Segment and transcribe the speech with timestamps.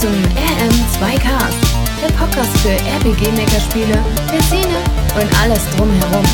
[0.00, 4.02] zum RM2Cast, der Podcast für RPG-Maker-Spiele,
[4.32, 4.78] der Szene
[5.14, 6.24] und alles drumherum.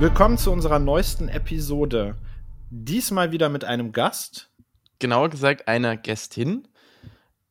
[0.00, 2.16] Willkommen zu unserer neuesten Episode.
[2.70, 4.50] Diesmal wieder mit einem Gast.
[4.98, 6.68] Genauer gesagt einer Gästin.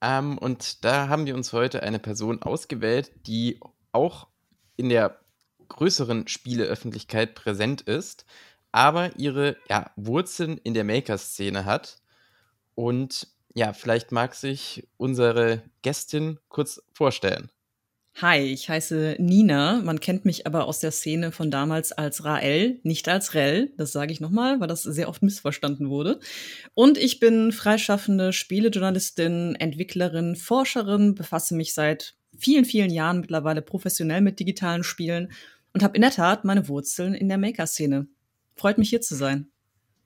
[0.01, 3.59] Ähm, und da haben wir uns heute eine Person ausgewählt, die
[3.91, 4.29] auch
[4.77, 5.19] in der
[5.67, 8.25] größeren Spieleöffentlichkeit präsent ist,
[8.71, 12.01] aber ihre ja, Wurzeln in der Maker-Szene hat.
[12.75, 17.49] Und ja, vielleicht mag sich unsere Gästin kurz vorstellen.
[18.21, 19.81] Hi, ich heiße Nina.
[19.83, 23.73] Man kennt mich aber aus der Szene von damals als Rael, nicht als Rel.
[23.75, 26.21] Das sage ich nochmal, weil das sehr oft missverstanden wurde.
[26.73, 34.21] Und ich bin freischaffende Spielejournalistin, Entwicklerin, Forscherin, befasse mich seit vielen, vielen Jahren mittlerweile professionell
[34.21, 35.33] mit digitalen Spielen
[35.75, 38.07] und habe in der Tat meine Wurzeln in der Maker-Szene.
[38.55, 39.49] Freut mich hier zu sein.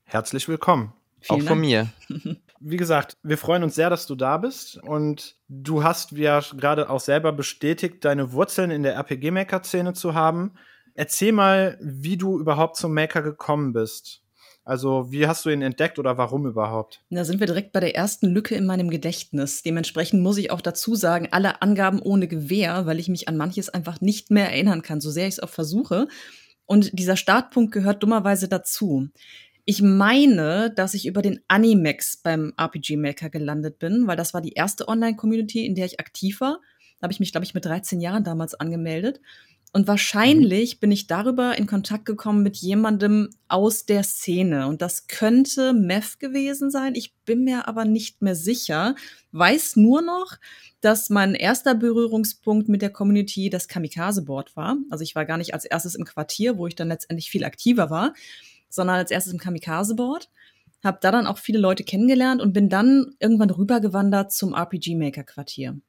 [0.04, 0.94] Herzlich willkommen.
[1.22, 1.90] Vielen Auch von mir.
[2.60, 6.90] Wie gesagt, wir freuen uns sehr, dass du da bist und du hast ja gerade
[6.90, 10.56] auch selber bestätigt, deine Wurzeln in der RPG-Maker-Szene zu haben.
[10.96, 14.24] Erzähl mal, wie du überhaupt zum Maker gekommen bist.
[14.70, 17.02] Also, wie hast du ihn entdeckt oder warum überhaupt?
[17.10, 19.64] Da sind wir direkt bei der ersten Lücke in meinem Gedächtnis.
[19.64, 23.70] Dementsprechend muss ich auch dazu sagen, alle Angaben ohne Gewehr, weil ich mich an manches
[23.70, 26.08] einfach nicht mehr erinnern kann, so sehr ich es auch versuche.
[26.68, 29.08] Und dieser Startpunkt gehört dummerweise dazu.
[29.66, 34.42] Ich meine, dass ich über den Animex beim RPG Maker gelandet bin, weil das war
[34.42, 36.60] die erste Online-Community, in der ich aktiv war.
[37.00, 39.20] Da habe ich mich, glaube ich, mit 13 Jahren damals angemeldet.
[39.72, 40.80] Und wahrscheinlich mhm.
[40.80, 44.68] bin ich darüber in Kontakt gekommen mit jemandem aus der Szene.
[44.68, 46.96] Und das könnte Meth gewesen sein.
[46.96, 48.96] Ich bin mir aber nicht mehr sicher.
[49.32, 50.38] Weiß nur noch,
[50.82, 54.78] dass mein erster Berührungspunkt mit der Community das Kamikaze-Board war.
[54.90, 57.90] Also ich war gar nicht als erstes im Quartier, wo ich dann letztendlich viel aktiver
[57.92, 58.14] war,
[58.70, 60.30] sondern als erstes im Kamikaze-Board.
[60.84, 65.80] Hab da dann auch viele Leute kennengelernt und bin dann irgendwann rübergewandert zum RPG-Maker-Quartier.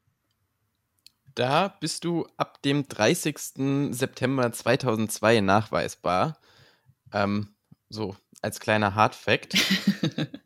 [1.35, 3.93] Da bist du ab dem 30.
[3.95, 6.39] September 2002 nachweisbar.
[7.13, 7.55] Ähm,
[7.89, 9.55] so als kleiner Hard Fact.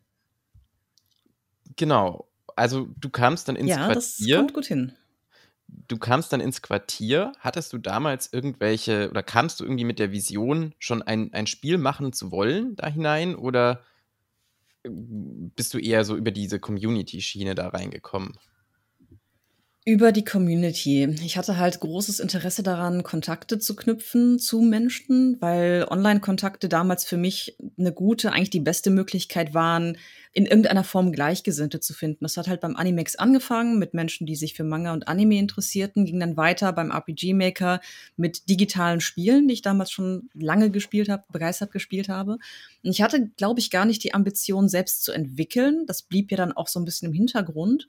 [1.75, 2.27] genau.
[2.55, 4.27] Also du kamst dann ins ja, Quartier.
[4.27, 4.93] Ja, das kommt gut hin.
[5.67, 7.33] Du kamst dann ins Quartier.
[7.39, 11.77] Hattest du damals irgendwelche oder kamst du irgendwie mit der Vision, schon ein, ein Spiel
[11.77, 13.35] machen zu wollen da hinein?
[13.35, 13.81] Oder
[14.83, 18.37] äh, bist du eher so über diese Community-Schiene da reingekommen?
[19.87, 21.15] Über die Community.
[21.23, 27.17] Ich hatte halt großes Interesse daran, Kontakte zu knüpfen zu Menschen, weil Online-Kontakte damals für
[27.17, 29.99] mich eine gute, eigentlich die beste Möglichkeit waren,
[30.33, 32.25] in irgendeiner Form Gleichgesinnte zu finden.
[32.25, 36.05] Das hat halt beim Animex angefangen mit Menschen, die sich für Manga und Anime interessierten,
[36.05, 37.79] ging dann weiter beim RPG Maker
[38.17, 42.39] mit digitalen Spielen, die ich damals schon lange gespielt habe, begeistert gespielt habe.
[42.83, 45.85] Und ich hatte, glaube ich, gar nicht die Ambition, selbst zu entwickeln.
[45.85, 47.87] Das blieb ja dann auch so ein bisschen im Hintergrund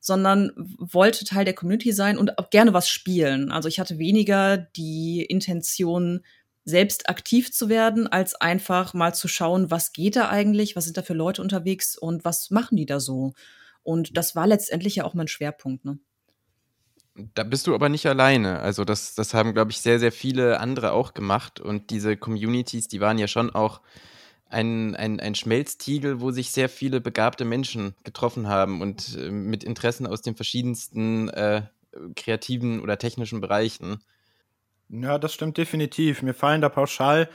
[0.00, 3.50] sondern wollte Teil der Community sein und auch gerne was spielen.
[3.50, 6.20] Also ich hatte weniger die Intention,
[6.68, 10.98] selbst aktiv zu werden, als einfach mal zu schauen, was geht da eigentlich, was sind
[10.98, 13.32] da für Leute unterwegs und was machen die da so.
[13.82, 15.86] Und das war letztendlich ja auch mein Schwerpunkt.
[15.86, 15.98] Ne?
[17.34, 18.60] Da bist du aber nicht alleine.
[18.60, 21.58] Also das, das haben, glaube ich, sehr, sehr viele andere auch gemacht.
[21.58, 23.80] Und diese Communities, die waren ja schon auch
[24.48, 29.64] ein, ein, ein Schmelztiegel, wo sich sehr viele begabte Menschen getroffen haben und äh, mit
[29.64, 31.62] Interessen aus den verschiedensten äh,
[32.16, 33.98] kreativen oder technischen Bereichen.
[34.88, 36.22] Ja, das stimmt definitiv.
[36.22, 37.28] Mir fallen da pauschal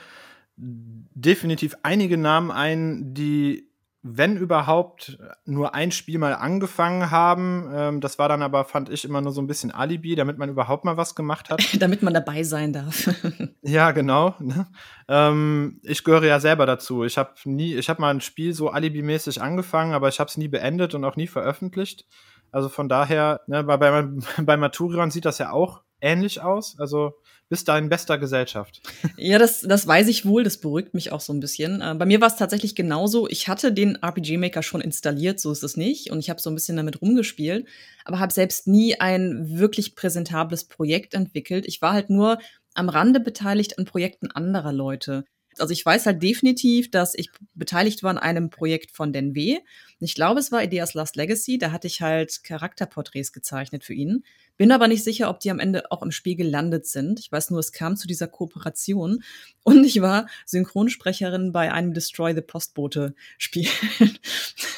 [0.55, 3.69] definitiv einige Namen ein, die
[4.05, 7.71] wenn überhaupt, nur ein Spiel mal angefangen haben.
[7.73, 10.49] Ähm, das war dann aber, fand ich, immer nur so ein bisschen Alibi, damit man
[10.49, 11.63] überhaupt mal was gemacht hat.
[11.81, 13.09] damit man dabei sein darf.
[13.61, 14.35] ja, genau.
[14.39, 14.67] Ne?
[15.07, 17.05] Ähm, ich gehöre ja selber dazu.
[17.05, 20.35] Ich habe nie, ich habe mal ein Spiel so alibimäßig angefangen, aber ich habe es
[20.35, 22.05] nie beendet und auch nie veröffentlicht.
[22.51, 24.05] Also von daher, ne, bei, bei,
[24.43, 26.77] bei Maturion sieht das ja auch ähnlich aus.
[26.77, 27.13] Also
[27.49, 28.81] bist da in bester Gesellschaft.
[29.17, 30.43] Ja, das, das weiß ich wohl.
[30.43, 31.81] Das beruhigt mich auch so ein bisschen.
[31.81, 33.27] Äh, bei mir war es tatsächlich genauso.
[33.29, 36.11] Ich hatte den RPG Maker schon installiert, so ist es nicht.
[36.11, 37.67] Und ich habe so ein bisschen damit rumgespielt,
[38.05, 41.65] aber habe selbst nie ein wirklich präsentables Projekt entwickelt.
[41.67, 42.39] Ich war halt nur
[42.73, 45.25] am Rande beteiligt an Projekten anderer Leute.
[45.59, 49.59] Also ich weiß halt definitiv, dass ich beteiligt war an einem Projekt von Den W.
[49.99, 51.57] Ich glaube, es war Ideas Last Legacy.
[51.57, 54.23] Da hatte ich halt Charakterporträts gezeichnet für ihn.
[54.57, 57.19] Bin aber nicht sicher, ob die am Ende auch im Spiel gelandet sind.
[57.19, 59.23] Ich weiß nur, es kam zu dieser Kooperation
[59.63, 63.67] und ich war Synchronsprecherin bei einem Destroy the Postbote Spiel.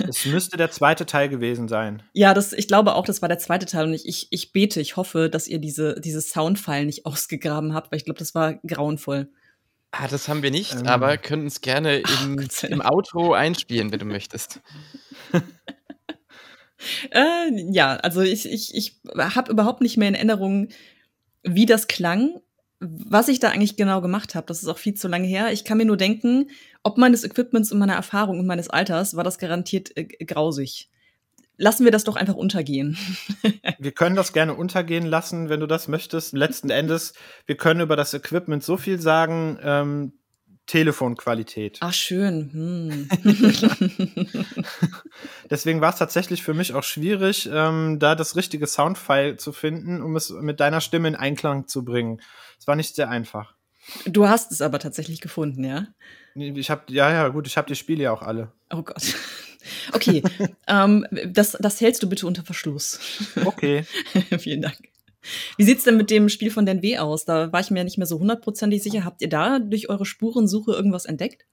[0.07, 2.03] Es müsste der zweite Teil gewesen sein.
[2.11, 4.81] Ja, das, ich glaube auch, das war der zweite Teil und ich, ich, ich bete,
[4.81, 8.55] ich hoffe, dass ihr diese, diese Soundfile nicht ausgegraben habt, weil ich glaube, das war
[8.67, 9.29] grauenvoll.
[9.91, 10.87] Ah, das haben wir nicht, ähm.
[10.87, 14.59] aber können es gerne im, im Outro einspielen, wenn du möchtest.
[17.11, 20.69] äh, ja, also ich, ich, ich habe überhaupt nicht mehr in Erinnerung,
[21.43, 22.41] wie das klang,
[22.79, 24.47] was ich da eigentlich genau gemacht habe.
[24.47, 25.51] Das ist auch viel zu lange her.
[25.53, 26.49] Ich kann mir nur denken,
[26.83, 30.89] ob meines Equipments und meiner Erfahrung und meines Alters war das garantiert äh, grausig
[31.57, 32.97] lassen wir das doch einfach untergehen.
[33.79, 36.33] wir können das gerne untergehen lassen, wenn du das möchtest.
[36.33, 37.13] Letzten Endes,
[37.45, 39.59] wir können über das Equipment so viel sagen.
[39.61, 40.13] Ähm,
[40.67, 41.77] Telefonqualität.
[41.81, 42.49] Ach, schön.
[42.51, 43.09] Hm.
[45.49, 50.01] Deswegen war es tatsächlich für mich auch schwierig, ähm, da das richtige Soundfile zu finden,
[50.01, 52.19] um es mit deiner Stimme in Einklang zu bringen.
[52.59, 53.53] Es war nicht sehr einfach.
[54.07, 55.87] Du hast es aber tatsächlich gefunden, ja?
[56.33, 58.51] Ich habe ja, ja, gut, ich habe die Spiele ja auch alle.
[58.71, 59.13] Oh Gott.
[59.93, 60.23] Okay,
[60.67, 62.99] ähm, das, das hältst du bitte unter Verschluss.
[63.45, 63.85] Okay.
[64.39, 64.77] Vielen Dank.
[65.57, 67.25] Wie sieht's denn mit dem Spiel von Den aus?
[67.25, 69.05] Da war ich mir nicht mehr so hundertprozentig sicher.
[69.05, 71.45] Habt ihr da durch eure Spurensuche irgendwas entdeckt?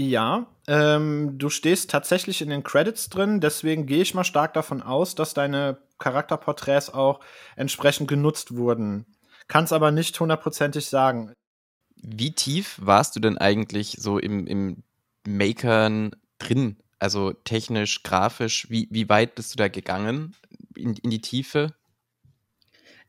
[0.00, 4.80] Ja, ähm, du stehst tatsächlich in den Credits drin, deswegen gehe ich mal stark davon
[4.80, 7.18] aus, dass deine Charakterporträts auch
[7.56, 9.06] entsprechend genutzt wurden.
[9.48, 11.32] Kann's aber nicht hundertprozentig sagen.
[11.96, 14.84] Wie tief warst du denn eigentlich so im, im
[15.26, 16.76] Makern drin?
[16.98, 20.34] Also technisch, grafisch, wie, wie weit bist du da gegangen
[20.76, 21.74] in, in die Tiefe?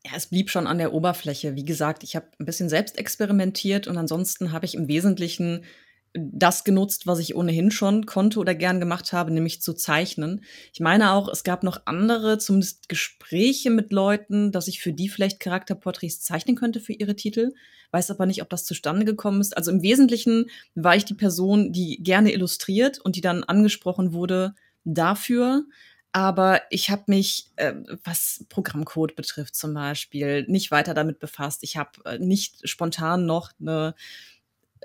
[0.06, 1.56] Ja, es blieb schon an der Oberfläche.
[1.56, 5.66] Wie gesagt, ich habe ein bisschen selbst experimentiert und ansonsten habe ich im Wesentlichen
[6.14, 10.44] das genutzt, was ich ohnehin schon konnte oder gern gemacht habe, nämlich zu zeichnen.
[10.74, 15.10] Ich meine auch, es gab noch andere, zumindest Gespräche mit Leuten, dass ich für die
[15.10, 17.54] vielleicht Charakterporträts zeichnen könnte für ihre Titel.
[17.92, 19.56] Weiß aber nicht, ob das zustande gekommen ist.
[19.56, 24.56] Also im Wesentlichen war ich die Person, die gerne illustriert und die dann angesprochen wurde
[24.84, 25.64] dafür.
[26.12, 27.74] Aber ich habe mich, äh,
[28.04, 31.62] was Programmcode betrifft zum Beispiel, nicht weiter damit befasst.
[31.64, 33.94] Ich habe äh, nicht spontan noch eine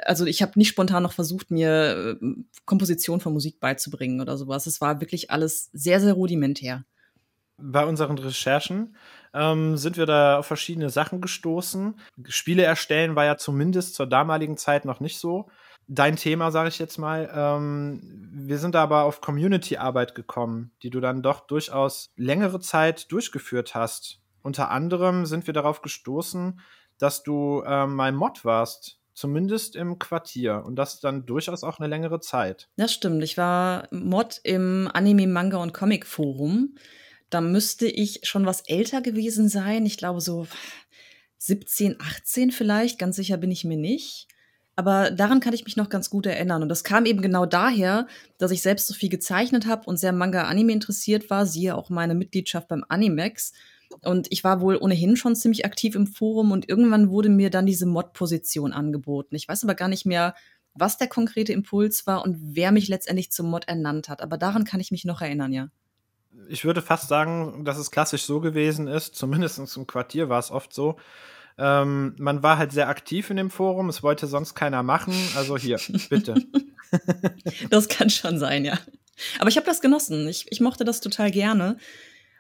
[0.03, 2.27] also ich habe nicht spontan noch versucht, mir äh,
[2.65, 4.67] Komposition von Musik beizubringen oder sowas.
[4.67, 6.85] Es war wirklich alles sehr, sehr rudimentär.
[7.57, 8.97] Bei unseren Recherchen
[9.33, 11.99] ähm, sind wir da auf verschiedene Sachen gestoßen.
[12.27, 15.49] Spiele erstellen war ja zumindest zur damaligen Zeit noch nicht so.
[15.87, 17.31] Dein Thema, sage ich jetzt mal.
[17.33, 18.01] Ähm,
[18.33, 24.21] wir sind aber auf Community-Arbeit gekommen, die du dann doch durchaus längere Zeit durchgeführt hast.
[24.43, 26.61] Unter anderem sind wir darauf gestoßen,
[26.99, 30.65] dass du ähm, mal Mod warst Zumindest im Quartier.
[30.67, 32.69] Und das dann durchaus auch eine längere Zeit.
[32.77, 33.23] Das stimmt.
[33.23, 36.75] Ich war Mod im Anime, Manga und Comic Forum.
[37.31, 39.87] Da müsste ich schon was älter gewesen sein.
[39.87, 40.47] Ich glaube so
[41.39, 42.99] 17, 18 vielleicht.
[42.99, 44.29] Ganz sicher bin ich mir nicht.
[44.77, 46.63] Aber daran kann ich mich noch ganz gut erinnern.
[46.63, 48.09] Und das kam eben genau daher,
[48.39, 51.47] dass ich selbst so viel gezeichnet habe und sehr Manga-Anime interessiert war.
[51.47, 53.53] Siehe auch meine Mitgliedschaft beim Animex.
[54.03, 57.67] Und ich war wohl ohnehin schon ziemlich aktiv im Forum und irgendwann wurde mir dann
[57.67, 59.35] diese Mod-Position angeboten.
[59.35, 60.35] Ich weiß aber gar nicht mehr,
[60.75, 64.23] was der konkrete Impuls war und wer mich letztendlich zum Mod ernannt hat.
[64.23, 65.69] Aber daran kann ich mich noch erinnern, ja.
[66.49, 70.51] Ich würde fast sagen, dass es klassisch so gewesen ist, zumindest im Quartier war es
[70.51, 70.97] oft so.
[71.57, 75.15] Ähm, man war halt sehr aktiv in dem Forum, es wollte sonst keiner machen.
[75.37, 75.79] Also hier,
[76.11, 76.35] bitte.
[77.71, 78.79] das kann schon sein, ja.
[79.39, 80.27] Aber ich habe das genossen.
[80.27, 81.77] Ich, ich mochte das total gerne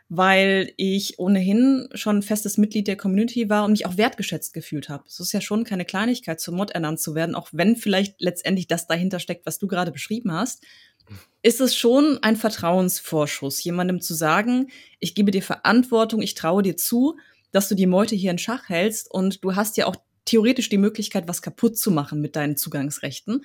[0.08, 5.04] weil ich ohnehin schon festes Mitglied der Community war und mich auch wertgeschätzt gefühlt habe.
[5.06, 8.66] Es ist ja schon keine Kleinigkeit, zum Mod ernannt zu werden, auch wenn vielleicht letztendlich
[8.66, 10.62] das dahinter steckt, was du gerade beschrieben hast.
[11.42, 14.68] Ist es schon ein Vertrauensvorschuss, jemandem zu sagen,
[15.00, 17.16] ich gebe dir Verantwortung, ich traue dir zu,
[17.50, 20.78] dass du die Meute hier in Schach hältst und du hast ja auch theoretisch die
[20.78, 23.44] Möglichkeit, was kaputt zu machen mit deinen Zugangsrechten.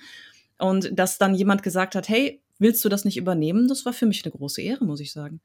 [0.58, 3.68] Und dass dann jemand gesagt hat, hey, willst du das nicht übernehmen?
[3.68, 5.40] Das war für mich eine große Ehre, muss ich sagen.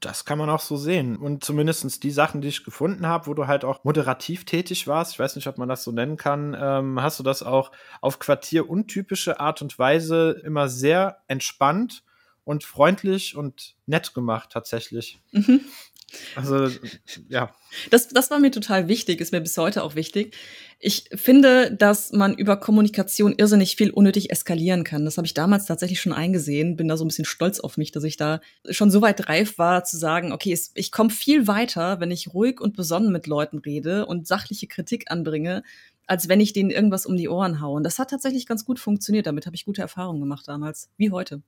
[0.00, 1.16] Das kann man auch so sehen.
[1.16, 5.12] Und zumindest die Sachen, die ich gefunden habe, wo du halt auch moderativ tätig warst,
[5.12, 8.18] ich weiß nicht, ob man das so nennen kann, ähm, hast du das auch auf
[8.18, 12.02] quartieruntypische Art und Weise immer sehr entspannt
[12.44, 15.18] und freundlich und nett gemacht, tatsächlich.
[15.32, 15.62] Mhm.
[16.34, 16.68] Also,
[17.28, 17.54] ja.
[17.90, 20.36] Das, das war mir total wichtig, ist mir bis heute auch wichtig.
[20.78, 25.04] Ich finde, dass man über Kommunikation irrsinnig viel unnötig eskalieren kann.
[25.04, 26.76] Das habe ich damals tatsächlich schon eingesehen.
[26.76, 29.58] Bin da so ein bisschen stolz auf mich, dass ich da schon so weit reif
[29.58, 33.58] war, zu sagen, okay, ich komme viel weiter, wenn ich ruhig und besonnen mit Leuten
[33.58, 35.62] rede und sachliche Kritik anbringe,
[36.06, 37.76] als wenn ich denen irgendwas um die Ohren haue.
[37.76, 39.26] Und das hat tatsächlich ganz gut funktioniert.
[39.26, 41.42] Damit habe ich gute Erfahrungen gemacht damals, wie heute.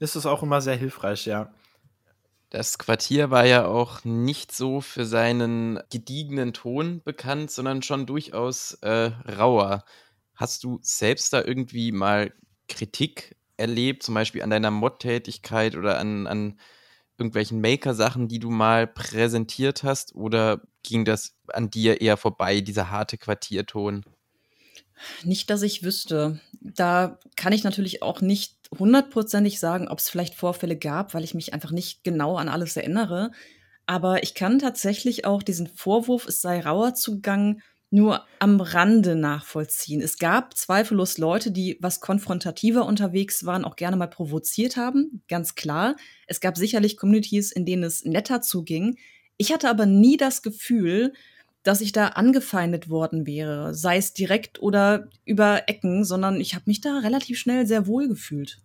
[0.00, 1.52] Das ist auch immer sehr hilfreich, ja.
[2.54, 8.74] Das Quartier war ja auch nicht so für seinen gediegenen Ton bekannt, sondern schon durchaus
[8.74, 9.84] äh, rauer.
[10.36, 12.32] Hast du selbst da irgendwie mal
[12.68, 16.60] Kritik erlebt, zum Beispiel an deiner Mod-Tätigkeit oder an, an
[17.18, 20.14] irgendwelchen Maker-Sachen, die du mal präsentiert hast?
[20.14, 24.04] Oder ging das an dir eher vorbei, dieser harte Quartierton?
[25.24, 26.40] Nicht, dass ich wüsste.
[26.60, 31.34] Da kann ich natürlich auch nicht hundertprozentig sagen, ob es vielleicht Vorfälle gab, weil ich
[31.34, 33.30] mich einfach nicht genau an alles erinnere.
[33.86, 40.00] Aber ich kann tatsächlich auch diesen Vorwurf, es sei rauer zugangen, nur am Rande nachvollziehen.
[40.00, 45.54] Es gab zweifellos Leute, die was konfrontativer unterwegs waren, auch gerne mal provoziert haben, ganz
[45.54, 45.94] klar.
[46.26, 48.96] Es gab sicherlich Communities, in denen es netter zuging.
[49.36, 51.12] Ich hatte aber nie das Gefühl,
[51.64, 56.64] dass ich da angefeindet worden wäre, sei es direkt oder über Ecken, sondern ich habe
[56.66, 58.60] mich da relativ schnell sehr wohl gefühlt.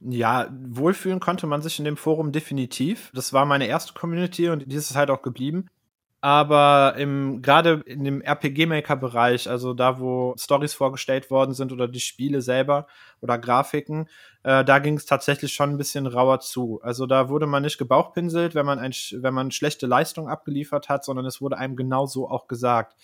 [0.00, 3.10] Ja, wohlfühlen konnte man sich in dem Forum definitiv.
[3.12, 5.66] Das war meine erste Community und die ist halt auch geblieben.
[6.22, 12.00] Aber im, gerade in dem RPG-Maker-Bereich, also da, wo Stories vorgestellt worden sind oder die
[12.00, 12.86] Spiele selber
[13.22, 14.06] oder Grafiken,
[14.42, 16.78] äh, da ging es tatsächlich schon ein bisschen rauer zu.
[16.82, 21.06] Also da wurde man nicht gebauchpinselt, wenn man, ein, wenn man schlechte Leistung abgeliefert hat,
[21.06, 22.96] sondern es wurde einem genau so auch gesagt.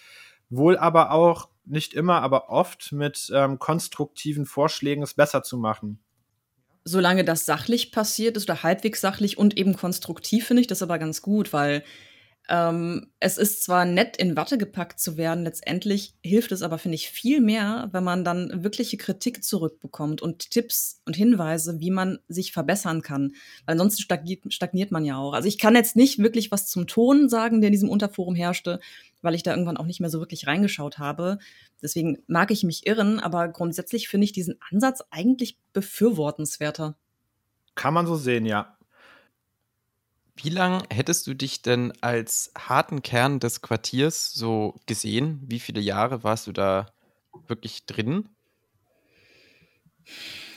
[0.50, 5.98] Wohl aber auch, nicht immer, aber oft mit ähm, konstruktiven Vorschlägen, es besser zu machen
[6.88, 11.00] solange das sachlich passiert ist oder halbwegs sachlich und eben konstruktiv, finde ich das aber
[11.00, 11.82] ganz gut, weil
[12.48, 16.94] ähm, es ist zwar nett, in Watte gepackt zu werden, letztendlich hilft es aber, finde
[16.94, 22.20] ich, viel mehr, wenn man dann wirkliche Kritik zurückbekommt und Tipps und Hinweise, wie man
[22.28, 23.32] sich verbessern kann.
[23.64, 25.32] Weil ansonsten stagniert, stagniert man ja auch.
[25.32, 28.78] Also ich kann jetzt nicht wirklich was zum Ton sagen, der in diesem Unterforum herrschte,
[29.22, 31.38] weil ich da irgendwann auch nicht mehr so wirklich reingeschaut habe.
[31.82, 36.96] Deswegen mag ich mich irren, aber grundsätzlich finde ich diesen Ansatz eigentlich befürwortenswerter.
[37.74, 38.75] Kann man so sehen, ja.
[40.36, 45.40] Wie lange hättest du dich denn als harten Kern des Quartiers so gesehen?
[45.46, 46.92] Wie viele Jahre warst du da
[47.48, 48.28] wirklich drin?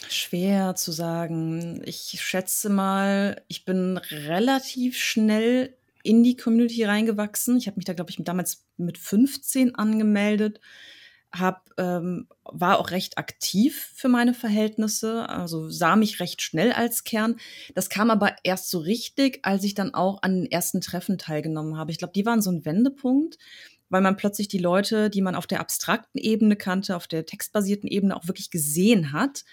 [0.10, 1.82] Schwer zu sagen.
[1.86, 7.58] Ich schätze mal, ich bin relativ schnell in die Community reingewachsen.
[7.58, 10.60] Ich habe mich da, glaube ich, damals mit 15 angemeldet
[11.32, 17.04] hab, ähm, war auch recht aktiv für meine Verhältnisse, also sah mich recht schnell als
[17.04, 17.36] Kern.
[17.76, 21.78] Das kam aber erst so richtig, als ich dann auch an den ersten Treffen teilgenommen
[21.78, 21.92] habe.
[21.92, 23.38] Ich glaube, die waren so ein Wendepunkt,
[23.90, 27.90] weil man plötzlich die Leute, die man auf der abstrakten Ebene kannte, auf der textbasierten
[27.90, 29.44] Ebene auch wirklich gesehen hat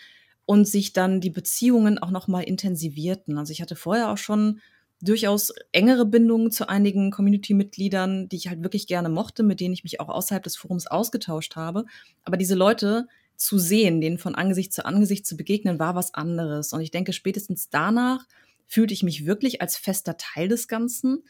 [0.46, 3.36] und sich dann die Beziehungen auch noch mal intensivierten.
[3.36, 4.60] Also ich hatte vorher auch schon
[5.02, 9.84] durchaus engere Bindungen zu einigen Community-Mitgliedern, die ich halt wirklich gerne mochte, mit denen ich
[9.84, 11.84] mich auch außerhalb des Forums ausgetauscht habe.
[12.24, 16.72] Aber diese Leute zu sehen, denen von Angesicht zu Angesicht zu begegnen, war was anderes.
[16.72, 18.26] Und ich denke, spätestens danach
[18.66, 21.22] fühlte ich mich wirklich als fester Teil des Ganzen.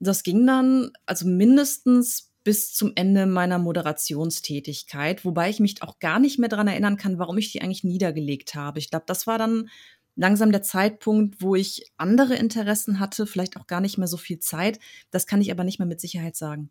[0.00, 6.18] Das ging dann also mindestens bis zum Ende meiner Moderationstätigkeit, wobei ich mich auch gar
[6.18, 8.78] nicht mehr daran erinnern kann, warum ich die eigentlich niedergelegt habe.
[8.78, 9.70] Ich glaube, das war dann
[10.16, 14.38] langsam der Zeitpunkt, wo ich andere Interessen hatte, vielleicht auch gar nicht mehr so viel
[14.38, 14.78] Zeit.
[15.10, 16.70] Das kann ich aber nicht mehr mit Sicherheit sagen.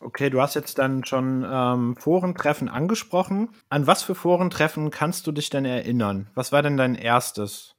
[0.00, 3.50] Okay, du hast jetzt dann schon ähm, Forentreffen angesprochen.
[3.68, 6.28] An was für Forentreffen kannst du dich denn erinnern?
[6.34, 7.74] Was war denn dein erstes?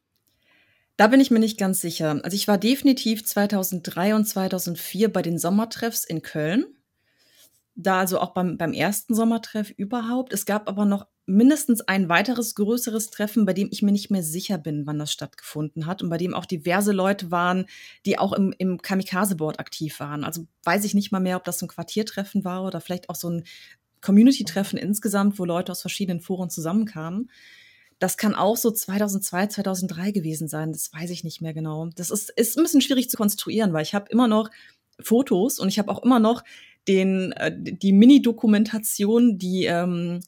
[0.98, 2.20] Da bin ich mir nicht ganz sicher.
[2.24, 6.66] Also ich war definitiv 2003 und 2004 bei den Sommertreffs in Köln.
[7.76, 10.34] Da also auch beim, beim ersten Sommertreff überhaupt.
[10.34, 14.24] Es gab aber noch mindestens ein weiteres größeres Treffen, bei dem ich mir nicht mehr
[14.24, 17.66] sicher bin, wann das stattgefunden hat und bei dem auch diverse Leute waren,
[18.06, 20.24] die auch im, im Kamikaze-Board aktiv waren.
[20.24, 23.30] Also weiß ich nicht mal mehr, ob das ein Quartiertreffen war oder vielleicht auch so
[23.30, 23.44] ein
[24.02, 27.30] Community-Treffen insgesamt, wo Leute aus verschiedenen Foren zusammenkamen.
[28.00, 30.72] Das kann auch so 2002, 2003 gewesen sein.
[30.72, 31.90] Das weiß ich nicht mehr genau.
[31.96, 34.50] Das ist, ist ein bisschen schwierig zu konstruieren, weil ich habe immer noch
[35.02, 36.44] Fotos und ich habe auch immer noch
[36.88, 40.22] den, äh, die Mini-Dokumentation, die ähm,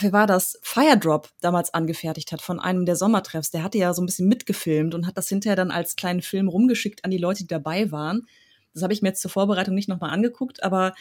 [0.00, 3.50] wie war das, Firedrop damals angefertigt hat von einem der Sommertreffs.
[3.50, 6.48] Der hatte ja so ein bisschen mitgefilmt und hat das hinterher dann als kleinen Film
[6.48, 8.26] rumgeschickt an die Leute, die dabei waren.
[8.72, 10.94] Das habe ich mir jetzt zur Vorbereitung nicht nochmal angeguckt, aber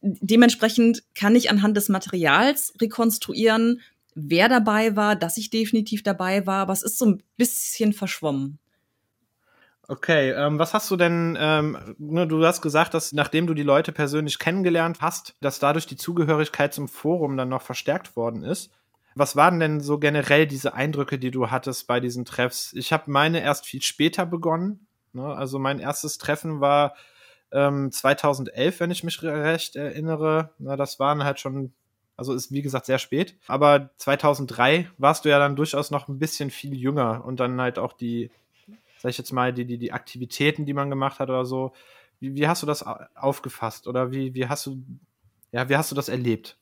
[0.00, 3.80] dementsprechend kann ich anhand des Materials rekonstruieren,
[4.14, 8.58] wer dabei war, dass ich definitiv dabei war, aber es ist so ein bisschen verschwommen.
[9.86, 13.62] Okay, ähm, was hast du denn, ähm, ne, du hast gesagt, dass nachdem du die
[13.62, 18.70] Leute persönlich kennengelernt hast, dass dadurch die Zugehörigkeit zum Forum dann noch verstärkt worden ist.
[19.14, 22.72] Was waren denn so generell diese Eindrücke, die du hattest bei diesen Treffs?
[22.72, 24.86] Ich habe meine erst viel später begonnen.
[25.12, 25.24] Ne?
[25.24, 26.94] Also mein erstes Treffen war
[27.52, 30.50] ähm, 2011, wenn ich mich recht erinnere.
[30.58, 31.74] Na, das waren halt schon,
[32.16, 33.36] also ist wie gesagt sehr spät.
[33.46, 37.78] Aber 2003 warst du ja dann durchaus noch ein bisschen viel jünger und dann halt
[37.78, 38.30] auch die
[39.04, 41.74] sag ich jetzt mal, die, die, die Aktivitäten, die man gemacht hat oder so.
[42.20, 42.82] Wie, wie hast du das
[43.14, 44.82] aufgefasst oder wie, wie hast du,
[45.52, 46.56] ja, wie hast du das erlebt?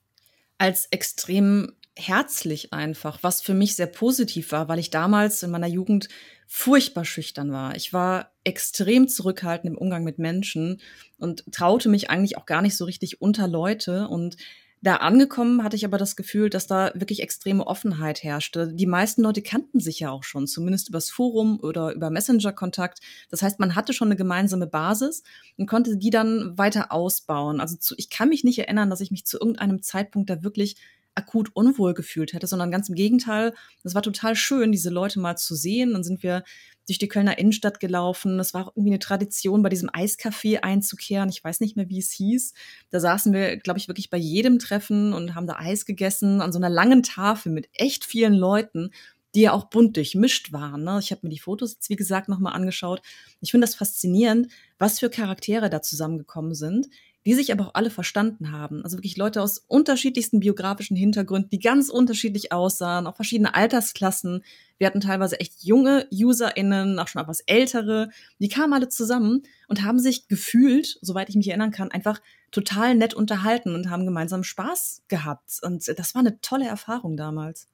[0.59, 5.69] Als extrem herzlich einfach, was für mich sehr positiv war, weil ich damals in meiner
[5.69, 6.09] Jugend
[6.49, 7.77] furchtbar schüchtern war.
[7.77, 10.81] Ich war extrem zurückhaltend im Umgang mit Menschen
[11.19, 14.37] und traute mich eigentlich auch gar nicht so richtig unter Leute und
[14.85, 18.73] Da angekommen hatte ich aber das Gefühl, dass da wirklich extreme Offenheit herrschte.
[18.75, 22.99] Die meisten Leute kannten sich ja auch schon, zumindest übers Forum oder über Messenger-Kontakt.
[23.31, 25.23] Das heißt, man hatte schon eine gemeinsame Basis
[25.57, 27.61] und konnte die dann weiter ausbauen.
[27.61, 30.77] Also zu, ich kann mich nicht erinnern, dass ich mich zu irgendeinem Zeitpunkt da wirklich
[31.15, 33.55] akut unwohl gefühlt hätte, sondern ganz im Gegenteil.
[33.85, 35.93] Es war total schön, diese Leute mal zu sehen.
[35.93, 36.43] Dann sind wir
[36.87, 38.39] durch die Kölner Innenstadt gelaufen.
[38.41, 41.29] Es war irgendwie eine Tradition, bei diesem Eiscafé einzukehren.
[41.29, 42.55] Ich weiß nicht mehr, wie es hieß.
[42.91, 46.53] Da saßen wir, glaube ich, wirklich bei jedem Treffen und haben da Eis gegessen an
[46.53, 48.91] so einer langen Tafel mit echt vielen Leuten
[49.35, 50.85] die ja auch bunt durchmischt waren.
[50.85, 50.99] Ne?
[51.01, 53.01] Ich habe mir die Fotos jetzt, wie gesagt, nochmal angeschaut.
[53.41, 54.49] Ich finde das faszinierend,
[54.79, 56.89] was für Charaktere da zusammengekommen sind,
[57.25, 58.83] die sich aber auch alle verstanden haben.
[58.83, 64.43] Also wirklich Leute aus unterschiedlichsten biografischen Hintergründen, die ganz unterschiedlich aussahen, auch verschiedene Altersklassen.
[64.79, 68.11] Wir hatten teilweise echt junge UserInnen, auch schon etwas ältere.
[68.41, 72.95] Die kamen alle zusammen und haben sich gefühlt, soweit ich mich erinnern kann, einfach total
[72.97, 75.61] nett unterhalten und haben gemeinsam Spaß gehabt.
[75.62, 77.69] Und das war eine tolle Erfahrung damals.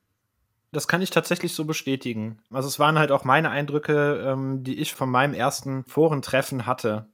[0.71, 2.40] Das kann ich tatsächlich so bestätigen.
[2.50, 7.09] Also es waren halt auch meine Eindrücke, ähm, die ich von meinem ersten Forentreffen hatte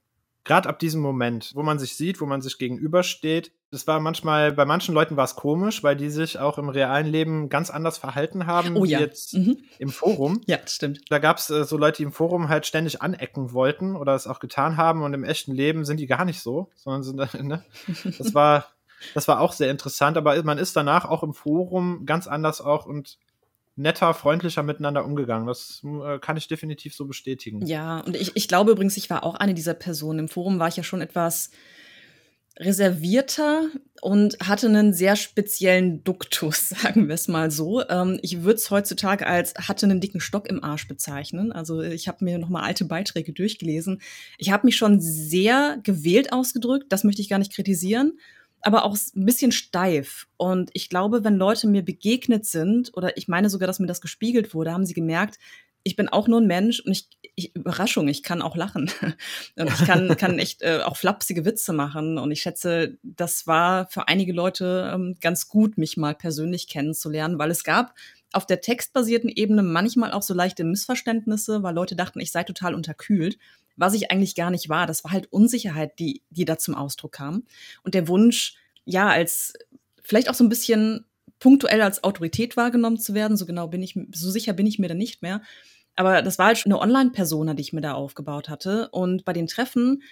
[0.45, 4.53] gerade ab diesem Moment, wo man sich sieht, wo man sich gegenübersteht, das war manchmal,
[4.53, 7.99] bei manchen Leuten war es komisch, weil die sich auch im realen Leben ganz anders
[7.99, 9.01] verhalten haben, oh, wie ja.
[9.01, 9.59] jetzt Mhm.
[9.79, 10.41] im Forum.
[10.47, 11.01] Ja, stimmt.
[11.09, 14.29] Da gab es äh, so Leute, die im Forum halt ständig anecken wollten oder es
[14.29, 17.65] auch getan haben und im echten Leben sind die gar nicht so, sondern sind, ne?
[18.05, 18.67] das war,
[19.13, 22.87] das war auch sehr interessant, aber man ist danach auch im Forum ganz anders auch
[22.87, 23.19] und
[23.77, 25.47] netter, freundlicher miteinander umgegangen.
[25.47, 27.65] Das äh, kann ich definitiv so bestätigen.
[27.67, 30.21] Ja, und ich, ich glaube übrigens, ich war auch eine dieser Personen.
[30.21, 31.51] Im Forum war ich ja schon etwas
[32.61, 33.69] reservierter
[34.01, 37.83] und hatte einen sehr speziellen Duktus, sagen wir es mal so.
[37.89, 41.51] Ähm, ich würde es heutzutage als hatte einen dicken Stock im Arsch bezeichnen.
[41.51, 44.01] Also ich habe mir nochmal alte Beiträge durchgelesen.
[44.39, 48.19] Ich habe mich schon sehr gewählt ausgedrückt, das möchte ich gar nicht kritisieren,
[48.65, 50.27] aber auch ein bisschen steif.
[50.37, 54.01] Und ich glaube, wenn Leute mir begegnet sind, oder ich meine sogar, dass mir das
[54.01, 55.39] gespiegelt wurde, haben sie gemerkt,
[55.87, 58.91] ich bin auch nur ein Mensch und ich, ich Überraschung, ich kann auch lachen.
[59.57, 62.17] Und ich kann, kann echt äh, auch flapsige Witze machen.
[62.17, 67.39] Und ich schätze, das war für einige Leute ähm, ganz gut, mich mal persönlich kennenzulernen,
[67.39, 67.95] weil es gab
[68.33, 72.75] auf der textbasierten Ebene manchmal auch so leichte Missverständnisse, weil Leute dachten, ich sei total
[72.75, 73.39] unterkühlt,
[73.77, 74.87] was ich eigentlich gar nicht war.
[74.87, 77.45] Das war halt Unsicherheit, die, die da zum Ausdruck kam.
[77.83, 79.55] Und der Wunsch, ja, als
[80.03, 81.07] vielleicht auch so ein bisschen
[81.39, 83.37] punktuell als Autorität wahrgenommen zu werden.
[83.37, 85.43] So genau bin ich, so sicher bin ich mir da nicht mehr.
[85.97, 88.89] Aber das war halt schon eine Online-Persona, die ich mir da aufgebaut hatte.
[88.91, 90.03] Und bei den Treffen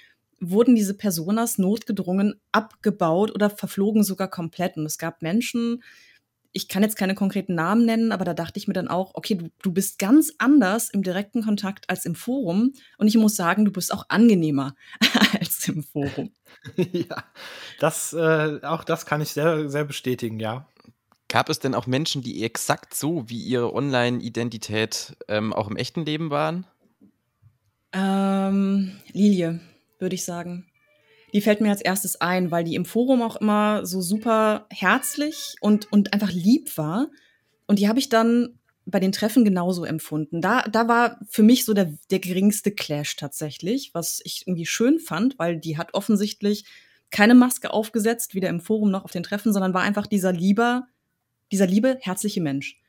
[0.41, 4.77] wurden diese Personas notgedrungen abgebaut oder verflogen sogar komplett.
[4.77, 5.83] Und es gab Menschen,
[6.53, 9.35] ich kann jetzt keine konkreten Namen nennen, aber da dachte ich mir dann auch, okay,
[9.35, 12.75] du, du bist ganz anders im direkten Kontakt als im Forum.
[12.99, 14.75] Und ich muss sagen, du bist auch angenehmer
[15.41, 16.33] als im Forum.
[16.77, 17.25] ja,
[17.81, 20.69] das, äh, auch das kann ich sehr, sehr bestätigen, ja.
[21.29, 26.05] Gab es denn auch Menschen, die exakt so wie ihre Online-Identität ähm, auch im echten
[26.05, 26.67] Leben waren?
[27.95, 29.61] Ähm, Lilie,
[29.99, 30.67] würde ich sagen.
[31.33, 35.55] Die fällt mir als erstes ein, weil die im Forum auch immer so super herzlich
[35.61, 37.09] und, und einfach lieb war.
[37.67, 40.41] Und die habe ich dann bei den Treffen genauso empfunden.
[40.41, 44.99] Da, da war für mich so der, der geringste Clash tatsächlich, was ich irgendwie schön
[44.99, 46.65] fand, weil die hat offensichtlich
[47.11, 50.89] keine Maske aufgesetzt, weder im Forum noch auf den Treffen, sondern war einfach dieser lieber,
[51.53, 52.81] dieser liebe, herzliche Mensch.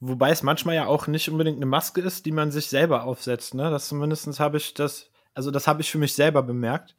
[0.00, 3.54] Wobei es manchmal ja auch nicht unbedingt eine Maske ist, die man sich selber aufsetzt.
[3.54, 3.70] Ne?
[3.70, 6.96] Das zumindest habe ich das, also das habe ich für mich selber bemerkt.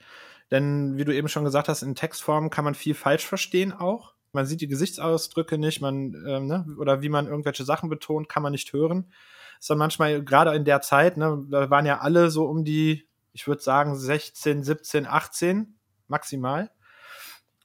[0.49, 4.13] Denn wie du eben schon gesagt hast, in Textform kann man viel falsch verstehen auch.
[4.31, 8.41] Man sieht die Gesichtsausdrücke nicht, man, äh, ne, oder wie man irgendwelche Sachen betont, kann
[8.41, 9.11] man nicht hören.
[9.59, 13.09] Ist dann manchmal, gerade in der Zeit, ne, da waren ja alle so um die,
[13.33, 16.71] ich würde sagen, 16, 17, 18 maximal.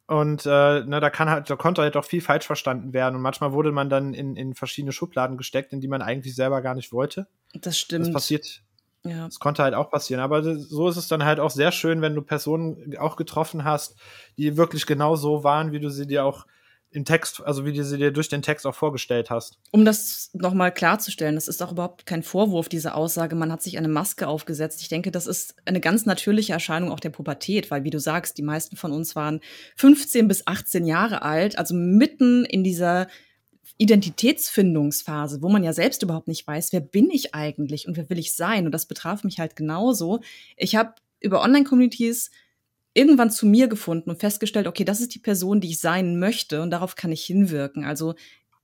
[0.09, 3.15] Und äh, ne, da kann halt, da konnte halt auch viel falsch verstanden werden.
[3.15, 6.63] Und manchmal wurde man dann in, in verschiedene Schubladen gesteckt, in die man eigentlich selber
[6.63, 7.29] gar nicht wollte.
[7.53, 8.07] Das stimmt.
[8.07, 8.64] Das passiert.
[9.07, 9.27] Ja.
[9.27, 10.21] Das konnte halt auch passieren.
[10.21, 13.97] Aber so ist es dann halt auch sehr schön, wenn du Personen auch getroffen hast,
[14.39, 16.47] die wirklich genau so waren, wie du sie dir auch
[16.95, 19.59] im Text, also wie du sie dir durch den Text auch vorgestellt hast.
[19.73, 23.77] Um das nochmal klarzustellen, das ist auch überhaupt kein Vorwurf, diese Aussage, man hat sich
[23.77, 24.81] eine Maske aufgesetzt.
[24.81, 28.39] Ich denke, das ist eine ganz natürliche Erscheinung auch der Pubertät, weil, wie du sagst,
[28.39, 29.41] die meisten von uns waren
[29.77, 33.09] 15 bis 18 Jahre alt, also mitten in dieser
[33.79, 38.19] Identitätsfindungsphase, wo man ja selbst überhaupt nicht weiß, wer bin ich eigentlich und wer will
[38.19, 38.67] ich sein.
[38.67, 40.21] Und das betraf mich halt genauso.
[40.57, 42.31] Ich habe über Online-Communities
[42.95, 46.63] irgendwann zu mir gefunden und festgestellt, okay, das ist die Person, die ich sein möchte
[46.63, 47.85] und darauf kann ich hinwirken.
[47.85, 48.15] Also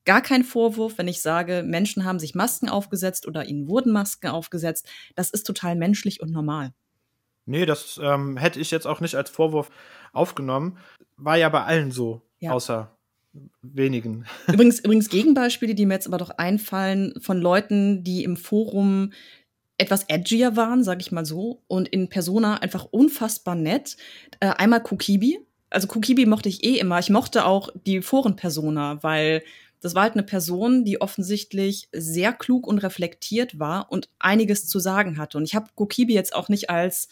[0.05, 4.29] gar kein Vorwurf, wenn ich sage, Menschen haben sich Masken aufgesetzt oder ihnen wurden Masken
[4.29, 4.89] aufgesetzt.
[5.17, 6.73] Das ist total menschlich und normal.
[7.47, 9.71] Nee, das ähm, hätte ich jetzt auch nicht als Vorwurf
[10.13, 10.79] aufgenommen.
[11.17, 12.23] War ja bei allen so.
[12.39, 12.53] Ja.
[12.53, 12.97] Außer
[13.63, 14.27] wenigen.
[14.49, 19.13] Übrigens, übrigens Gegenbeispiele, die mir jetzt aber doch einfallen, von Leuten, die im Forum
[19.79, 23.97] etwas edgier waren, sage ich mal so, und in Persona einfach unfassbar nett.
[24.41, 25.39] Äh, einmal Kukibi.
[25.71, 26.99] Also Kukibi mochte ich eh immer.
[26.99, 29.43] Ich mochte auch die Foren-Persona, weil
[29.81, 34.79] das war halt eine Person, die offensichtlich sehr klug und reflektiert war und einiges zu
[34.79, 35.39] sagen hatte.
[35.39, 37.09] Und ich habe Kukibi jetzt auch nicht als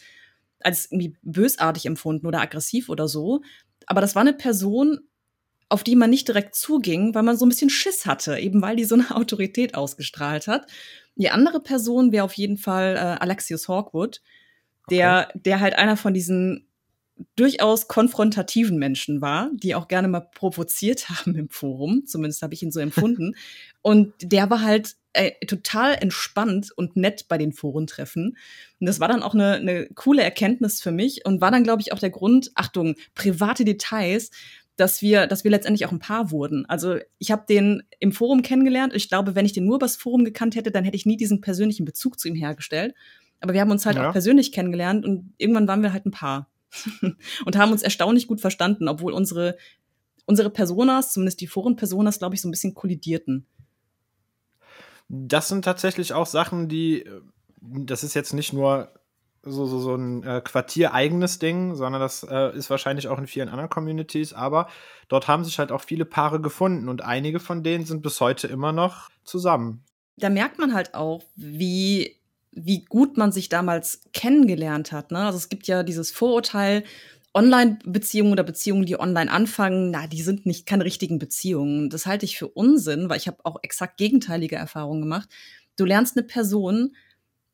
[0.60, 3.42] als irgendwie bösartig empfunden oder aggressiv oder so.
[3.86, 5.00] Aber das war eine Person,
[5.68, 8.76] auf die man nicht direkt zuging, weil man so ein bisschen Schiss hatte, eben weil
[8.76, 10.66] die so eine Autorität ausgestrahlt hat.
[11.16, 14.20] Die andere Person wäre auf jeden Fall äh, Alexius Hawkwood,
[14.90, 15.40] der, okay.
[15.44, 16.68] der halt einer von diesen
[17.34, 22.62] durchaus konfrontativen Menschen war, die auch gerne mal provoziert haben im Forum, zumindest habe ich
[22.62, 23.34] ihn so empfunden.
[23.82, 28.36] Und der war halt äh, total entspannt und nett bei den Forentreffen.
[28.78, 31.80] Und das war dann auch eine, eine coole Erkenntnis für mich und war dann, glaube
[31.80, 34.30] ich, auch der Grund, Achtung, private Details,
[34.78, 36.64] dass wir, dass wir letztendlich auch ein Paar wurden.
[36.66, 38.94] Also ich habe den im Forum kennengelernt.
[38.94, 41.40] Ich glaube, wenn ich den nur übers Forum gekannt hätte, dann hätte ich nie diesen
[41.40, 42.94] persönlichen Bezug zu ihm hergestellt.
[43.40, 44.08] Aber wir haben uns halt ja.
[44.08, 46.50] auch persönlich kennengelernt und irgendwann waren wir halt ein Paar
[47.44, 49.56] und haben uns erstaunlich gut verstanden, obwohl unsere
[50.28, 53.46] unsere Personas, zumindest die Foren-Personas, glaube ich, so ein bisschen kollidierten.
[55.08, 57.08] Das sind tatsächlich auch Sachen, die,
[57.62, 58.92] das ist jetzt nicht nur
[59.42, 63.48] so, so, so ein äh, quartiereigenes Ding, sondern das äh, ist wahrscheinlich auch in vielen
[63.48, 64.68] anderen Communities, aber
[65.08, 68.46] dort haben sich halt auch viele Paare gefunden und einige von denen sind bis heute
[68.48, 69.84] immer noch zusammen.
[70.16, 72.16] Da merkt man halt auch, wie,
[72.50, 75.12] wie gut man sich damals kennengelernt hat.
[75.12, 75.18] Ne?
[75.18, 76.82] Also es gibt ja dieses Vorurteil,
[77.34, 81.90] Online-Beziehungen oder Beziehungen, die online anfangen, na, die sind nicht keine richtigen Beziehungen.
[81.90, 85.28] Das halte ich für Unsinn, weil ich habe auch exakt gegenteilige Erfahrungen gemacht.
[85.76, 86.96] Du lernst eine Person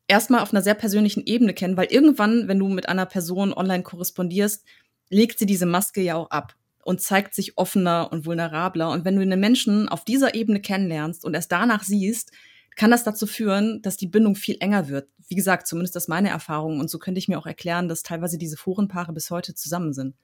[0.07, 3.83] erstmal auf einer sehr persönlichen Ebene kennen, weil irgendwann, wenn du mit einer Person online
[3.83, 4.65] korrespondierst,
[5.09, 8.91] legt sie diese Maske ja auch ab und zeigt sich offener und vulnerabler.
[8.91, 12.31] Und wenn du einen Menschen auf dieser Ebene kennenlernst und erst danach siehst,
[12.75, 15.09] kann das dazu führen, dass die Bindung viel enger wird.
[15.27, 16.79] Wie gesagt, zumindest das ist meine Erfahrung.
[16.79, 20.15] Und so könnte ich mir auch erklären, dass teilweise diese Forenpaare bis heute zusammen sind.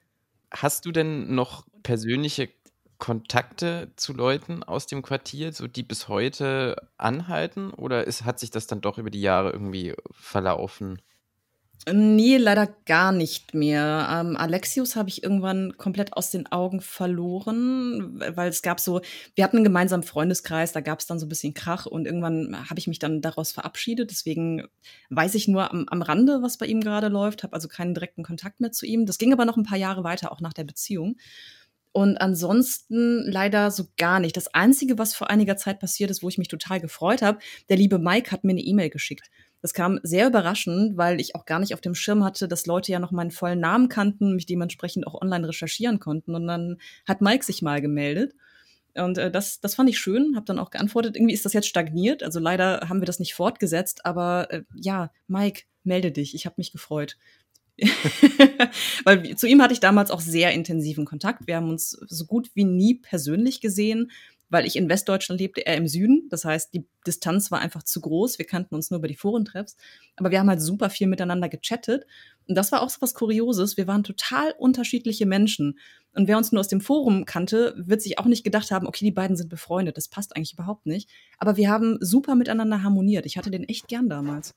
[0.50, 2.50] Hast du denn noch persönliche
[3.02, 7.72] Kontakte zu Leuten aus dem Quartier, so die bis heute anhalten?
[7.72, 11.02] Oder ist, hat sich das dann doch über die Jahre irgendwie verlaufen?
[11.90, 14.06] Nee, leider gar nicht mehr.
[14.08, 19.00] Ähm, Alexius habe ich irgendwann komplett aus den Augen verloren, weil es gab so,
[19.34, 22.56] wir hatten einen gemeinsamen Freundeskreis, da gab es dann so ein bisschen Krach und irgendwann
[22.70, 24.12] habe ich mich dann daraus verabschiedet.
[24.12, 24.68] Deswegen
[25.10, 28.22] weiß ich nur am, am Rande, was bei ihm gerade läuft, habe also keinen direkten
[28.22, 29.06] Kontakt mehr zu ihm.
[29.06, 31.16] Das ging aber noch ein paar Jahre weiter, auch nach der Beziehung.
[31.92, 34.36] Und ansonsten leider so gar nicht.
[34.36, 37.76] Das Einzige, was vor einiger Zeit passiert ist, wo ich mich total gefreut habe, der
[37.76, 39.30] liebe Mike hat mir eine E-Mail geschickt.
[39.60, 42.90] Das kam sehr überraschend, weil ich auch gar nicht auf dem Schirm hatte, dass Leute
[42.90, 46.34] ja noch meinen vollen Namen kannten, mich dementsprechend auch online recherchieren konnten.
[46.34, 48.34] Und dann hat Mike sich mal gemeldet.
[48.94, 51.16] Und äh, das, das fand ich schön, habe dann auch geantwortet.
[51.16, 52.22] Irgendwie ist das jetzt stagniert.
[52.22, 54.04] Also leider haben wir das nicht fortgesetzt.
[54.04, 56.34] Aber äh, ja, Mike, melde dich.
[56.34, 57.16] Ich habe mich gefreut.
[59.04, 61.46] Weil zu ihm hatte ich damals auch sehr intensiven Kontakt.
[61.46, 64.10] Wir haben uns so gut wie nie persönlich gesehen,
[64.52, 66.28] weil ich in Westdeutschland lebte, er im Süden.
[66.28, 68.38] Das heißt, die Distanz war einfach zu groß.
[68.38, 69.78] Wir kannten uns nur über die Forentreffs.
[70.16, 72.04] Aber wir haben halt super viel miteinander gechattet.
[72.46, 73.78] Und das war auch so was Kurioses.
[73.78, 75.78] Wir waren total unterschiedliche Menschen.
[76.14, 79.06] Und wer uns nur aus dem Forum kannte, wird sich auch nicht gedacht haben, okay,
[79.06, 79.96] die beiden sind befreundet.
[79.96, 81.08] Das passt eigentlich überhaupt nicht.
[81.38, 83.24] Aber wir haben super miteinander harmoniert.
[83.24, 84.54] Ich hatte den echt gern damals.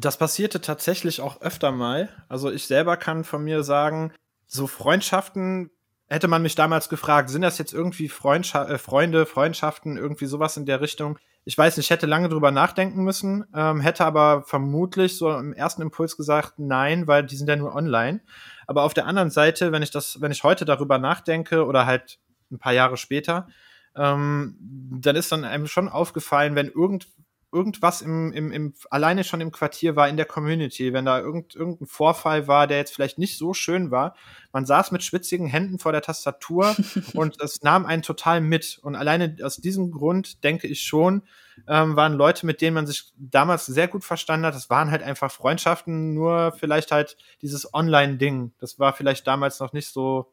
[0.00, 2.08] Das passierte tatsächlich auch öfter mal.
[2.28, 4.12] Also ich selber kann von mir sagen,
[4.46, 5.70] so Freundschaften
[6.08, 10.56] hätte man mich damals gefragt, sind das jetzt irgendwie Freundscha äh, Freunde, Freundschaften, irgendwie sowas
[10.56, 11.18] in der Richtung?
[11.44, 15.52] Ich weiß nicht, ich hätte lange drüber nachdenken müssen, ähm, hätte aber vermutlich so im
[15.52, 18.20] ersten Impuls gesagt, nein, weil die sind ja nur online.
[18.66, 22.18] Aber auf der anderen Seite, wenn ich das, wenn ich heute darüber nachdenke oder halt
[22.50, 23.48] ein paar Jahre später,
[23.96, 24.56] ähm,
[25.00, 27.08] dann ist dann einem schon aufgefallen, wenn irgend,
[27.56, 31.54] irgendwas im, im, im, alleine schon im Quartier war, in der Community, wenn da irgend,
[31.54, 34.14] irgendein Vorfall war, der jetzt vielleicht nicht so schön war,
[34.52, 36.76] man saß mit schwitzigen Händen vor der Tastatur
[37.14, 38.78] und es nahm einen total mit.
[38.82, 41.22] Und alleine aus diesem Grund denke ich schon,
[41.66, 44.54] ähm, waren Leute, mit denen man sich damals sehr gut verstanden hat.
[44.54, 48.52] Das waren halt einfach Freundschaften, nur vielleicht halt dieses Online-Ding.
[48.58, 50.30] Das war vielleicht damals noch nicht so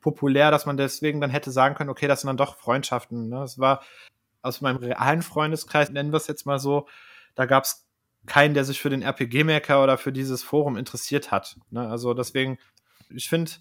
[0.00, 3.28] populär, dass man deswegen dann hätte sagen können, okay, das sind dann doch Freundschaften.
[3.28, 3.42] Ne?
[3.42, 3.82] Es war
[4.42, 6.86] aus meinem realen Freundeskreis, nennen wir es jetzt mal so,
[7.34, 7.86] da gab es
[8.26, 11.56] keinen, der sich für den RPG-Maker oder für dieses Forum interessiert hat.
[11.70, 11.88] Ne?
[11.88, 12.58] Also deswegen,
[13.10, 13.52] ich finde,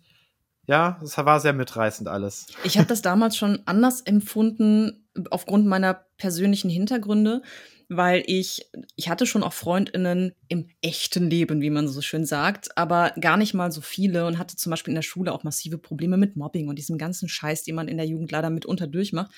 [0.68, 2.48] ja, es war sehr mitreißend alles.
[2.64, 7.42] Ich habe das damals schon anders empfunden aufgrund meiner persönlichen Hintergründe,
[7.90, 12.78] weil ich, ich hatte schon auch Freundinnen im echten Leben, wie man so schön sagt,
[12.78, 15.78] aber gar nicht mal so viele und hatte zum Beispiel in der Schule auch massive
[15.78, 19.32] Probleme mit Mobbing und diesem ganzen Scheiß, den man in der Jugend leider mitunter durchmacht.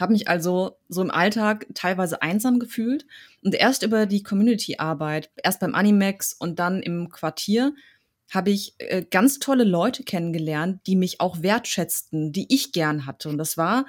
[0.00, 3.06] Habe mich also so im Alltag teilweise einsam gefühlt
[3.42, 7.74] und erst über die Community-Arbeit, erst beim Animex und dann im Quartier,
[8.30, 13.28] habe ich äh, ganz tolle Leute kennengelernt, die mich auch wertschätzten, die ich gern hatte.
[13.28, 13.86] Und das war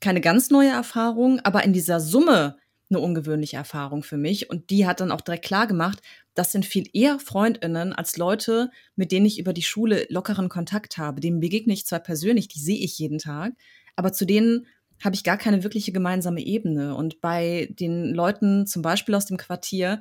[0.00, 2.56] keine ganz neue Erfahrung, aber in dieser Summe
[2.88, 4.50] eine ungewöhnliche Erfahrung für mich.
[4.50, 6.00] Und die hat dann auch direkt klar gemacht,
[6.34, 10.98] das sind viel eher Freundinnen als Leute, mit denen ich über die Schule lockeren Kontakt
[10.98, 11.20] habe.
[11.20, 13.52] Denen begegne ich zwar persönlich, die sehe ich jeden Tag,
[13.96, 14.66] aber zu denen
[15.02, 16.94] habe ich gar keine wirkliche gemeinsame Ebene.
[16.94, 20.00] Und bei den Leuten zum Beispiel aus dem Quartier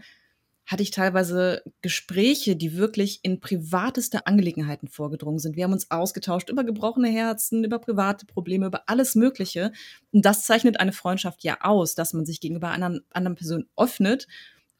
[0.69, 5.55] hatte ich teilweise Gespräche, die wirklich in privateste Angelegenheiten vorgedrungen sind.
[5.55, 9.71] Wir haben uns ausgetauscht über gebrochene Herzen, über private Probleme, über alles Mögliche.
[10.11, 14.27] Und das zeichnet eine Freundschaft ja aus, dass man sich gegenüber einer anderen Person öffnet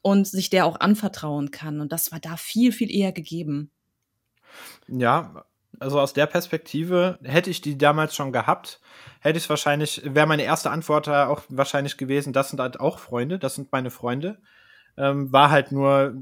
[0.04, 1.82] und sich der auch anvertrauen kann.
[1.82, 3.72] Und das war da viel, viel eher gegeben.
[4.88, 5.44] Ja,
[5.80, 8.80] also aus der Perspektive hätte ich die damals schon gehabt,
[9.22, 13.40] hätte ich wahrscheinlich, wäre meine erste Antwort auch wahrscheinlich gewesen, das sind halt auch Freunde,
[13.40, 14.40] das sind meine Freunde
[15.00, 16.14] ähm, war halt nur,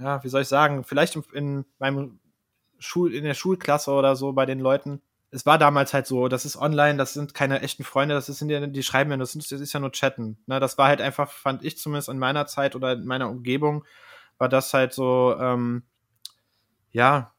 [0.00, 2.18] ja, wie soll ich sagen, vielleicht in meinem
[2.78, 5.02] Schul, in der Schulklasse oder so bei den Leuten.
[5.30, 8.42] Es war damals halt so, das ist online, das sind keine echten Freunde, das ist
[8.42, 10.38] in die, schreiben ja, das das ist ja nur Chatten.
[10.46, 13.84] Ne, das war halt einfach, fand ich zumindest in meiner Zeit oder in meiner Umgebung,
[14.38, 15.84] war das halt so, ähm,
[16.90, 17.31] ja,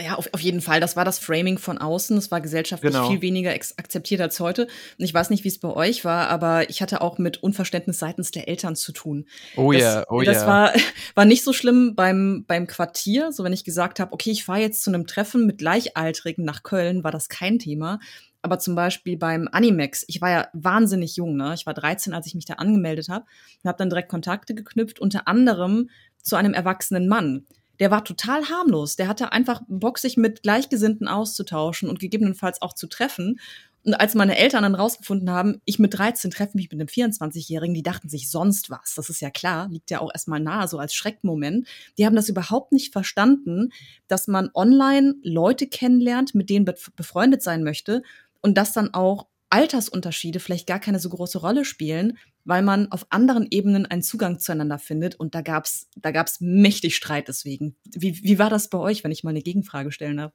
[0.00, 0.80] ja, auf, auf jeden Fall.
[0.80, 2.14] Das war das Framing von außen.
[2.14, 3.08] Das war gesellschaftlich genau.
[3.08, 4.68] viel weniger akzeptiert als heute.
[4.98, 7.98] Und ich weiß nicht, wie es bei euch war, aber ich hatte auch mit Unverständnis
[7.98, 9.26] seitens der Eltern zu tun.
[9.56, 10.32] Oh ja, yeah, oh ja.
[10.32, 10.72] Das war,
[11.16, 13.32] war nicht so schlimm beim, beim Quartier.
[13.32, 16.62] So, wenn ich gesagt habe, okay, ich fahre jetzt zu einem Treffen mit Gleichaltrigen nach
[16.62, 17.98] Köln, war das kein Thema.
[18.40, 21.54] Aber zum Beispiel beim Animex, ich war ja wahnsinnig jung, ne?
[21.54, 23.24] Ich war 13, als ich mich da angemeldet habe
[23.64, 25.90] und habe dann direkt Kontakte geknüpft, unter anderem
[26.22, 27.46] zu einem erwachsenen Mann
[27.80, 28.96] der war total harmlos.
[28.96, 33.38] Der hatte einfach Bock, sich mit Gleichgesinnten auszutauschen und gegebenenfalls auch zu treffen.
[33.84, 37.74] Und als meine Eltern dann rausgefunden haben, ich mit 13 treffe mich mit einem 24-Jährigen,
[37.74, 38.94] die dachten sich sonst was.
[38.96, 41.66] Das ist ja klar, liegt ja auch erstmal nahe, so als Schreckmoment.
[41.96, 43.70] Die haben das überhaupt nicht verstanden,
[44.08, 48.02] dass man online Leute kennenlernt, mit denen befreundet sein möchte
[48.40, 53.06] und das dann auch Altersunterschiede vielleicht gar keine so große Rolle spielen, weil man auf
[53.10, 55.14] anderen Ebenen einen Zugang zueinander findet.
[55.14, 57.76] Und da gab's da gab's mächtig Streit deswegen.
[57.84, 60.32] Wie, wie war das bei euch, wenn ich mal eine Gegenfrage stellen darf?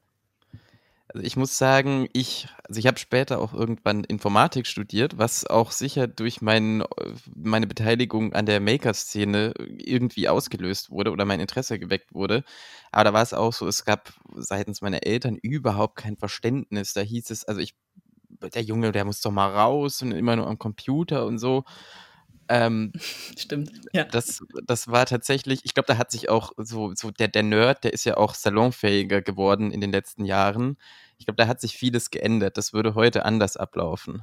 [1.14, 5.70] Also ich muss sagen, ich, also ich habe später auch irgendwann Informatik studiert, was auch
[5.70, 6.82] sicher durch mein,
[7.32, 12.42] meine Beteiligung an der Maker-Szene irgendwie ausgelöst wurde oder mein Interesse geweckt wurde.
[12.90, 16.94] Aber da war es auch so, es gab seitens meiner Eltern überhaupt kein Verständnis.
[16.94, 17.76] Da hieß es, also ich
[18.50, 21.64] der Junge, der muss doch mal raus und immer nur am Computer und so.
[22.48, 22.92] Ähm,
[23.38, 24.04] Stimmt, ja.
[24.04, 27.84] Das, das war tatsächlich, ich glaube, da hat sich auch so, so der, der Nerd,
[27.84, 30.76] der ist ja auch salonfähiger geworden in den letzten Jahren.
[31.18, 32.58] Ich glaube, da hat sich vieles geändert.
[32.58, 34.22] Das würde heute anders ablaufen.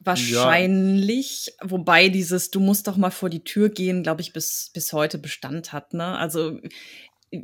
[0.00, 1.70] Wahrscheinlich, ja.
[1.70, 5.18] wobei dieses, du musst doch mal vor die Tür gehen, glaube ich, bis, bis heute
[5.18, 5.94] Bestand hat.
[5.94, 6.16] Ne?
[6.16, 6.60] Also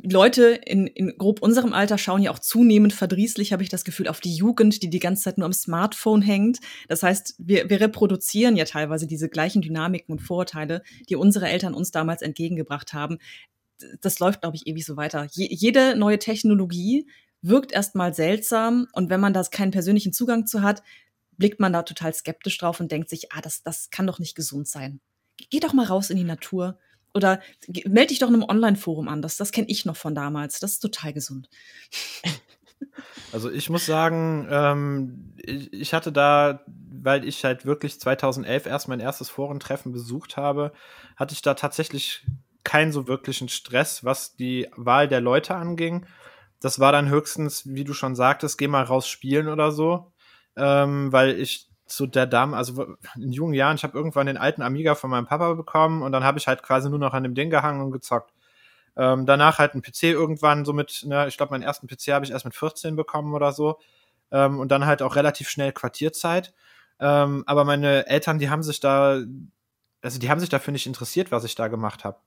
[0.03, 4.07] Leute in, in grob unserem Alter schauen ja auch zunehmend verdrießlich, habe ich das Gefühl,
[4.07, 6.59] auf die Jugend, die die ganze Zeit nur am Smartphone hängt.
[6.87, 11.73] Das heißt, wir, wir reproduzieren ja teilweise diese gleichen Dynamiken und Vorurteile, die unsere Eltern
[11.73, 13.19] uns damals entgegengebracht haben.
[14.01, 15.27] Das läuft, glaube ich, ewig so weiter.
[15.31, 17.07] Je, jede neue Technologie
[17.41, 20.81] wirkt erstmal seltsam und wenn man da keinen persönlichen Zugang zu hat,
[21.37, 24.35] blickt man da total skeptisch drauf und denkt sich, ah, das, das kann doch nicht
[24.35, 25.01] gesund sein.
[25.49, 26.77] Geh doch mal raus in die Natur
[27.13, 27.39] oder
[27.85, 29.21] melde dich doch in einem Online-Forum an.
[29.21, 30.59] Das, das kenne ich noch von damals.
[30.59, 31.49] Das ist total gesund.
[33.31, 38.87] Also ich muss sagen, ähm, ich, ich, hatte da, weil ich halt wirklich 2011 erst
[38.87, 40.71] mein erstes Forentreffen besucht habe,
[41.15, 42.25] hatte ich da tatsächlich
[42.63, 46.05] keinen so wirklichen Stress, was die Wahl der Leute anging.
[46.59, 50.11] Das war dann höchstens, wie du schon sagtest, geh mal raus spielen oder so,
[50.55, 54.61] ähm, weil ich zu der Dame, also in jungen Jahren, ich habe irgendwann den alten
[54.61, 57.35] Amiga von meinem Papa bekommen und dann habe ich halt quasi nur noch an dem
[57.35, 58.33] Ding gehangen und gezockt.
[58.95, 62.25] Ähm, danach halt ein PC irgendwann so mit, ne, ich glaube, meinen ersten PC habe
[62.25, 63.79] ich erst mit 14 bekommen oder so.
[64.31, 66.53] Ähm, und dann halt auch relativ schnell Quartierzeit.
[66.99, 69.19] Ähm, aber meine Eltern, die haben sich da,
[70.01, 72.17] also die haben sich dafür nicht interessiert, was ich da gemacht habe.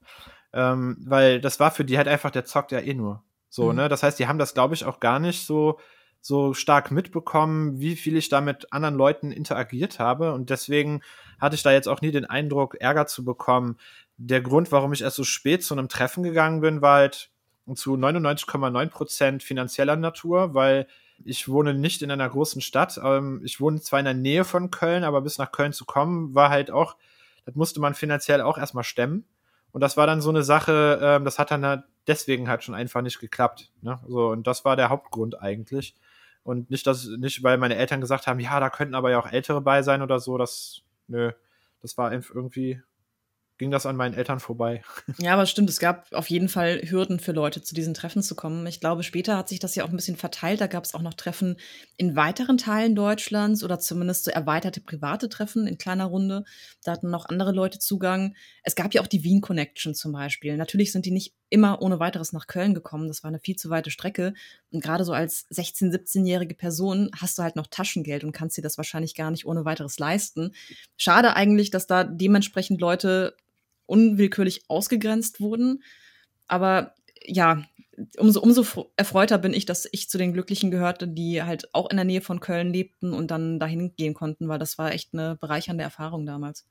[0.52, 3.22] Ähm, weil das war für die halt einfach, der zockt ja eh nur.
[3.48, 3.76] So, mhm.
[3.76, 3.88] ne?
[3.88, 5.79] Das heißt, die haben das, glaube ich, auch gar nicht so
[6.20, 10.33] so stark mitbekommen, wie viel ich da mit anderen Leuten interagiert habe.
[10.33, 11.02] Und deswegen
[11.38, 13.76] hatte ich da jetzt auch nie den Eindruck, Ärger zu bekommen.
[14.16, 17.31] Der Grund, warum ich erst so spät zu einem Treffen gegangen bin, war halt,
[17.74, 20.87] zu 99,9 Prozent finanzieller Natur, weil
[21.24, 23.00] ich wohne nicht in einer großen Stadt.
[23.02, 26.35] Ähm, ich wohne zwar in der Nähe von Köln, aber bis nach Köln zu kommen,
[26.35, 26.96] war halt auch,
[27.44, 29.24] das musste man finanziell auch erstmal stemmen.
[29.72, 32.74] Und das war dann so eine Sache, ähm, das hat dann halt deswegen halt schon
[32.74, 33.72] einfach nicht geklappt.
[33.83, 33.98] Ne?
[34.07, 35.94] So, und das war der Hauptgrund eigentlich.
[36.46, 39.26] Und nicht, dass, nicht, weil meine Eltern gesagt haben, ja, da könnten aber ja auch
[39.26, 40.38] Ältere bei sein oder so.
[40.38, 41.32] Das, nö,
[41.82, 42.80] das war irgendwie
[43.59, 44.82] ging das an meinen Eltern vorbei.
[45.18, 48.35] Ja, aber stimmt, es gab auf jeden Fall Hürden für Leute, zu diesen Treffen zu
[48.35, 48.66] kommen.
[48.66, 50.61] Ich glaube, später hat sich das ja auch ein bisschen verteilt.
[50.61, 51.56] Da gab es auch noch Treffen
[51.96, 56.44] in weiteren Teilen Deutschlands oder zumindest so erweiterte private Treffen in kleiner Runde.
[56.85, 58.37] Da hatten noch andere Leute Zugang.
[58.62, 60.56] Es gab ja auch die Wien Connection zum Beispiel.
[60.56, 63.09] Natürlich sind die nicht immer ohne weiteres nach Köln gekommen.
[63.09, 64.35] Das war eine viel zu weite Strecke.
[64.70, 68.62] Und gerade so als 16-, 17-jährige Person hast du halt noch Taschengeld und kannst dir
[68.62, 70.52] das wahrscheinlich gar nicht ohne weiteres leisten.
[70.96, 73.37] Schade eigentlich, dass da dementsprechend Leute
[73.87, 75.82] unwillkürlich ausgegrenzt wurden.
[76.48, 77.64] Aber ja,
[78.18, 81.96] umso, umso erfreuter bin ich, dass ich zu den Glücklichen gehörte, die halt auch in
[81.96, 85.37] der Nähe von Köln lebten und dann dahin gehen konnten, weil das war echt eine
[85.37, 86.66] bereichernde Erfahrung damals.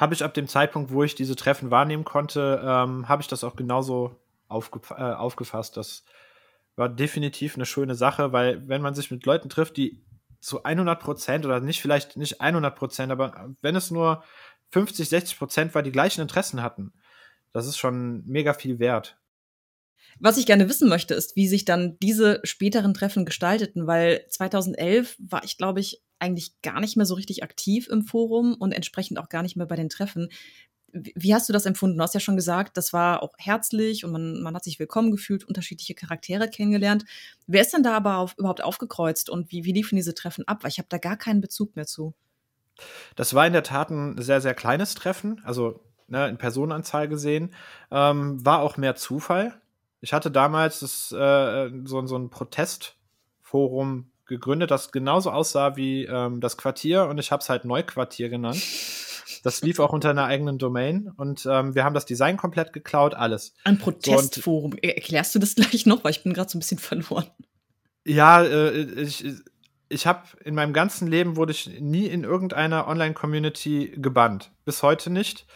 [0.00, 3.44] Habe ich ab dem Zeitpunkt, wo ich diese Treffen wahrnehmen konnte, ähm, habe ich das
[3.44, 4.16] auch genauso
[4.48, 5.76] aufge äh, aufgefasst.
[5.76, 6.04] Das
[6.74, 10.02] war definitiv eine schöne Sache, weil wenn man sich mit Leuten trifft, die
[10.40, 14.24] zu 100 Prozent oder nicht vielleicht nicht 100 Prozent, aber wenn es nur
[14.70, 16.94] 50, 60 Prozent, weil die gleichen Interessen hatten.
[17.52, 19.18] Das ist schon mega viel wert.
[20.18, 25.16] Was ich gerne wissen möchte, ist, wie sich dann diese späteren Treffen gestalteten, weil 2011
[25.18, 29.18] war ich, glaube ich, eigentlich gar nicht mehr so richtig aktiv im Forum und entsprechend
[29.18, 30.28] auch gar nicht mehr bei den Treffen.
[30.92, 31.98] Wie hast du das empfunden?
[31.98, 35.12] Du hast ja schon gesagt, das war auch herzlich und man, man hat sich willkommen
[35.12, 37.04] gefühlt, unterschiedliche Charaktere kennengelernt.
[37.46, 40.64] Wer ist denn da aber auf, überhaupt aufgekreuzt und wie, wie liefen diese Treffen ab?
[40.64, 42.14] Weil ich habe da gar keinen Bezug mehr zu.
[43.14, 47.54] Das war in der Tat ein sehr, sehr kleines Treffen, also ne, in Personenanzahl gesehen.
[47.90, 49.60] Ähm, war auch mehr Zufall.
[50.00, 56.40] Ich hatte damals das, äh, so, so ein Protestforum gegründet, das genauso aussah wie ähm,
[56.40, 58.62] das Quartier und ich habe es halt Neuquartier genannt.
[59.44, 63.14] Das lief auch unter einer eigenen Domain und ähm, wir haben das Design komplett geklaut,
[63.14, 63.54] alles.
[63.64, 64.72] Ein Protestforum.
[64.72, 67.26] So, Erklärst du das gleich noch, weil ich bin gerade so ein bisschen verloren.
[68.06, 69.24] Ja, äh, ich,
[69.88, 74.52] ich habe in meinem ganzen Leben wurde ich nie in irgendeiner Online-Community gebannt.
[74.64, 75.46] Bis heute nicht.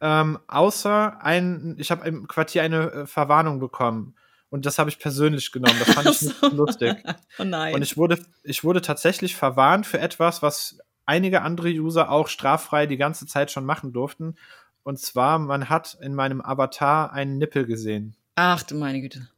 [0.00, 4.14] Ähm, außer ein, ich habe im Quartier eine äh, Verwarnung bekommen.
[4.50, 5.78] Und das habe ich persönlich genommen.
[5.78, 6.96] Das fand ich nicht lustig.
[7.38, 7.74] Oh nein.
[7.74, 12.86] Und ich wurde, ich wurde tatsächlich verwarnt für etwas, was einige andere User auch straffrei
[12.86, 14.36] die ganze Zeit schon machen durften.
[14.82, 18.16] Und zwar, man hat in meinem Avatar einen Nippel gesehen.
[18.34, 19.28] Ach du meine Güte.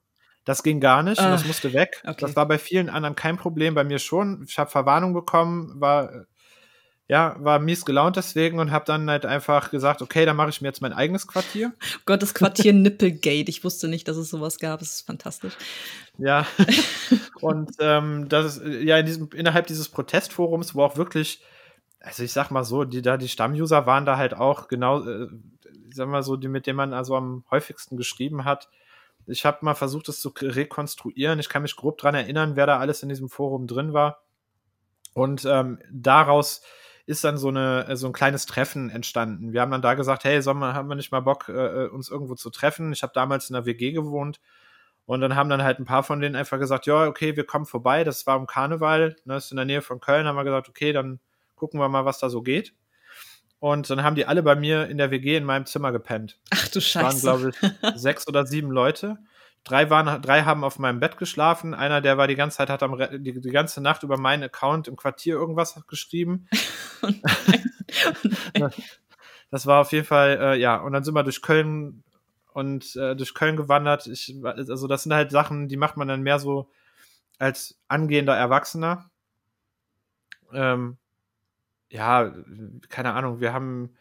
[0.44, 2.02] Das ging gar nicht, uh, das musste weg.
[2.04, 2.16] Okay.
[2.20, 4.44] Das war bei vielen anderen kein Problem, bei mir schon.
[4.48, 6.26] Ich habe Verwarnung bekommen, war
[7.12, 10.62] ja, war mies gelaunt deswegen und habe dann halt einfach gesagt, okay, dann mache ich
[10.62, 11.74] mir jetzt mein eigenes Quartier.
[12.06, 13.50] Gott, das Quartier Nippelgate.
[13.50, 14.80] Ich wusste nicht, dass es sowas gab.
[14.80, 15.52] Das ist fantastisch.
[16.16, 16.46] Ja.
[17.42, 21.44] und ähm, das ist ja in diesem, innerhalb dieses Protestforums, wo auch wirklich,
[22.00, 25.28] also ich sag mal so, die da die Stammuser waren da halt auch genau, äh,
[25.92, 28.70] sag mal so, die mit denen man also am häufigsten geschrieben hat.
[29.26, 31.38] Ich habe mal versucht, das zu rekonstruieren.
[31.40, 34.22] Ich kann mich grob dran erinnern, wer da alles in diesem Forum drin war.
[35.12, 36.62] Und ähm, daraus
[37.06, 39.52] ist dann so, eine, so ein kleines Treffen entstanden.
[39.52, 42.10] Wir haben dann da gesagt, hey, Sommer, haben wir nicht mal Bock, äh, äh uns
[42.10, 42.92] irgendwo zu treffen?
[42.92, 44.40] Ich habe damals in der WG gewohnt.
[45.04, 47.66] Und dann haben dann halt ein paar von denen einfach gesagt, ja, okay, wir kommen
[47.66, 48.04] vorbei.
[48.04, 50.26] Das war um Karneval, ne, das ist in der Nähe von Köln.
[50.26, 51.18] Haben wir gesagt, okay, dann
[51.56, 52.74] gucken wir mal, was da so geht.
[53.58, 56.40] Und dann haben die alle bei mir in der WG in meinem Zimmer gepennt.
[56.50, 57.26] Ach du Scheiße.
[57.26, 59.18] waren, glaube ich, sechs oder sieben Leute.
[59.64, 61.72] Drei, waren, drei haben auf meinem Bett geschlafen.
[61.72, 64.88] Einer, der war die ganze Zeit, hat am, die, die ganze Nacht über meinen Account
[64.88, 66.48] im Quartier irgendwas geschrieben.
[68.54, 68.68] Oh oh
[69.50, 70.76] das war auf jeden Fall, äh, ja.
[70.76, 72.02] Und dann sind wir durch Köln
[72.54, 74.06] und äh, durch Köln gewandert.
[74.06, 76.70] Ich, also das sind halt Sachen, die macht man dann mehr so
[77.38, 79.10] als angehender Erwachsener.
[80.54, 80.96] Ähm,
[81.90, 82.32] ja,
[82.88, 83.94] keine Ahnung, wir haben,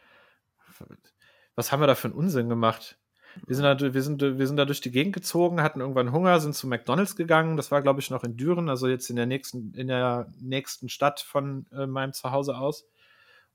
[1.55, 2.97] was haben wir da für einen Unsinn gemacht?
[3.45, 6.39] Wir sind, da, wir, sind, wir sind da durch die Gegend gezogen, hatten irgendwann Hunger,
[6.39, 7.57] sind zu McDonalds gegangen.
[7.57, 10.89] Das war, glaube ich, noch in Düren, also jetzt in der nächsten, in der nächsten
[10.89, 12.87] Stadt von äh, meinem Zuhause aus.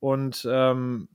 [0.01, 1.09] Und ähm,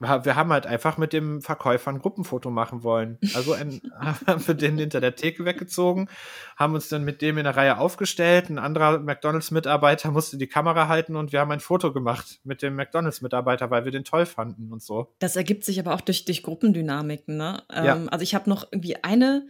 [0.00, 3.18] wir haben halt einfach mit dem Verkäufer ein Gruppenfoto machen wollen.
[3.34, 3.82] Also ein,
[4.26, 6.08] haben wir den hinter der Theke weggezogen,
[6.56, 8.48] haben uns dann mit dem in der Reihe aufgestellt.
[8.48, 12.76] Ein anderer McDonalds-Mitarbeiter musste die Kamera halten und wir haben ein Foto gemacht mit dem
[12.76, 15.12] McDonalds-Mitarbeiter, weil wir den toll fanden und so.
[15.18, 17.62] Das ergibt sich aber auch durch, durch Gruppendynamiken, ne?
[17.70, 18.04] Ähm, ja.
[18.06, 19.46] Also ich habe noch irgendwie eine,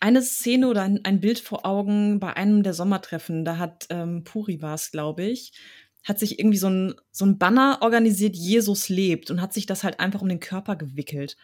[0.00, 3.44] eine Szene oder ein, ein, Bild vor Augen bei einem der Sommertreffen.
[3.44, 5.52] Da hat ähm, Puri war es, glaube ich
[6.04, 9.84] hat sich irgendwie so ein, so ein Banner organisiert, Jesus lebt und hat sich das
[9.84, 11.36] halt einfach um den Körper gewickelt.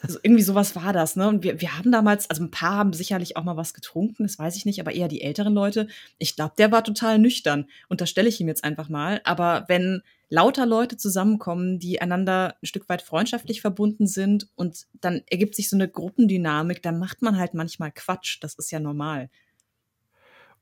[0.00, 1.26] Also irgendwie sowas war das, ne?
[1.26, 4.38] Und wir, wir haben damals, also ein paar haben sicherlich auch mal was getrunken, das
[4.38, 5.88] weiß ich nicht, aber eher die älteren Leute.
[6.18, 7.66] Ich glaube, der war total nüchtern.
[7.88, 9.20] Und das stelle ich ihm jetzt einfach mal.
[9.24, 15.22] Aber wenn lauter Leute zusammenkommen, die einander ein Stück weit freundschaftlich verbunden sind und dann
[15.28, 18.38] ergibt sich so eine Gruppendynamik, dann macht man halt manchmal Quatsch.
[18.40, 19.30] Das ist ja normal.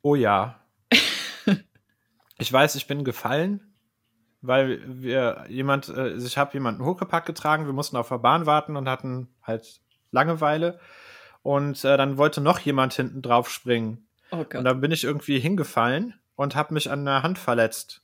[0.02, 0.60] Oh ja.
[2.40, 3.70] Ich weiß, ich bin gefallen
[4.42, 8.76] weil wir jemand, äh, ich habe jemanden hochgepackt getragen, wir mussten auf der Bahn warten
[8.76, 9.80] und hatten halt
[10.10, 10.80] Langeweile.
[11.42, 14.08] Und äh, dann wollte noch jemand hinten drauf springen.
[14.30, 14.38] Oh.
[14.38, 18.02] Und dann bin ich irgendwie hingefallen und habe mich an der Hand verletzt.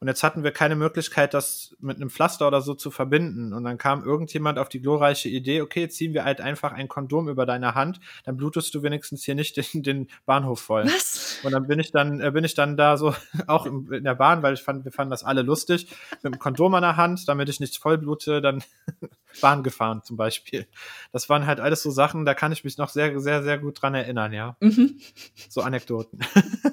[0.00, 3.52] Und jetzt hatten wir keine Möglichkeit, das mit einem Pflaster oder so zu verbinden.
[3.52, 7.28] Und dann kam irgendjemand auf die glorreiche Idee, okay, ziehen wir halt einfach ein Kondom
[7.28, 10.84] über deine Hand, dann blutest du wenigstens hier nicht den, den Bahnhof voll.
[10.84, 11.40] Was?
[11.42, 13.12] Und dann bin ich dann, äh, bin ich dann da so,
[13.48, 15.88] auch in der Bahn, weil ich fand, wir fanden das alle lustig,
[16.22, 18.62] mit dem Kondom an der Hand, damit ich nicht voll blute, dann
[19.40, 20.66] Bahn gefahren zum Beispiel.
[21.12, 23.82] Das waren halt alles so Sachen, da kann ich mich noch sehr, sehr, sehr gut
[23.82, 24.56] dran erinnern, ja.
[24.60, 25.00] Mhm.
[25.48, 26.20] So Anekdoten.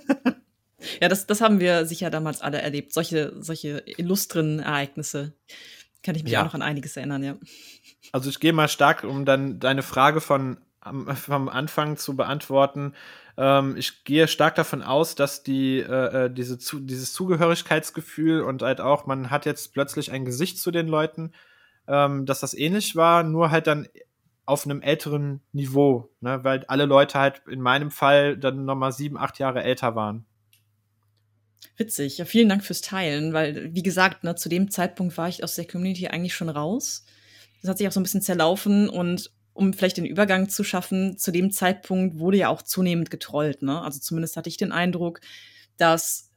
[1.02, 2.94] Ja, das, das haben wir sicher damals alle erlebt.
[2.94, 5.34] Solche, solche illustren Ereignisse.
[6.04, 6.42] Kann ich mich ja.
[6.42, 7.38] auch noch an einiges erinnern, ja.
[8.12, 10.58] Also ich gehe mal stark, um dann deine Frage von
[11.16, 12.94] vom Anfang zu beantworten.
[13.38, 18.62] Ähm, ich gehe stark davon aus, dass die äh, äh diese zu, dieses Zugehörigkeitsgefühl und
[18.62, 21.32] halt auch man hat jetzt plötzlich ein Gesicht zu den Leuten,
[21.88, 23.88] ähm, dass das ähnlich war, nur halt dann
[24.46, 26.44] auf einem älteren Niveau, ne?
[26.44, 30.26] weil alle Leute halt in meinem Fall dann nochmal sieben, acht Jahre älter waren.
[31.78, 32.18] Witzig.
[32.18, 35.56] Ja, vielen Dank fürs Teilen, weil, wie gesagt, ne, zu dem Zeitpunkt war ich aus
[35.56, 37.06] der Community eigentlich schon raus.
[37.62, 41.18] Das hat sich auch so ein bisschen zerlaufen und um vielleicht den Übergang zu schaffen,
[41.18, 43.62] zu dem Zeitpunkt wurde ja auch zunehmend getrollt.
[43.62, 43.82] Ne?
[43.82, 45.22] Also zumindest hatte ich den Eindruck,
[45.78, 46.30] dass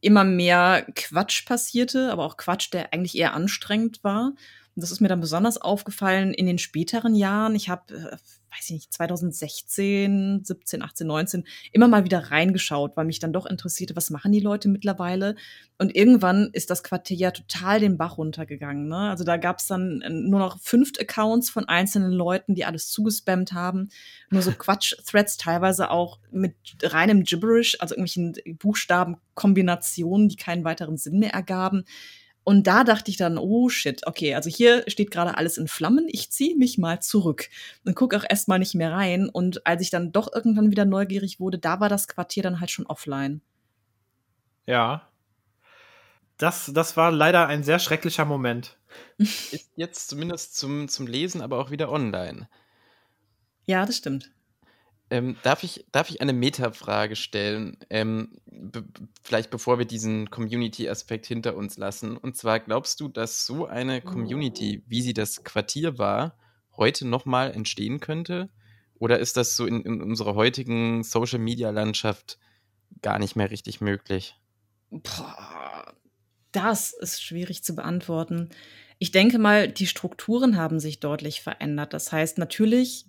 [0.00, 4.32] immer mehr Quatsch passierte, aber auch Quatsch, der eigentlich eher anstrengend war.
[4.74, 7.54] Und das ist mir dann besonders aufgefallen in den späteren Jahren.
[7.54, 8.16] Ich habe, äh,
[8.54, 13.46] weiß ich nicht, 2016, 17, 18, 19 immer mal wieder reingeschaut, weil mich dann doch
[13.46, 15.36] interessierte, was machen die Leute mittlerweile.
[15.78, 18.88] Und irgendwann ist das Quartier ja total den Bach runtergegangen.
[18.88, 18.96] Ne?
[18.96, 22.88] Also da gab es dann äh, nur noch fünf Accounts von einzelnen Leuten, die alles
[22.88, 23.88] zugespammt haben.
[24.30, 31.18] Nur so Quatsch-Threads, teilweise auch mit reinem Gibberish, also irgendwelchen Buchstabenkombinationen, die keinen weiteren Sinn
[31.18, 31.84] mehr ergaben.
[32.44, 36.06] Und da dachte ich dann, oh shit, okay, also hier steht gerade alles in Flammen,
[36.08, 37.48] ich ziehe mich mal zurück
[37.84, 39.28] und gucke auch erstmal nicht mehr rein.
[39.28, 42.70] Und als ich dann doch irgendwann wieder neugierig wurde, da war das Quartier dann halt
[42.70, 43.40] schon offline.
[44.66, 45.08] Ja.
[46.36, 48.76] Das, das war leider ein sehr schrecklicher Moment.
[49.18, 52.48] Ist jetzt zumindest zum, zum Lesen, aber auch wieder online.
[53.64, 54.32] Ja, das stimmt.
[55.12, 57.76] Ähm, darf, ich, darf ich eine Metafrage stellen?
[57.90, 58.38] Ähm,
[59.22, 62.16] vielleicht bevor wir diesen Community-Aspekt hinter uns lassen.
[62.16, 66.38] Und zwar glaubst du, dass so eine Community, wie sie das Quartier war,
[66.78, 68.48] heute nochmal entstehen könnte?
[68.94, 72.38] Oder ist das so in, in unserer heutigen Social-Media-Landschaft
[73.02, 74.40] gar nicht mehr richtig möglich?
[74.90, 75.92] Boah,
[76.52, 78.48] das ist schwierig zu beantworten.
[79.02, 81.92] Ich denke mal, die Strukturen haben sich deutlich verändert.
[81.92, 83.06] Das heißt, natürlich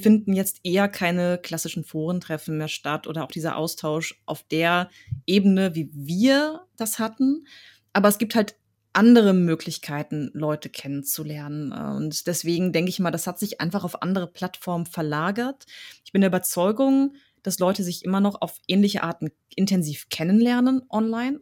[0.00, 4.90] finden jetzt eher keine klassischen Forentreffen mehr statt oder auch dieser Austausch auf der
[5.24, 7.46] Ebene, wie wir das hatten.
[7.92, 8.56] Aber es gibt halt
[8.92, 11.70] andere Möglichkeiten, Leute kennenzulernen.
[11.70, 15.64] Und deswegen denke ich mal, das hat sich einfach auf andere Plattformen verlagert.
[16.04, 21.38] Ich bin der Überzeugung, dass Leute sich immer noch auf ähnliche Arten intensiv kennenlernen online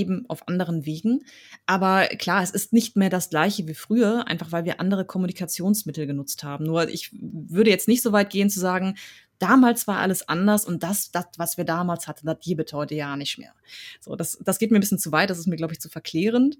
[0.00, 1.24] eben auf anderen Wegen.
[1.66, 6.06] Aber klar, es ist nicht mehr das gleiche wie früher, einfach weil wir andere Kommunikationsmittel
[6.06, 6.64] genutzt haben.
[6.64, 8.96] Nur ich würde jetzt nicht so weit gehen zu sagen,
[9.38, 13.16] damals war alles anders und das, das was wir damals hatten, das gibt heute ja
[13.16, 13.52] nicht mehr.
[14.00, 15.88] So, das, das geht mir ein bisschen zu weit, das ist mir, glaube ich, zu
[15.88, 16.58] verklärend.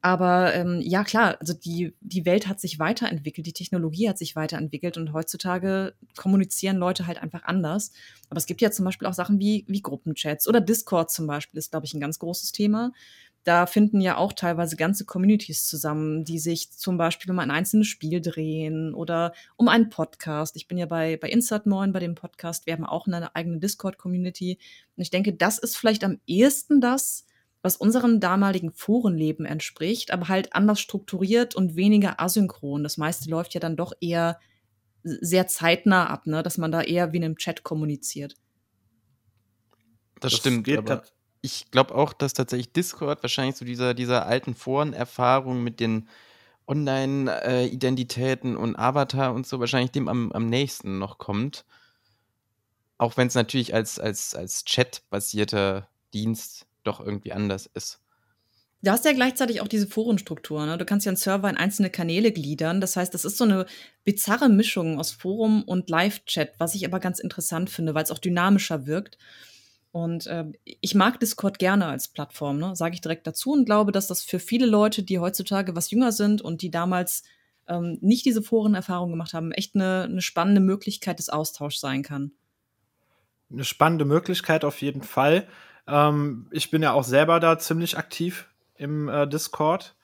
[0.00, 4.36] Aber ähm, ja, klar, also die, die Welt hat sich weiterentwickelt, die Technologie hat sich
[4.36, 7.90] weiterentwickelt und heutzutage kommunizieren Leute halt einfach anders.
[8.30, 11.58] Aber es gibt ja zum Beispiel auch Sachen wie, wie Gruppenchats oder Discord zum Beispiel
[11.58, 12.92] ist, glaube ich, ein ganz großes Thema.
[13.42, 17.88] Da finden ja auch teilweise ganze Communities zusammen, die sich zum Beispiel um ein einzelnes
[17.88, 20.54] Spiel drehen oder um einen Podcast.
[20.54, 22.66] Ich bin ja bei, bei Insert Moin bei dem Podcast.
[22.66, 24.58] Wir haben auch eine eigene Discord-Community.
[24.96, 27.24] Und ich denke, das ist vielleicht am ehesten das,
[27.62, 32.82] was unserem damaligen Forenleben entspricht, aber halt anders strukturiert und weniger asynchron.
[32.82, 34.38] Das meiste läuft ja dann doch eher
[35.02, 36.42] sehr zeitnah ab, ne?
[36.42, 38.36] dass man da eher wie in einem Chat kommuniziert.
[40.20, 41.02] Das, das stimmt, aber
[41.40, 46.08] ich glaube auch, dass tatsächlich Discord wahrscheinlich so dieser, dieser alten Forenerfahrung mit den
[46.66, 51.64] Online-Identitäten und Avatar und so wahrscheinlich dem am, am nächsten noch kommt.
[52.98, 58.00] Auch wenn es natürlich als, als, als Chat-basierter Dienst doch irgendwie anders ist.
[58.80, 60.64] Du hast ja gleichzeitig auch diese Forenstruktur.
[60.64, 60.78] Ne?
[60.78, 62.80] Du kannst ja einen Server in einzelne Kanäle gliedern.
[62.80, 63.66] Das heißt, das ist so eine
[64.04, 68.20] bizarre Mischung aus Forum und Live-Chat, was ich aber ganz interessant finde, weil es auch
[68.20, 69.18] dynamischer wirkt.
[69.90, 72.76] Und äh, ich mag Discord gerne als Plattform, ne?
[72.76, 76.12] sage ich direkt dazu und glaube, dass das für viele Leute, die heutzutage was jünger
[76.12, 77.24] sind und die damals
[77.66, 82.32] ähm, nicht diese Forenerfahrung gemacht haben, echt eine, eine spannende Möglichkeit des Austauschs sein kann.
[83.50, 85.48] Eine spannende Möglichkeit auf jeden Fall.
[85.88, 89.96] Ähm, ich bin ja auch selber da ziemlich aktiv im äh, Discord.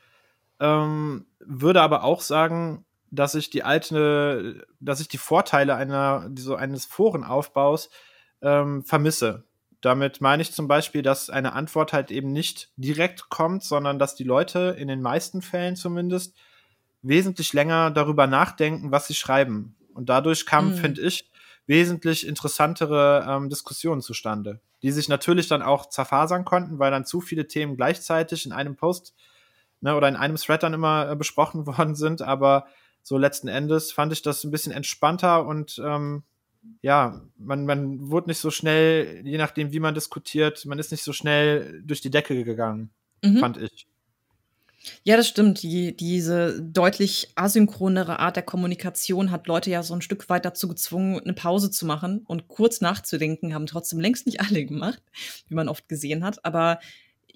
[0.61, 6.57] Ähm, würde aber auch sagen, dass ich die alte, dass ich die Vorteile einer, so
[6.57, 7.91] eines Forenaufbaus
[8.43, 9.45] ähm, vermisse.
[9.80, 14.14] Damit meine ich zum Beispiel, dass eine Antwort halt eben nicht direkt kommt, sondern dass
[14.14, 16.35] die Leute in den meisten Fällen zumindest
[17.03, 19.76] wesentlich länger darüber nachdenken, was sie schreiben.
[19.93, 20.78] Und dadurch kamen, mhm.
[20.78, 21.30] finde ich,
[21.67, 27.23] wesentlich interessantere ähm, Diskussionen zustande die sich natürlich dann auch zerfasern konnten, weil dann zu
[27.23, 29.15] viele Themen gleichzeitig in einem Post
[29.81, 32.21] ne, oder in einem Thread dann immer äh, besprochen worden sind.
[32.21, 32.67] Aber
[33.03, 36.23] so letzten Endes fand ich das ein bisschen entspannter und ähm,
[36.83, 41.03] ja, man, man wurde nicht so schnell, je nachdem, wie man diskutiert, man ist nicht
[41.03, 42.91] so schnell durch die Decke gegangen,
[43.23, 43.39] mhm.
[43.39, 43.87] fand ich.
[45.03, 45.62] Ja, das stimmt.
[45.62, 50.68] Die, diese deutlich asynchronere Art der Kommunikation hat Leute ja so ein Stück weit dazu
[50.68, 55.03] gezwungen, eine Pause zu machen und kurz nachzudenken, haben trotzdem längst nicht alle gemacht,
[55.49, 56.45] wie man oft gesehen hat.
[56.45, 56.80] Aber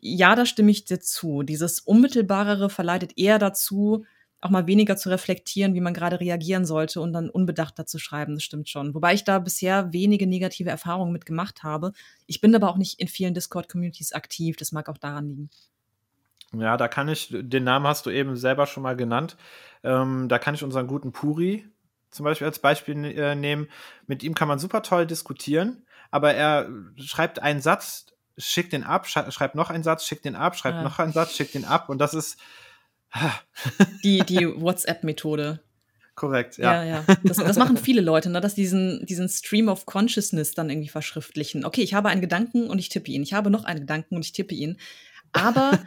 [0.00, 1.42] ja, da stimme ich dir zu.
[1.42, 4.04] Dieses Unmittelbarere verleitet eher dazu,
[4.40, 8.34] auch mal weniger zu reflektieren, wie man gerade reagieren sollte und dann unbedachter zu schreiben.
[8.34, 8.94] Das stimmt schon.
[8.94, 11.92] Wobei ich da bisher wenige negative Erfahrungen mit gemacht habe.
[12.26, 14.56] Ich bin aber auch nicht in vielen Discord-Communities aktiv.
[14.56, 15.50] Das mag auch daran liegen.
[16.54, 19.36] Ja, da kann ich, den Namen hast du eben selber schon mal genannt.
[19.84, 21.68] Ähm, da kann ich unseren guten Puri
[22.10, 23.68] zum Beispiel als Beispiel äh, nehmen.
[24.06, 28.06] Mit ihm kann man super toll diskutieren, aber er schreibt einen Satz,
[28.38, 30.82] schickt den ab, schreibt noch einen Satz, schickt den ab, schreibt ah.
[30.82, 32.38] noch einen Satz, schickt den ab und das ist
[34.04, 35.60] die, die WhatsApp-Methode.
[36.14, 36.82] Korrekt, ja.
[36.82, 37.16] Ja, ja.
[37.22, 38.40] Das, das machen viele Leute, ne?
[38.40, 41.64] dass diesen, diesen Stream of Consciousness dann irgendwie verschriftlichen.
[41.64, 43.22] Okay, ich habe einen Gedanken und ich tippe ihn.
[43.22, 44.78] Ich habe noch einen Gedanken und ich tippe ihn.
[45.32, 45.78] Aber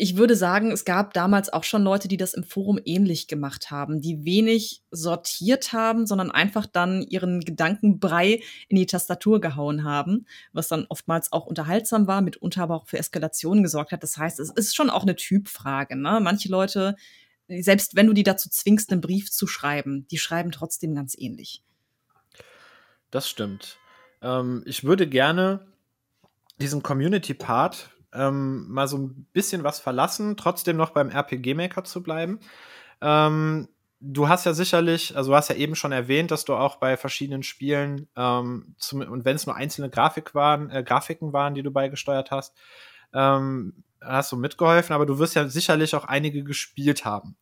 [0.00, 3.70] ich würde sagen, es gab damals auch schon Leute, die das im Forum ähnlich gemacht
[3.70, 10.24] haben, die wenig sortiert haben, sondern einfach dann ihren Gedankenbrei in die Tastatur gehauen haben,
[10.54, 14.02] was dann oftmals auch unterhaltsam war, mitunter aber auch für Eskalationen gesorgt hat.
[14.02, 15.96] Das heißt, es ist schon auch eine Typfrage.
[15.96, 16.18] Ne?
[16.22, 16.96] Manche Leute,
[17.46, 21.62] selbst wenn du die dazu zwingst, einen Brief zu schreiben, die schreiben trotzdem ganz ähnlich.
[23.10, 23.76] Das stimmt.
[24.22, 25.66] Ähm, ich würde gerne
[26.58, 32.40] diesen Community-Part ähm, mal so ein bisschen was verlassen, trotzdem noch beim RPG-Maker zu bleiben.
[33.00, 33.68] Ähm,
[34.00, 36.96] du hast ja sicherlich, also du hast ja eben schon erwähnt, dass du auch bei
[36.96, 41.62] verschiedenen Spielen, ähm, zum, und wenn es nur einzelne Grafik waren, äh, Grafiken waren, die
[41.62, 42.56] du beigesteuert hast,
[43.12, 47.36] ähm, hast du mitgeholfen, aber du wirst ja sicherlich auch einige gespielt haben.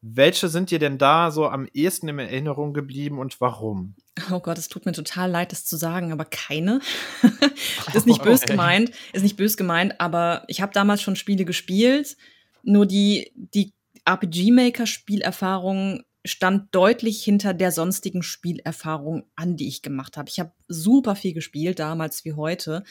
[0.00, 3.96] Welche sind dir denn da so am ehesten in Erinnerung geblieben und warum?
[4.30, 6.80] Oh Gott, es tut mir total leid, das zu sagen, aber keine.
[7.94, 12.16] ist nicht bös gemeint, ist nicht bös gemeint, aber ich habe damals schon Spiele gespielt.
[12.62, 13.74] Nur die, die
[14.04, 20.28] RPG-Maker-Spielerfahrung stand deutlich hinter der sonstigen Spielerfahrung an, die ich gemacht habe.
[20.28, 22.84] Ich habe super viel gespielt, damals wie heute.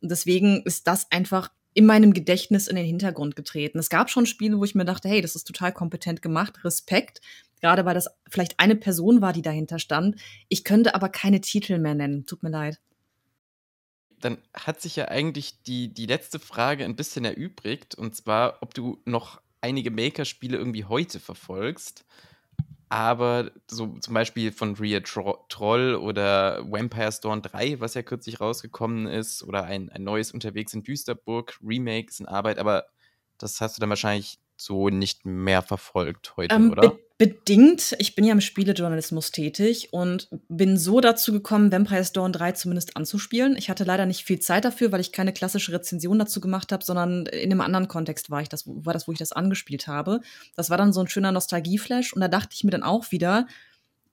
[0.00, 3.78] Und deswegen ist das einfach in meinem Gedächtnis in den Hintergrund getreten.
[3.78, 7.20] Es gab schon Spiele, wo ich mir dachte, hey, das ist total kompetent gemacht, Respekt.
[7.60, 10.16] Gerade weil das vielleicht eine Person war, die dahinter stand.
[10.48, 12.26] Ich könnte aber keine Titel mehr nennen.
[12.26, 12.80] Tut mir leid.
[14.20, 17.94] Dann hat sich ja eigentlich die, die letzte Frage ein bisschen erübrigt.
[17.94, 22.04] Und zwar, ob du noch einige Maker-Spiele irgendwie heute verfolgst
[22.94, 29.08] aber so zum Beispiel von Ria Troll oder Vampire Storm 3, was ja kürzlich rausgekommen
[29.08, 32.86] ist, oder ein, ein neues Unterwegs in Düsterburg, Remake ist in Arbeit, aber
[33.36, 36.96] das hast du dann wahrscheinlich so nicht mehr verfolgt heute, ähm, oder?
[37.16, 37.94] Be bedingt.
[37.98, 42.96] Ich bin ja im Spielejournalismus tätig und bin so dazu gekommen, Vampire Dawn 3 zumindest
[42.96, 43.56] anzuspielen.
[43.56, 46.84] Ich hatte leider nicht viel Zeit dafür, weil ich keine klassische Rezension dazu gemacht habe,
[46.84, 50.20] sondern in einem anderen Kontext war ich das, war das, wo ich das angespielt habe.
[50.56, 53.46] Das war dann so ein schöner Nostalgieflash und da dachte ich mir dann auch wieder,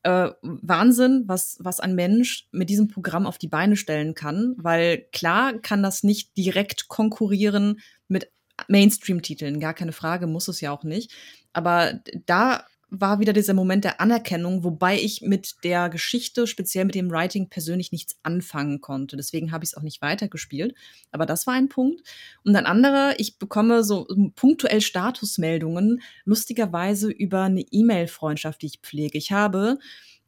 [0.03, 5.05] äh, Wahnsinn, was, was ein Mensch mit diesem Programm auf die Beine stellen kann, weil
[5.11, 8.31] klar kann das nicht direkt konkurrieren mit
[8.67, 11.11] Mainstream-Titeln, gar keine Frage, muss es ja auch nicht.
[11.53, 16.93] Aber da war wieder dieser Moment der Anerkennung, wobei ich mit der Geschichte, speziell mit
[16.93, 19.15] dem Writing, persönlich nichts anfangen konnte.
[19.15, 20.75] Deswegen habe ich es auch nicht weitergespielt.
[21.09, 22.01] Aber das war ein Punkt.
[22.43, 29.17] Und ein anderer, ich bekomme so punktuell Statusmeldungen, lustigerweise über eine E-Mail-Freundschaft, die ich pflege.
[29.17, 29.79] Ich habe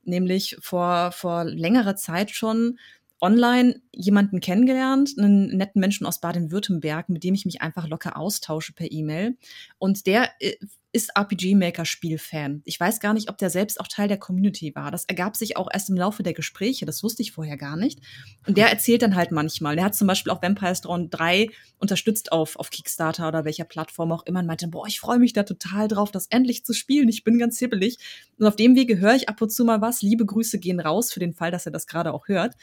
[0.05, 2.79] nämlich vor, vor längerer Zeit schon
[3.19, 8.73] online jemanden kennengelernt, einen netten Menschen aus Baden-Württemberg, mit dem ich mich einfach locker austausche
[8.73, 9.37] per E-Mail.
[9.77, 10.55] Und der äh,
[10.93, 12.61] ist RPG Maker Spielfan.
[12.65, 14.91] Ich weiß gar nicht, ob der selbst auch Teil der Community war.
[14.91, 16.85] Das ergab sich auch erst im Laufe der Gespräche.
[16.85, 17.99] Das wusste ich vorher gar nicht.
[18.45, 19.75] Und der erzählt dann halt manchmal.
[19.75, 24.11] Der hat zum Beispiel auch Vampire Throne 3 unterstützt auf, auf Kickstarter oder welcher Plattform
[24.11, 27.09] auch immer und meinte, boah, ich freue mich da total drauf, das endlich zu spielen.
[27.09, 27.97] Ich bin ganz hibbelig.
[28.37, 30.03] Und auf dem Wege höre ich ab und zu mal was.
[30.03, 32.53] Liebe Grüße gehen raus für den Fall, dass er das gerade auch hört.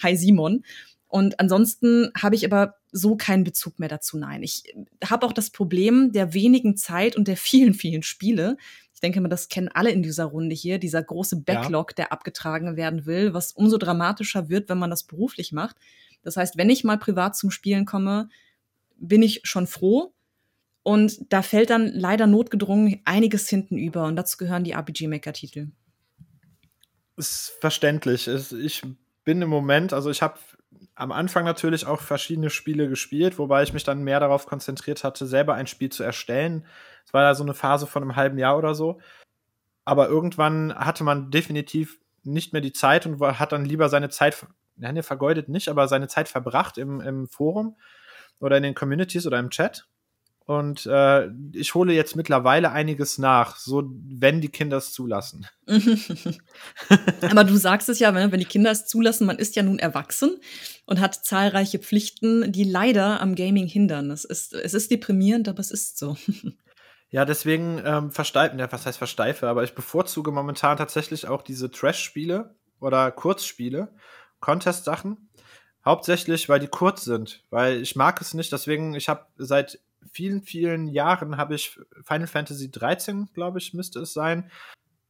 [0.00, 0.62] Hi Simon.
[1.10, 4.16] Und ansonsten habe ich aber so keinen Bezug mehr dazu.
[4.16, 4.62] Nein, ich
[5.04, 8.56] habe auch das Problem der wenigen Zeit und der vielen, vielen Spiele.
[8.94, 11.94] Ich denke mal, das kennen alle in dieser Runde hier, dieser große Backlog, ja.
[11.96, 15.76] der abgetragen werden will, was umso dramatischer wird, wenn man das beruflich macht.
[16.22, 18.28] Das heißt, wenn ich mal privat zum Spielen komme,
[18.96, 20.14] bin ich schon froh.
[20.84, 24.04] Und da fällt dann leider notgedrungen einiges hinten über.
[24.04, 25.72] Und dazu gehören die RPG-Maker-Titel.
[27.16, 28.28] Ist verständlich.
[28.28, 28.82] Ich
[29.24, 30.38] bin im Moment, also ich habe
[30.94, 35.26] am Anfang natürlich auch verschiedene Spiele gespielt, wobei ich mich dann mehr darauf konzentriert hatte,
[35.26, 36.66] selber ein Spiel zu erstellen.
[37.04, 39.00] Es war ja so eine Phase von einem halben Jahr oder so.
[39.84, 44.46] Aber irgendwann hatte man definitiv nicht mehr die Zeit und hat dann lieber seine Zeit,
[44.76, 47.76] ja, vergeudet nicht, aber seine Zeit verbracht im, im Forum
[48.38, 49.88] oder in den Communities oder im Chat.
[50.50, 55.46] Und äh, ich hole jetzt mittlerweile einiges nach, so wenn die Kinder es zulassen.
[57.30, 59.78] Aber du sagst es ja, wenn, wenn die Kinder es zulassen, man ist ja nun
[59.78, 60.40] erwachsen
[60.86, 64.10] und hat zahlreiche Pflichten, die leider am Gaming hindern.
[64.10, 66.16] Es ist, es ist deprimierend, aber es ist so.
[67.12, 71.68] Ja, deswegen ähm, versteifen, ja, was heißt versteife, aber ich bevorzuge momentan tatsächlich auch diese
[71.68, 73.92] Trash-Spiele oder Kurzspiele,
[74.38, 75.28] Contest-Sachen.
[75.84, 78.52] Hauptsächlich, weil die kurz sind, weil ich mag es nicht.
[78.52, 79.80] Deswegen, ich habe seit
[80.12, 84.50] vielen, vielen Jahren habe ich Final Fantasy 13, glaube ich, müsste es sein.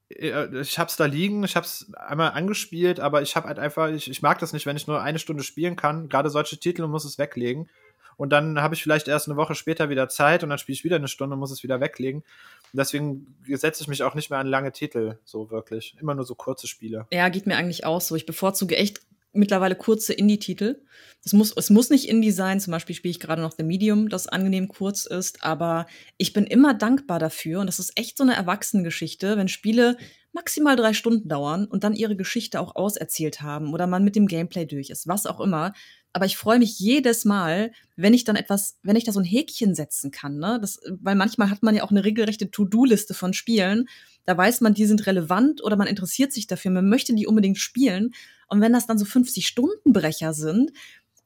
[0.09, 3.59] Äh, ich habe es da liegen, ich habe es einmal angespielt, aber ich habe halt
[3.59, 6.59] einfach, ich, ich mag das nicht, wenn ich nur eine Stunde spielen kann, gerade solche
[6.59, 7.68] Titel muss es weglegen.
[8.16, 10.84] Und dann habe ich vielleicht erst eine Woche später wieder Zeit und dann spiele ich
[10.84, 12.20] wieder eine Stunde und muss es wieder weglegen.
[12.20, 15.97] Und deswegen setze ich mich auch nicht mehr an lange Titel, so wirklich.
[15.99, 17.07] Immer nur so kurze Spiele.
[17.11, 18.14] Ja, geht mir eigentlich auch so.
[18.16, 19.01] Ich bevorzuge echt
[19.33, 20.83] mittlerweile kurze Indie-Titel.
[21.24, 24.09] Es muss, es muss nicht Indie sein, zum Beispiel spiele ich gerade noch The Medium,
[24.09, 28.24] das angenehm kurz ist, aber ich bin immer dankbar dafür und das ist echt so
[28.24, 29.97] eine Erwachsenengeschichte, wenn Spiele
[30.33, 34.26] maximal drei Stunden dauern und dann ihre Geschichte auch auserzählt haben oder man mit dem
[34.26, 35.72] Gameplay durch ist, was auch immer.
[36.12, 39.24] Aber ich freue mich jedes Mal, wenn ich dann etwas, wenn ich da so ein
[39.24, 40.58] Häkchen setzen kann, ne?
[40.61, 43.88] Das, weil manchmal hat man ja auch eine regelrechte To-Do-Liste von Spielen.
[44.24, 47.58] Da weiß man, die sind relevant oder man interessiert sich dafür, man möchte die unbedingt
[47.58, 48.12] spielen.
[48.48, 50.72] Und wenn das dann so 50-Stunden-Brecher sind,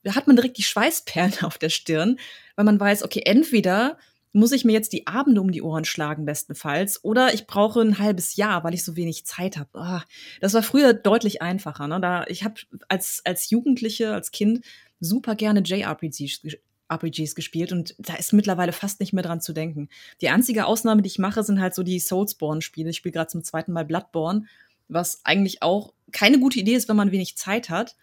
[0.02, 2.18] da hat man direkt die Schweißperlen auf der Stirn,
[2.56, 3.98] weil man weiß, okay, entweder
[4.34, 7.98] muss ich mir jetzt die Abende um die Ohren schlagen, bestenfalls, oder ich brauche ein
[7.98, 9.70] halbes Jahr, weil ich so wenig Zeit habe.
[9.74, 10.00] Oh,
[10.40, 11.86] das war früher deutlich einfacher.
[11.86, 12.00] Ne?
[12.00, 12.56] Da, ich habe
[12.88, 14.64] als, als Jugendliche, als Kind
[15.00, 16.42] super gerne JRPGs
[16.86, 19.88] RPGs gespielt und da ist mittlerweile fast nicht mehr dran zu denken.
[20.20, 22.90] Die einzige Ausnahme, die ich mache, sind halt so die Soulsborne-Spiele.
[22.90, 24.44] Ich spiele gerade zum zweiten Mal Bloodborne,
[24.88, 27.96] was eigentlich auch keine gute Idee ist, wenn man wenig Zeit hat.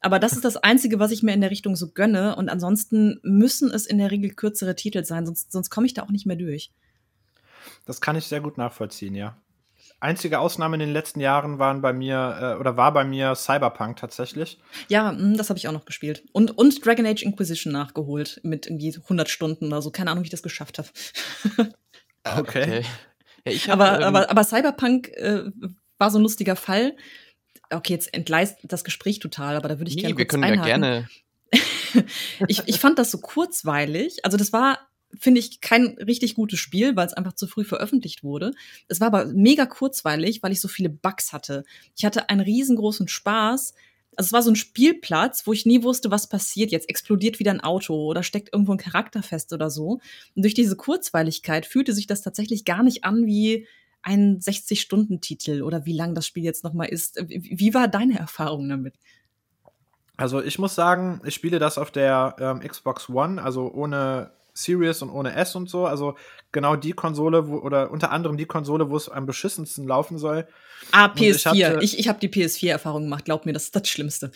[0.00, 2.36] Aber das ist das Einzige, was ich mir in der Richtung so gönne.
[2.36, 6.02] Und ansonsten müssen es in der Regel kürzere Titel sein, sonst, sonst komme ich da
[6.02, 6.70] auch nicht mehr durch.
[7.84, 9.36] Das kann ich sehr gut nachvollziehen, ja.
[10.00, 13.96] Einzige Ausnahme in den letzten Jahren waren bei mir äh, oder war bei mir Cyberpunk
[13.96, 14.60] tatsächlich.
[14.88, 16.22] Ja, mh, das habe ich auch noch gespielt.
[16.30, 19.90] Und, und Dragon Age Inquisition nachgeholt mit irgendwie 100 Stunden oder so.
[19.90, 20.88] Keine Ahnung, wie ich das geschafft habe.
[22.38, 22.84] okay.
[22.84, 22.84] okay.
[23.44, 25.50] Ja, hab, aber, ähm, aber, aber Cyberpunk äh,
[25.98, 26.94] war so ein lustiger Fall
[27.70, 30.68] okay, jetzt entgleist das Gespräch total, aber da würde ich nee, gerne wir können einhaken.
[30.68, 31.08] ja gerne.
[32.48, 34.24] ich, ich fand das so kurzweilig.
[34.24, 34.78] Also das war,
[35.18, 38.52] finde ich, kein richtig gutes Spiel, weil es einfach zu früh veröffentlicht wurde.
[38.88, 41.64] Es war aber mega kurzweilig, weil ich so viele Bugs hatte.
[41.96, 43.74] Ich hatte einen riesengroßen Spaß.
[44.16, 46.72] Also es war so ein Spielplatz, wo ich nie wusste, was passiert.
[46.72, 50.00] Jetzt explodiert wieder ein Auto oder steckt irgendwo ein Charakter fest oder so.
[50.34, 53.66] Und durch diese Kurzweiligkeit fühlte sich das tatsächlich gar nicht an wie
[54.02, 57.16] ein 60-Stunden-Titel oder wie lang das Spiel jetzt nochmal ist.
[57.28, 58.94] Wie war deine Erfahrung damit?
[60.16, 65.02] Also ich muss sagen, ich spiele das auf der ähm, Xbox One, also ohne Series
[65.02, 65.86] und ohne S und so.
[65.86, 66.16] Also
[66.50, 70.48] genau die Konsole, wo, oder unter anderem die Konsole, wo es am beschissensten laufen soll.
[70.90, 71.30] Ah, PS4.
[71.30, 73.24] ich, hatte, ich, ich habe die PS4-Erfahrung gemacht.
[73.24, 74.32] Glaub mir, das ist das Schlimmste.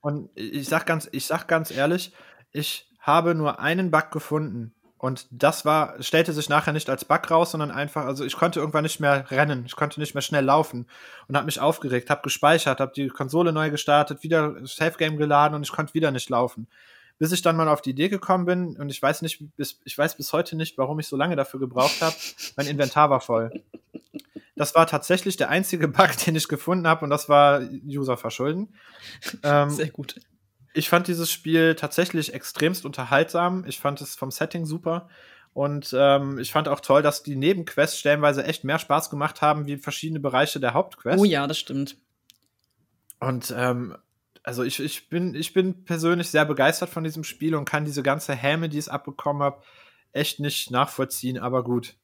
[0.00, 2.12] Und ich sag ganz, ich sag ganz ehrlich,
[2.52, 4.72] ich habe nur einen Bug gefunden.
[4.98, 8.60] Und das war, stellte sich nachher nicht als Bug raus, sondern einfach, also ich konnte
[8.60, 10.86] irgendwann nicht mehr rennen, ich konnte nicht mehr schnell laufen
[11.28, 15.54] und habe mich aufgeregt, habe gespeichert, habe die Konsole neu gestartet, wieder Safe Game geladen
[15.54, 16.66] und ich konnte wieder nicht laufen.
[17.18, 19.96] Bis ich dann mal auf die Idee gekommen bin und ich weiß nicht, bis, ich
[19.96, 22.16] weiß bis heute nicht, warum ich so lange dafür gebraucht habe.
[22.56, 23.50] Mein Inventar war voll.
[24.54, 28.74] Das war tatsächlich der einzige Bug, den ich gefunden habe und das war User verschulden.
[29.42, 30.16] Ähm, Sehr gut.
[30.76, 33.64] Ich fand dieses Spiel tatsächlich extremst unterhaltsam.
[33.66, 35.08] Ich fand es vom Setting super.
[35.54, 39.66] Und ähm, ich fand auch toll, dass die Nebenquests stellenweise echt mehr Spaß gemacht haben
[39.66, 41.18] wie verschiedene Bereiche der Hauptquest.
[41.18, 41.96] Oh ja, das stimmt.
[43.20, 43.96] Und ähm,
[44.42, 48.02] also ich, ich, bin, ich bin persönlich sehr begeistert von diesem Spiel und kann diese
[48.02, 49.62] ganze Häme, die es abbekommen hat,
[50.12, 51.94] echt nicht nachvollziehen, aber gut.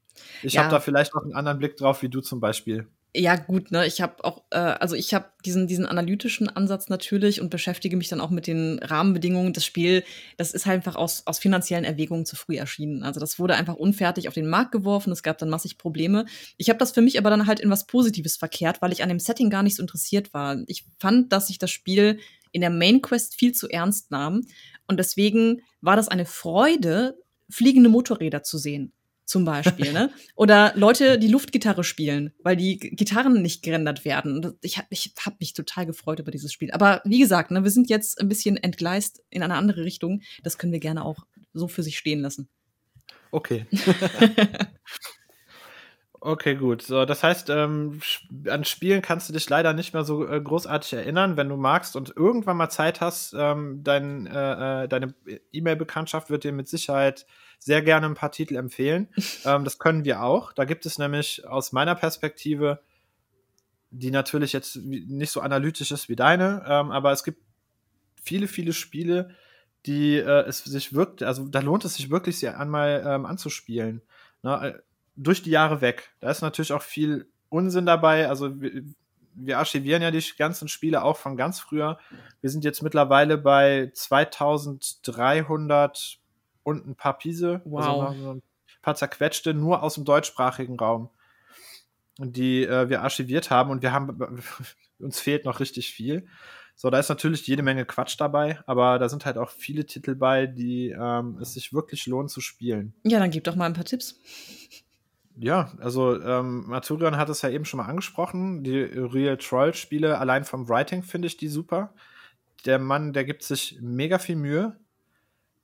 [0.42, 0.62] Ich ja.
[0.62, 2.88] habe da vielleicht noch einen anderen Blick drauf, wie du zum Beispiel.
[3.14, 7.42] Ja, gut, ne, ich habe auch, äh, also ich habe diesen, diesen analytischen Ansatz natürlich
[7.42, 9.52] und beschäftige mich dann auch mit den Rahmenbedingungen.
[9.52, 10.02] Das Spiel,
[10.38, 13.02] das ist halt einfach aus, aus finanziellen Erwägungen zu früh erschienen.
[13.02, 16.24] Also das wurde einfach unfertig auf den Markt geworfen, es gab dann massig Probleme.
[16.56, 19.10] Ich habe das für mich aber dann halt in was Positives verkehrt, weil ich an
[19.10, 20.56] dem Setting gar nicht so interessiert war.
[20.66, 22.18] Ich fand, dass sich das Spiel
[22.50, 24.40] in der Main Quest viel zu ernst nahm
[24.86, 27.18] und deswegen war das eine Freude,
[27.50, 28.94] fliegende Motorräder zu sehen
[29.32, 30.10] zum Beispiel, ne?
[30.36, 34.58] Oder Leute, die Luftgitarre spielen, weil die Gitarren nicht gerendert werden.
[34.60, 36.70] Ich habe ich hab mich total gefreut über dieses Spiel.
[36.70, 40.20] Aber wie gesagt, ne, wir sind jetzt ein bisschen entgleist in eine andere Richtung.
[40.42, 41.24] Das können wir gerne auch
[41.54, 42.50] so für sich stehen lassen.
[43.30, 43.64] Okay.
[46.24, 46.82] Okay, gut.
[46.82, 48.00] So, das heißt, ähm,
[48.48, 51.36] an Spielen kannst du dich leider nicht mehr so äh, großartig erinnern.
[51.36, 55.14] Wenn du magst und irgendwann mal Zeit hast, ähm, dein, äh, äh deine
[55.50, 57.26] E-Mail-Bekanntschaft wird dir mit Sicherheit
[57.58, 59.08] sehr gerne ein paar Titel empfehlen.
[59.44, 60.52] ähm, das können wir auch.
[60.52, 62.78] Da gibt es nämlich aus meiner Perspektive,
[63.90, 67.42] die natürlich jetzt nicht so analytisch ist wie deine, ähm, aber es gibt
[68.22, 69.34] viele, viele Spiele,
[69.86, 74.02] die äh, es sich wirkt, also da lohnt es sich wirklich, sie einmal ähm, anzuspielen.
[74.42, 74.82] Na, ne?
[75.16, 76.12] Durch die Jahre weg.
[76.20, 78.28] Da ist natürlich auch viel Unsinn dabei.
[78.28, 78.82] Also wir,
[79.34, 81.98] wir archivieren ja die ganzen Spiele auch von ganz früher.
[82.40, 86.18] Wir sind jetzt mittlerweile bei 2300
[86.62, 87.62] und ein paar Piese.
[87.64, 88.10] Also wow.
[88.10, 88.42] Also ein
[88.82, 91.08] paar zerquetschte, nur aus dem deutschsprachigen Raum.
[92.18, 94.42] Die äh, wir archiviert haben und wir haben,
[94.98, 96.26] uns fehlt noch richtig viel.
[96.74, 100.14] So, da ist natürlich jede Menge Quatsch dabei, aber da sind halt auch viele Titel
[100.14, 102.94] bei, die ähm, es sich wirklich lohnt zu spielen.
[103.04, 104.18] Ja, dann gib doch mal ein paar Tipps.
[105.36, 108.62] Ja, also ähm, Maturian hat es ja eben schon mal angesprochen.
[108.64, 111.94] Die Real Troll-Spiele, allein vom Writing finde ich die super.
[112.64, 114.76] Der Mann, der gibt sich mega viel Mühe.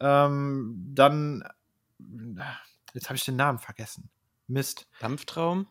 [0.01, 1.45] Ähm, dann,
[2.95, 4.09] jetzt habe ich den Namen vergessen.
[4.47, 4.87] Mist.
[5.01, 5.66] Dampftraum?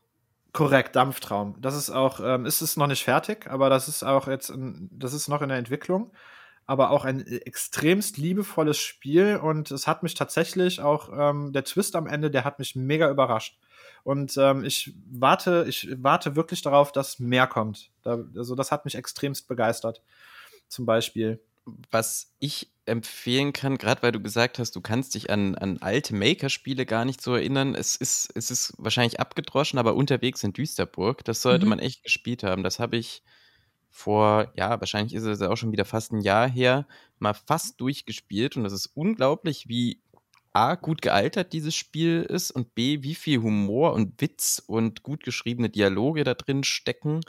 [0.53, 1.55] Korrekt, Dampftraum.
[1.59, 4.89] Das ist auch, ähm, ist es noch nicht fertig, aber das ist auch jetzt, in,
[4.91, 6.11] das ist noch in der Entwicklung.
[6.65, 11.95] Aber auch ein extremst liebevolles Spiel und es hat mich tatsächlich auch, ähm, der Twist
[11.95, 13.57] am Ende, der hat mich mega überrascht.
[14.07, 17.91] Und ähm, ich warte, ich warte wirklich darauf, dass mehr kommt.
[18.03, 20.01] Da, also das hat mich extremst begeistert.
[20.69, 21.41] Zum Beispiel.
[21.91, 26.15] Was ich empfehlen kann, gerade weil du gesagt hast, du kannst dich an, an alte
[26.15, 27.75] Maker-Spiele gar nicht so erinnern.
[27.75, 31.71] Es ist, es ist wahrscheinlich abgedroschen, aber unterwegs in Düsterburg, das sollte mhm.
[31.71, 32.63] man echt gespielt haben.
[32.63, 33.23] Das habe ich
[33.89, 36.87] vor, ja, wahrscheinlich ist es auch schon wieder fast ein Jahr her,
[37.19, 38.55] mal fast durchgespielt.
[38.55, 39.99] Und das ist unglaublich, wie
[40.57, 45.23] A, gut gealtert dieses Spiel ist und B, wie viel Humor und Witz und gut
[45.23, 47.21] geschriebene Dialoge da drin stecken.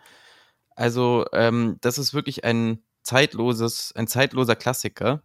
[0.75, 5.23] Also, ähm, das ist wirklich ein zeitloses, ein zeitloser Klassiker.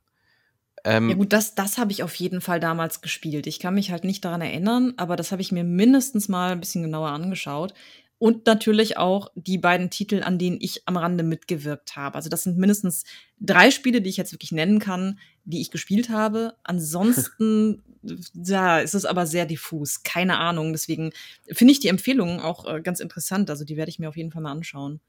[0.83, 3.47] Ähm, ja gut, das, das habe ich auf jeden Fall damals gespielt.
[3.47, 6.59] Ich kann mich halt nicht daran erinnern, aber das habe ich mir mindestens mal ein
[6.59, 7.73] bisschen genauer angeschaut.
[8.17, 12.15] Und natürlich auch die beiden Titel, an denen ich am Rande mitgewirkt habe.
[12.15, 13.05] Also das sind mindestens
[13.39, 16.55] drei Spiele, die ich jetzt wirklich nennen kann, die ich gespielt habe.
[16.63, 17.83] Ansonsten
[18.33, 20.03] ja, ist es aber sehr diffus.
[20.03, 20.71] Keine Ahnung.
[20.71, 21.11] Deswegen
[21.51, 23.49] finde ich die Empfehlungen auch äh, ganz interessant.
[23.49, 24.99] Also die werde ich mir auf jeden Fall mal anschauen.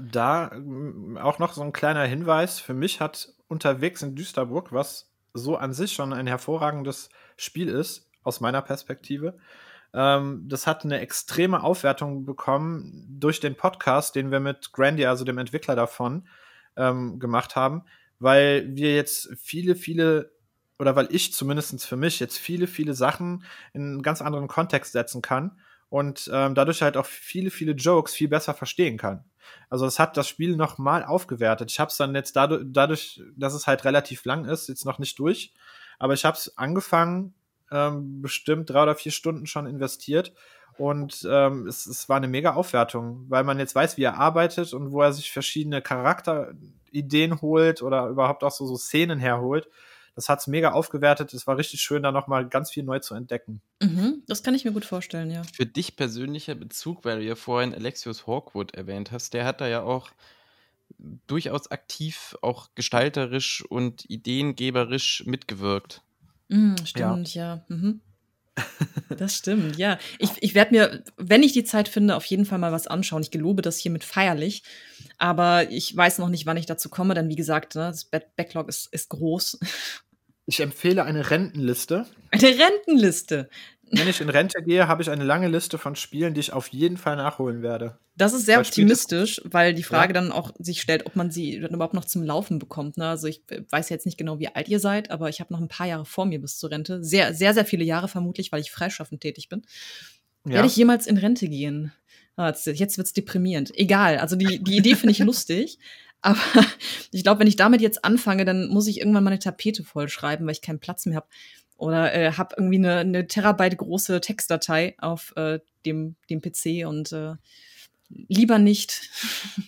[0.00, 2.58] Da äh, auch noch so ein kleiner Hinweis.
[2.58, 8.10] Für mich hat unterwegs in Düsterburg, was so an sich schon ein hervorragendes Spiel ist,
[8.22, 9.38] aus meiner Perspektive,
[9.94, 15.24] ähm, das hat eine extreme Aufwertung bekommen durch den Podcast, den wir mit Grandy, also
[15.24, 16.28] dem Entwickler davon,
[16.76, 17.84] ähm, gemacht haben,
[18.18, 20.32] weil wir jetzt viele, viele
[20.78, 24.92] oder weil ich zumindest für mich jetzt viele, viele Sachen in einen ganz anderen Kontext
[24.92, 25.58] setzen kann
[25.88, 29.24] und ähm, dadurch halt auch viele, viele Jokes viel besser verstehen kann.
[29.70, 31.70] Also es hat das Spiel noch mal aufgewertet.
[31.70, 34.98] Ich habe es dann jetzt dadurch, dadurch, dass es halt relativ lang ist, jetzt noch
[34.98, 35.52] nicht durch,
[35.98, 37.34] aber ich habe es angefangen,
[37.70, 40.32] ähm, bestimmt drei oder vier Stunden schon investiert
[40.78, 44.72] und ähm, es, es war eine mega Aufwertung, weil man jetzt weiß, wie er arbeitet
[44.72, 49.68] und wo er sich verschiedene Charakterideen holt oder überhaupt auch so, so Szenen herholt
[50.18, 51.32] das hat es mega aufgewertet.
[51.32, 53.60] Es war richtig schön, da nochmal ganz viel neu zu entdecken.
[53.80, 55.42] Mhm, das kann ich mir gut vorstellen, ja.
[55.54, 59.68] Für dich persönlicher Bezug, weil du ja vorhin Alexius Hawkwood erwähnt hast, der hat da
[59.68, 60.10] ja auch
[61.28, 66.02] durchaus aktiv, auch gestalterisch und ideengeberisch mitgewirkt.
[66.48, 67.54] Mhm, stimmt, ja.
[67.54, 67.64] ja.
[67.68, 68.00] Mhm.
[69.16, 69.98] Das stimmt, ja.
[70.18, 73.22] Ich, ich werde mir, wenn ich die Zeit finde, auf jeden Fall mal was anschauen.
[73.22, 74.62] Ich gelobe das hiermit feierlich.
[75.18, 78.68] Aber ich weiß noch nicht, wann ich dazu komme, denn wie gesagt, ne, das Backlog
[78.68, 79.58] ist, ist groß.
[80.46, 82.06] Ich empfehle eine Rentenliste.
[82.30, 83.50] Eine Rentenliste.
[83.90, 86.68] Wenn ich in Rente gehe, habe ich eine lange Liste von Spielen, die ich auf
[86.68, 87.98] jeden Fall nachholen werde.
[88.16, 90.20] Das ist sehr optimistisch, weil die Frage ja.
[90.20, 92.96] dann auch sich stellt, ob man sie dann überhaupt noch zum Laufen bekommt.
[92.96, 93.08] Ne?
[93.08, 95.68] Also ich weiß jetzt nicht genau, wie alt ihr seid, aber ich habe noch ein
[95.68, 97.02] paar Jahre vor mir bis zur Rente.
[97.04, 99.62] Sehr, sehr, sehr viele Jahre vermutlich, weil ich freischaffend tätig bin.
[100.44, 100.54] Ja.
[100.54, 101.92] Werde ich jemals in Rente gehen?
[102.36, 103.76] Ah, jetzt wird's deprimierend.
[103.76, 105.78] Egal, also die, die Idee finde ich lustig.
[106.20, 106.38] Aber
[107.12, 110.52] ich glaube, wenn ich damit jetzt anfange, dann muss ich irgendwann meine Tapete vollschreiben, weil
[110.52, 111.28] ich keinen Platz mehr habe.
[111.78, 117.12] Oder äh, habe irgendwie eine, eine Terabyte große Textdatei auf äh, dem, dem PC und
[117.12, 117.36] äh,
[118.08, 119.08] lieber nicht.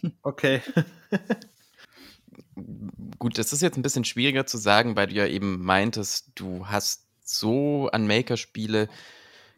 [0.22, 0.60] Okay.
[3.18, 6.66] Gut, das ist jetzt ein bisschen schwieriger zu sagen, weil du ja eben meintest, du
[6.66, 8.88] hast so an Maker-Spiele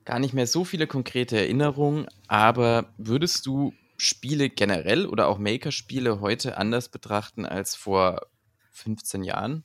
[0.05, 6.21] gar nicht mehr so viele konkrete Erinnerungen, aber würdest du Spiele generell oder auch Maker-Spiele
[6.21, 8.27] heute anders betrachten als vor
[8.71, 9.65] 15 Jahren?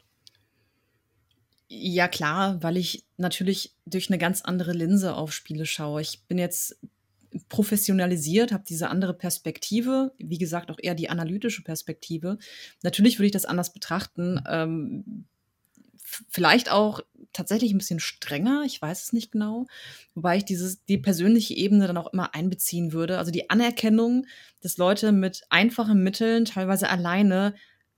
[1.70, 6.02] Ja, klar, weil ich natürlich durch eine ganz andere Linse auf Spiele schaue.
[6.02, 6.78] Ich bin jetzt
[7.50, 12.38] professionalisiert, habe diese andere Perspektive, wie gesagt, auch eher die analytische Perspektive.
[12.84, 14.42] Natürlich würde ich das anders betrachten.
[14.50, 15.26] Ähm,
[16.30, 17.02] vielleicht auch
[17.34, 19.68] tatsächlich ein bisschen strenger, ich weiß es nicht genau,
[20.16, 23.18] wobei ich dieses, die persönliche Ebene dann auch immer einbeziehen würde.
[23.18, 24.26] Also die Anerkennung,
[24.62, 27.54] dass Leute mit einfachen Mitteln, teilweise alleine,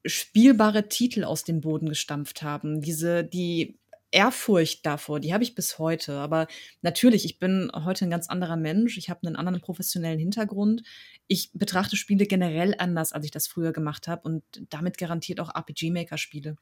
[0.06, 2.82] spielbare Titel aus dem Boden gestampft haben.
[2.82, 3.80] Diese, die
[4.12, 6.14] Ehrfurcht davor, die habe ich bis heute.
[6.14, 6.48] Aber
[6.82, 8.98] natürlich, ich bin heute ein ganz anderer Mensch.
[8.98, 10.82] Ich habe einen anderen professionellen Hintergrund.
[11.28, 15.54] Ich betrachte Spiele generell anders, als ich das früher gemacht habe und damit garantiert auch
[15.54, 16.56] RPG-Maker-Spiele.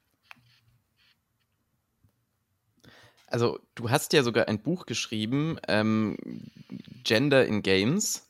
[3.30, 6.18] Also, du hast ja sogar ein Buch geschrieben, ähm,
[7.04, 8.27] Gender in Games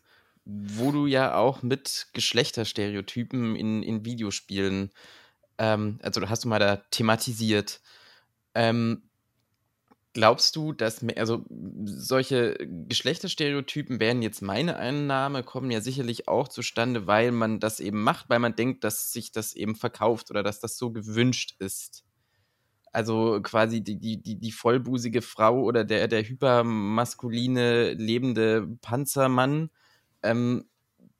[0.47, 4.91] wo du ja auch mit Geschlechterstereotypen in, in Videospielen,
[5.57, 7.81] ähm, also hast du mal da thematisiert.
[8.55, 9.09] Ähm,
[10.13, 11.45] glaubst du, dass, also
[11.83, 12.55] solche
[12.87, 18.29] Geschlechterstereotypen wären jetzt meine Einnahme, kommen ja sicherlich auch zustande, weil man das eben macht,
[18.29, 22.05] weil man denkt, dass sich das eben verkauft oder dass das so gewünscht ist.
[22.93, 29.69] Also quasi die, die, die, die vollbusige Frau oder der, der hypermaskuline lebende Panzermann
[30.29, 30.65] ähm,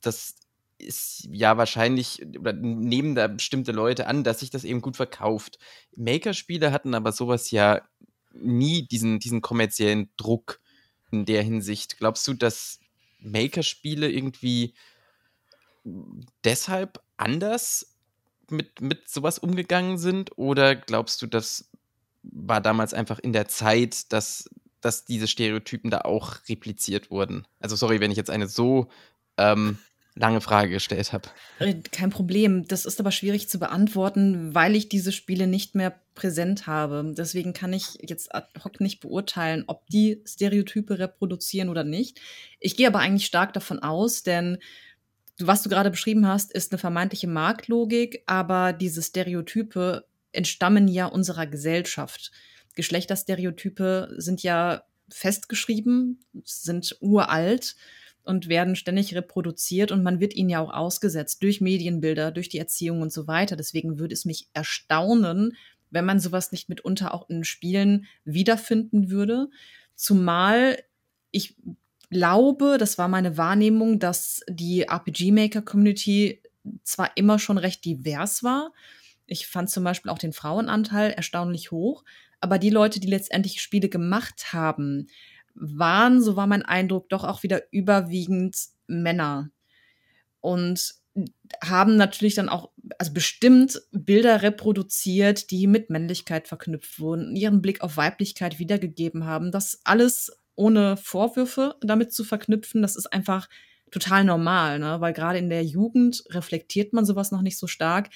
[0.01, 0.36] das
[0.78, 5.58] ist ja wahrscheinlich, oder nehmen da bestimmte Leute an, dass sich das eben gut verkauft.
[5.95, 7.82] Maker-Spiele hatten aber sowas ja
[8.34, 10.60] nie, diesen, diesen kommerziellen Druck
[11.12, 11.97] in der Hinsicht.
[11.97, 12.80] Glaubst du, dass
[13.20, 14.76] Maker-Spiele irgendwie
[16.43, 17.95] deshalb anders
[18.49, 20.38] mit, mit sowas umgegangen sind?
[20.38, 21.72] Oder glaubst du, das
[22.22, 24.49] war damals einfach in der Zeit, dass
[24.82, 27.48] dass diese Stereotypen da auch repliziert wurden?
[27.60, 28.88] Also sorry, wenn ich jetzt eine so
[29.38, 29.78] ähm,
[30.18, 31.30] lange Frage gestellt habe.
[31.60, 32.68] Äh, kein Problem.
[32.68, 37.14] Das ist aber schwierig zu beantworten, weil ich diese Spiele nicht mehr präsent habe.
[37.16, 42.20] Deswegen kann ich jetzt ad hoc nicht beurteilen, ob die Stereotype reproduzieren oder nicht.
[42.60, 44.58] Ich gehe aber eigentlich stark davon aus, denn
[45.40, 51.46] was du gerade beschrieben hast, ist eine vermeintliche Marktlogik, aber diese Stereotype entstammen ja unserer
[51.46, 52.32] Gesellschaft.
[52.78, 57.76] Geschlechterstereotype sind ja festgeschrieben, sind uralt
[58.24, 62.60] und werden ständig reproduziert und man wird ihnen ja auch ausgesetzt durch Medienbilder, durch die
[62.60, 63.56] Erziehung und so weiter.
[63.56, 65.54] Deswegen würde es mich erstaunen,
[65.90, 69.50] wenn man sowas nicht mitunter auch in Spielen wiederfinden würde.
[69.96, 70.78] Zumal
[71.32, 71.56] ich
[72.10, 76.42] glaube, das war meine Wahrnehmung, dass die RPG-Maker-Community
[76.84, 78.72] zwar immer schon recht divers war.
[79.28, 82.04] Ich fand zum Beispiel auch den Frauenanteil erstaunlich hoch,
[82.40, 85.08] aber die Leute, die letztendlich Spiele gemacht haben,
[85.54, 88.58] waren, so war mein Eindruck, doch auch wieder überwiegend
[88.88, 89.50] Männer.
[90.40, 90.96] Und
[91.64, 92.70] haben natürlich dann auch,
[93.00, 99.52] also bestimmt Bilder reproduziert, die mit Männlichkeit verknüpft wurden, ihren Blick auf Weiblichkeit wiedergegeben haben.
[99.52, 103.50] Das alles ohne Vorwürfe damit zu verknüpfen, das ist einfach
[103.92, 105.00] total normal, ne?
[105.00, 108.10] weil gerade in der Jugend reflektiert man sowas noch nicht so stark.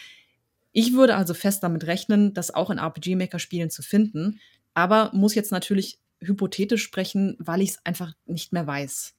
[0.71, 4.39] Ich würde also fest damit rechnen, das auch in RPG-Maker-Spielen zu finden,
[4.73, 9.15] aber muss jetzt natürlich hypothetisch sprechen, weil ich es einfach nicht mehr weiß.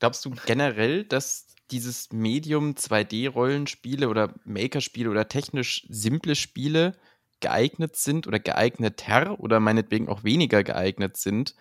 [0.00, 6.92] Glaubst du generell, dass dieses Medium 2D-Rollenspiele oder Maker-Spiele oder technisch simple Spiele
[7.40, 11.54] geeignet sind oder geeigneter oder meinetwegen auch weniger geeignet sind,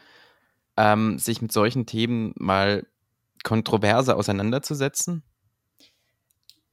[0.77, 2.85] ähm, sich mit solchen Themen mal
[3.43, 5.23] kontroverser auseinanderzusetzen?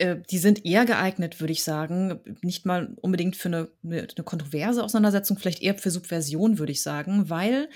[0.00, 4.82] Äh, die sind eher geeignet, würde ich sagen, nicht mal unbedingt für eine, eine kontroverse
[4.82, 7.68] Auseinandersetzung, vielleicht eher für Subversion, würde ich sagen, weil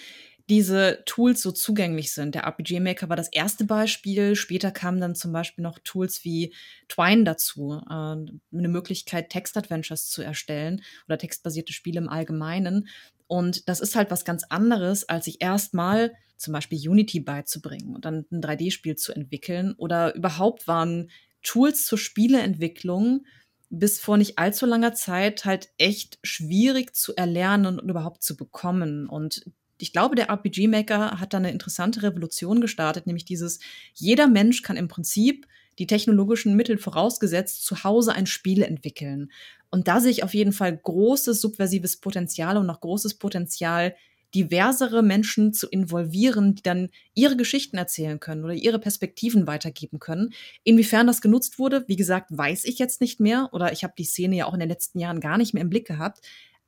[0.51, 2.35] diese Tools so zugänglich sind.
[2.35, 4.37] Der RPG Maker war das erste Beispiel.
[4.37, 6.55] Später kamen dann zum Beispiel noch Tools wie
[6.89, 12.89] Twine dazu, äh, eine Möglichkeit, Text-Adventures zu erstellen oder textbasierte Spiele im Allgemeinen.
[13.27, 18.05] Und das ist halt was ganz anderes, als sich erstmal zum Beispiel Unity beizubringen und
[18.05, 19.75] dann ein 3D-Spiel zu entwickeln.
[19.79, 21.11] Oder überhaupt waren
[21.45, 23.25] Tools zur Spieleentwicklung
[23.71, 29.09] bis vor nicht allzu langer Zeit halt echt schwierig zu erlernen und überhaupt zu bekommen.
[29.09, 29.45] Und
[29.79, 33.61] ich glaube, der RPG-Maker hat da eine interessante Revolution gestartet, nämlich dieses,
[33.95, 35.47] jeder Mensch kann im Prinzip
[35.79, 39.33] die technologischen Mittel vorausgesetzt zu Hause ein Spiel entwickeln.
[39.71, 43.97] Und da sehe ich auf jeden Fall großes subversives Potenzial und noch großes Potenzial,
[44.35, 50.35] diversere Menschen zu involvieren, die dann ihre Geschichten erzählen können oder ihre Perspektiven weitergeben können.
[50.64, 54.05] Inwiefern das genutzt wurde, wie gesagt, weiß ich jetzt nicht mehr oder ich habe die
[54.05, 56.20] Szene ja auch in den letzten Jahren gar nicht mehr im Blick gehabt.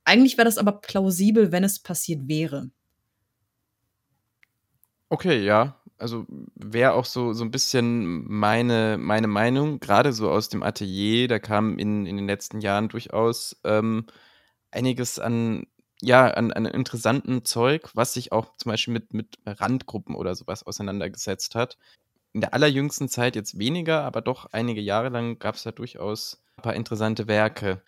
[0.04, 2.70] Eigentlich wäre das aber plausibel, wenn es passiert wäre.
[5.08, 5.80] Okay, ja.
[5.98, 11.26] Also wäre auch so, so ein bisschen meine, meine Meinung, gerade so aus dem Atelier,
[11.26, 14.06] da kam in, in den letzten Jahren durchaus ähm,
[14.70, 15.66] einiges an,
[16.03, 20.66] ja, an, an interessanten Zeug, was sich auch zum Beispiel mit, mit Randgruppen oder sowas
[20.66, 21.78] auseinandergesetzt hat.
[22.32, 26.42] In der allerjüngsten Zeit jetzt weniger, aber doch einige Jahre lang gab es da durchaus
[26.59, 27.82] ein paar interessante Werke.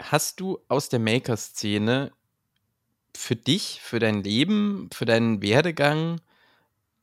[0.00, 2.12] Hast du aus der Maker-Szene
[3.16, 6.20] für dich, für dein Leben, für deinen Werdegang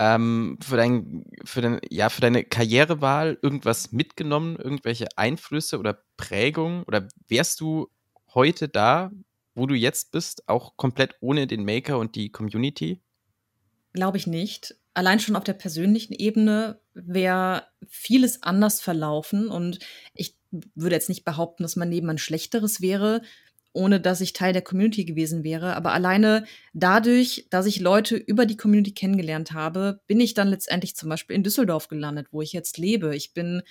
[0.02, 6.84] ähm, für, dein, für, dein, ja, für deine Karrierewahl irgendwas mitgenommen, irgendwelche Einflüsse oder Prägungen?
[6.86, 7.88] Oder wärst du
[8.34, 9.12] heute da,
[9.62, 13.00] wo du jetzt bist, auch komplett ohne den Maker und die Community?
[13.94, 14.76] Glaube ich nicht.
[14.96, 19.78] Allein schon auf der persönlichen Ebene wäre vieles anders verlaufen und
[20.16, 23.22] ich würde jetzt nicht behaupten, dass mein Leben ein schlechteres wäre,
[23.72, 25.76] ohne dass ich Teil der Community gewesen wäre.
[25.76, 30.96] Aber alleine dadurch, dass ich Leute über die Community kennengelernt habe, bin ich dann letztendlich
[30.96, 33.16] zum Beispiel in Düsseldorf gelandet, wo ich jetzt lebe.
[33.16, 33.62] Ich bin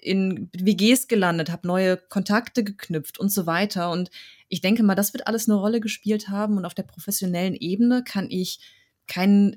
[0.00, 3.90] in WGs gelandet, habe neue Kontakte geknüpft und so weiter.
[3.90, 4.10] Und
[4.48, 6.56] ich denke mal, das wird alles eine Rolle gespielt haben.
[6.56, 8.60] Und auf der professionellen Ebene kann ich
[9.06, 9.56] keinen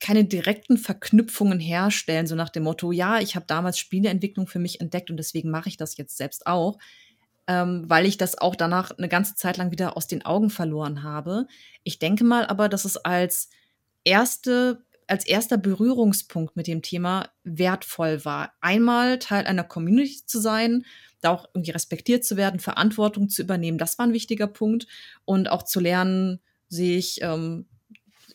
[0.00, 4.80] keine direkten Verknüpfungen herstellen, so nach dem Motto, ja, ich habe damals Spieleentwicklung für mich
[4.80, 6.78] entdeckt und deswegen mache ich das jetzt selbst auch
[7.48, 11.02] ähm, weil ich das auch danach eine ganze Zeit lang wieder aus den Augen verloren
[11.02, 11.46] habe.
[11.82, 13.50] Ich denke mal aber, dass es als
[14.04, 18.52] erste als erster Berührungspunkt mit dem Thema wertvoll war.
[18.60, 20.84] Einmal Teil einer Community zu sein,
[21.20, 24.86] da auch irgendwie respektiert zu werden, Verantwortung zu übernehmen, das war ein wichtiger Punkt.
[25.24, 27.66] Und auch zu lernen, sich ähm,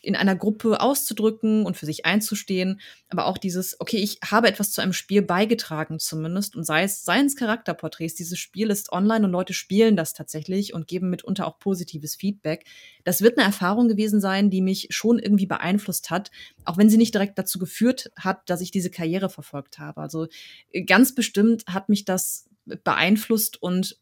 [0.08, 2.80] in einer Gruppe auszudrücken und für sich einzustehen,
[3.10, 7.04] aber auch dieses, okay, ich habe etwas zu einem Spiel beigetragen zumindest und sei es,
[7.04, 11.46] seien es Charakterporträts, dieses Spiel ist online und Leute spielen das tatsächlich und geben mitunter
[11.46, 12.64] auch positives Feedback.
[13.04, 16.32] Das wird eine Erfahrung gewesen sein, die mich schon irgendwie beeinflusst hat,
[16.64, 20.00] auch wenn sie nicht direkt dazu geführt hat, dass ich diese Karriere verfolgt habe.
[20.00, 20.28] Also
[20.72, 24.00] äh, ganz bestimmt hat mich das beeinflusst und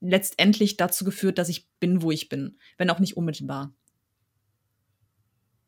[0.00, 3.74] letztendlich dazu geführt, dass ich bin, wo ich bin, wenn auch nicht unmittelbar.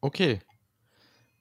[0.06, 0.38] Okay.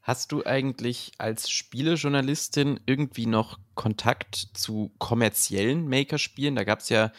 [0.02, 6.56] Hast du eigentlich als Spielejournalistin irgendwie noch Kontakt zu kommerziellen Maker-Spielen?
[6.56, 7.12] Da gab es ja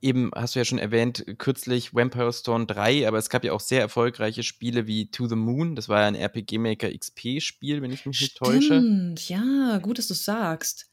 [0.00, 3.60] eben, hast du ja schon erwähnt, kürzlich Vampire Storm 3, aber es gab ja auch
[3.60, 5.76] sehr erfolgreiche Spiele wie To the Moon.
[5.76, 8.80] Das war ja ein RPG Maker XP-Spiel, wenn ich mich nicht täusche.
[8.80, 10.90] Stimmt, ja, gut, dass du sagst.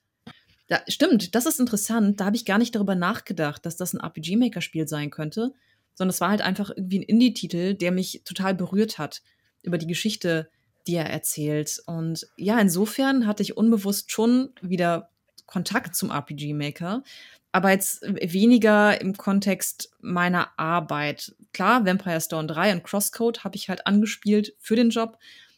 [0.67, 2.19] Da, stimmt, das ist interessant.
[2.19, 5.51] Da habe ich gar nicht darüber nachgedacht, dass das ein RPG Maker Spiel sein könnte,
[5.95, 9.23] sondern es war halt einfach irgendwie ein Indie-Titel, der mich total berührt hat
[9.65, 10.49] über die Geschichte,
[10.87, 11.81] die er erzählt.
[11.85, 15.09] Und ja, insofern hatte ich unbewusst schon wieder
[15.45, 17.03] Kontakt zum RPG Maker,
[17.51, 21.35] aber jetzt weniger im Kontext meiner Arbeit.
[21.53, 25.17] Klar, Vampire Stone 3 und Crosscode habe ich halt angespielt für den Job.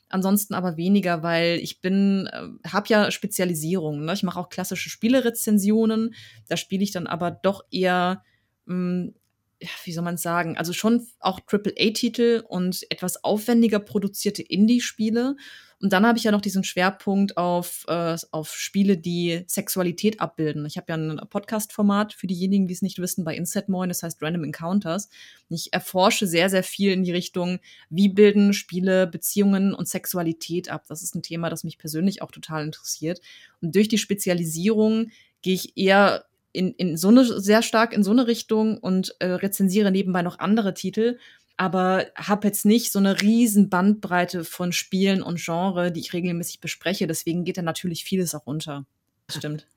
[0.09, 4.05] Ansonsten aber weniger, weil ich bin, äh, habe ja Spezialisierungen.
[4.05, 4.13] Ne?
[4.13, 6.13] Ich mache auch klassische Spielerezensionen.
[6.47, 8.23] Da spiele ich dann aber doch eher
[8.65, 9.15] mh, hm,
[9.61, 15.35] ja, wie soll man sagen, also schon auch AAA-Titel und etwas aufwendiger produzierte Indie-Spiele.
[15.79, 20.65] Und dann habe ich ja noch diesen Schwerpunkt auf, äh, auf Spiele, die Sexualität abbilden.
[20.65, 24.21] Ich habe ja ein Podcast-Format für diejenigen, die es nicht wissen, bei Insetmoin, das heißt
[24.21, 25.09] Random Encounters.
[25.49, 27.59] Ich erforsche sehr, sehr viel in die Richtung,
[27.91, 30.85] wie bilden Spiele Beziehungen und Sexualität ab.
[30.87, 33.21] Das ist ein Thema, das mich persönlich auch total interessiert.
[33.61, 35.11] Und durch die Spezialisierung
[35.43, 36.25] gehe ich eher
[36.57, 40.39] in, in so eine, sehr stark in so eine Richtung und äh, rezensiere nebenbei noch
[40.39, 41.19] andere Titel,
[41.55, 46.59] aber habe jetzt nicht so eine riesen Bandbreite von Spielen und Genre, die ich regelmäßig
[46.59, 47.07] bespreche.
[47.07, 48.85] Deswegen geht da natürlich vieles auch unter.
[49.29, 49.67] Stimmt.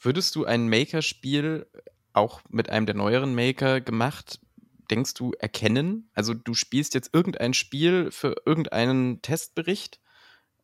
[0.00, 1.66] Würdest du ein Maker-Spiel
[2.12, 4.40] auch mit einem der neueren Maker gemacht,
[4.90, 6.10] denkst du, erkennen?
[6.14, 10.00] Also du spielst jetzt irgendein Spiel für irgendeinen Testbericht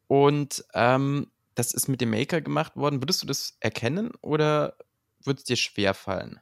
[0.06, 3.00] und ähm, das ist mit dem Maker gemacht worden.
[3.00, 4.76] Würdest du das erkennen oder
[5.24, 6.40] würde es dir schwer fallen?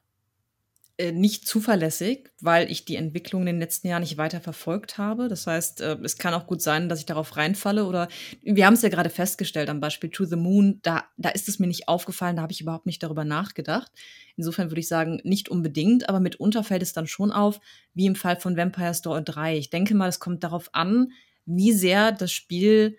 [0.99, 5.28] Äh, nicht zuverlässig, weil ich die Entwicklung in den letzten Jahren nicht weiter verfolgt habe.
[5.28, 8.09] Das heißt, äh, es kann auch gut sein, dass ich darauf reinfalle oder
[8.43, 11.59] wir haben es ja gerade festgestellt am Beispiel To the Moon, da, da ist es
[11.59, 13.91] mir nicht aufgefallen, da habe ich überhaupt nicht darüber nachgedacht.
[14.37, 17.59] Insofern würde ich sagen, nicht unbedingt, aber mitunter fällt es dann schon auf,
[17.95, 19.57] wie im Fall von Vampire Store 3.
[19.57, 21.12] Ich denke mal, es kommt darauf an,
[21.47, 22.99] wie sehr das Spiel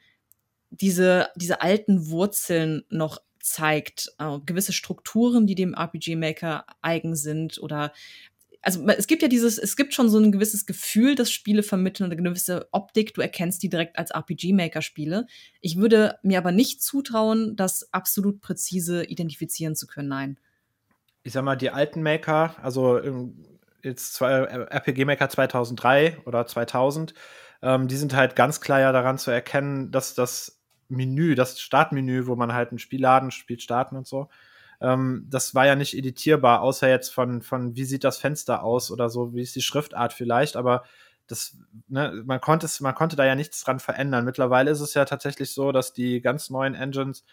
[0.72, 7.62] diese, diese alten Wurzeln noch zeigt, äh, gewisse Strukturen, die dem RPG Maker eigen sind
[7.62, 7.91] oder
[8.66, 12.06] also es gibt ja dieses, es gibt schon so ein gewisses Gefühl, das Spiele vermitteln
[12.06, 13.14] und eine gewisse Optik.
[13.14, 15.28] Du erkennst die direkt als RPG-Maker-Spiele.
[15.60, 20.08] Ich würde mir aber nicht zutrauen, das absolut präzise identifizieren zu können.
[20.08, 20.39] Nein.
[21.24, 23.02] Ich sag mal, die alten Maker, also
[23.82, 27.14] jetzt zwei, äh, RPG-Maker 2003 oder 2000,
[27.62, 30.62] ähm, die sind halt ganz klar ja daran zu erkennen, dass das
[30.96, 34.30] Menü, das Startmenü, wo man halt ein Spiel laden, Spiel starten und so,
[34.82, 38.91] ähm, das war ja nicht editierbar, außer jetzt von, von wie sieht das Fenster aus
[38.91, 40.84] oder so, wie ist die Schriftart vielleicht, aber
[41.28, 44.26] das, ne, man konnte es, man konnte da ja nichts dran verändern.
[44.26, 47.26] Mittlerweile ist es ja tatsächlich so, dass die ganz neuen Engines,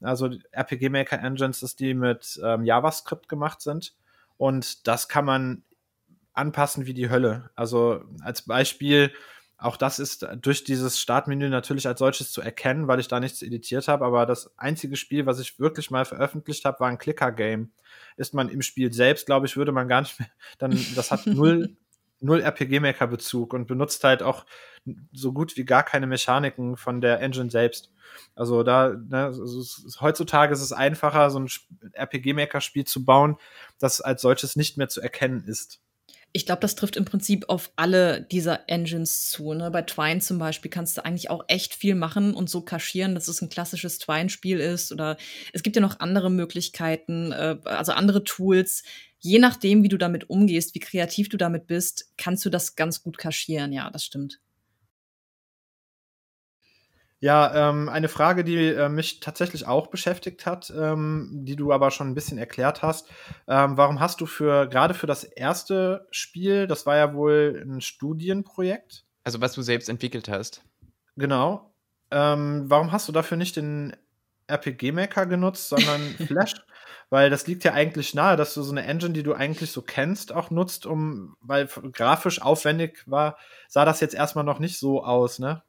[0.00, 3.94] also RPG Maker Engines, dass die mit ähm, JavaScript gemacht sind
[4.36, 5.64] und das kann man
[6.34, 7.50] anpassen wie die Hölle.
[7.56, 9.12] Also als Beispiel,
[9.62, 13.42] auch das ist durch dieses Startmenü natürlich als solches zu erkennen, weil ich da nichts
[13.42, 14.04] editiert habe.
[14.04, 17.70] Aber das einzige Spiel, was ich wirklich mal veröffentlicht habe, war ein Clicker-Game.
[18.16, 21.26] Ist man im Spiel selbst, glaube ich, würde man gar nicht mehr, dann, das hat
[21.26, 21.76] null,
[22.20, 24.44] null RPG-Maker-Bezug und benutzt halt auch
[25.12, 27.92] so gut wie gar keine Mechaniken von der Engine selbst.
[28.34, 29.64] Also da, ne, also
[30.00, 31.48] heutzutage ist es einfacher, so ein
[31.92, 33.36] RPG-Maker-Spiel zu bauen,
[33.78, 35.80] das als solches nicht mehr zu erkennen ist
[36.34, 39.52] ich glaube, das trifft im Prinzip auf alle dieser Engines zu.
[39.52, 39.70] Ne?
[39.70, 43.28] Bei Twine zum Beispiel kannst du eigentlich auch echt viel machen und so kaschieren, dass
[43.28, 44.92] es ein klassisches Twine-Spiel ist.
[44.92, 45.18] Oder
[45.52, 48.82] es gibt ja noch andere Möglichkeiten, äh, also andere Tools.
[49.18, 53.02] Je nachdem, wie du damit umgehst, wie kreativ du damit bist, kannst du das ganz
[53.02, 53.72] gut kaschieren.
[53.72, 54.40] Ja, das stimmt.
[57.22, 61.92] Ja, ähm, eine Frage, die äh, mich tatsächlich auch beschäftigt hat, ähm, die du aber
[61.92, 63.08] schon ein bisschen erklärt hast.
[63.46, 67.80] Ähm, warum hast du für gerade für das erste Spiel, das war ja wohl ein
[67.80, 69.04] Studienprojekt?
[69.22, 70.64] Also was du selbst entwickelt hast.
[71.16, 71.72] Genau.
[72.10, 73.94] Ähm, warum hast du dafür nicht den
[74.48, 76.54] RPG-Maker genutzt, sondern Flash?
[77.08, 79.82] weil das liegt ja eigentlich nahe, dass du so eine Engine, die du eigentlich so
[79.82, 83.36] kennst, auch nutzt, um, weil grafisch aufwendig war,
[83.68, 85.62] sah das jetzt erstmal noch nicht so aus, ne?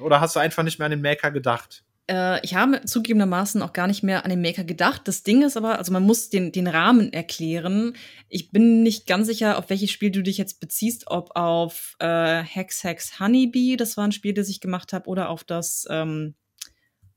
[0.00, 1.84] Oder hast du einfach nicht mehr an den Maker gedacht?
[2.06, 5.02] Äh, ich habe zugegebenermaßen auch gar nicht mehr an den Maker gedacht.
[5.08, 7.94] Das Ding ist aber, also man muss den, den Rahmen erklären.
[8.28, 12.42] Ich bin nicht ganz sicher, auf welches Spiel du dich jetzt beziehst, ob auf äh,
[12.42, 16.34] Hex Hex Honeybee, das war ein Spiel, das ich gemacht habe, oder auf das, ähm,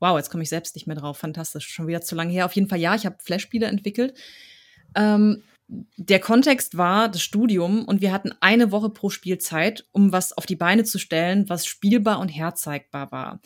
[0.00, 2.46] wow, jetzt komme ich selbst nicht mehr drauf, fantastisch, schon wieder zu lange her.
[2.46, 4.14] Auf jeden Fall ja, ich habe Flash-Spiele entwickelt.
[4.94, 10.12] Ähm, der Kontext war das Studium und wir hatten eine Woche pro Spiel Zeit, um
[10.12, 13.40] was auf die Beine zu stellen, was spielbar und herzeigbar war.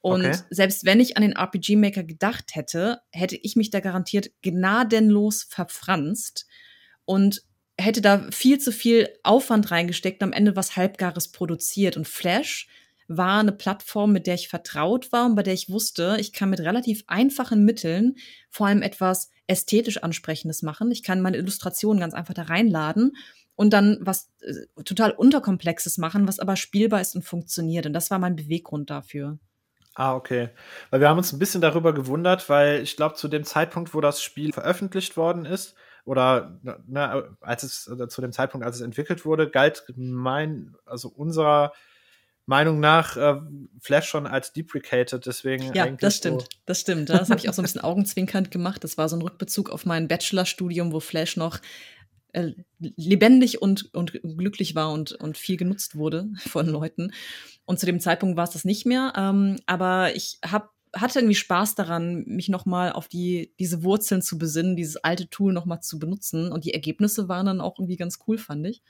[0.00, 0.38] Und okay.
[0.50, 5.44] selbst wenn ich an den RPG Maker gedacht hätte, hätte ich mich da garantiert gnadenlos
[5.44, 6.46] verfranst
[7.04, 7.42] und
[7.78, 11.96] hätte da viel zu viel Aufwand reingesteckt, am Ende was Halbgares produziert.
[11.96, 12.68] Und Flash
[13.16, 16.50] war eine Plattform, mit der ich vertraut war und bei der ich wusste, ich kann
[16.50, 18.16] mit relativ einfachen Mitteln
[18.50, 20.90] vor allem etwas ästhetisch ansprechendes machen.
[20.90, 23.16] Ich kann meine Illustrationen ganz einfach da reinladen
[23.54, 27.86] und dann was äh, total unterkomplexes machen, was aber spielbar ist und funktioniert.
[27.86, 29.38] Und das war mein Beweggrund dafür.
[29.94, 30.48] Ah, okay.
[30.90, 34.00] Weil wir haben uns ein bisschen darüber gewundert, weil ich glaube, zu dem Zeitpunkt, wo
[34.00, 35.74] das Spiel veröffentlicht worden ist,
[36.04, 41.08] oder ne, als es oder zu dem Zeitpunkt, als es entwickelt wurde, galt mein, also
[41.08, 41.72] unserer
[42.46, 43.40] Meinung nach äh,
[43.80, 45.72] Flash schon als deprecated, deswegen.
[45.74, 47.08] Ja, das stimmt, so das stimmt.
[47.08, 48.82] Das habe ich auch so ein bisschen augenzwinkernd gemacht.
[48.82, 51.60] Das war so ein Rückbezug auf mein Bachelorstudium, wo Flash noch
[52.32, 57.12] äh, lebendig und, und glücklich war und, und viel genutzt wurde von Leuten.
[57.64, 59.12] Und zu dem Zeitpunkt war es das nicht mehr.
[59.16, 64.36] Ähm, aber ich habe hatte irgendwie Spaß daran, mich nochmal auf die, diese Wurzeln zu
[64.36, 66.52] besinnen, dieses alte Tool nochmal zu benutzen.
[66.52, 68.82] Und die Ergebnisse waren dann auch irgendwie ganz cool, fand ich.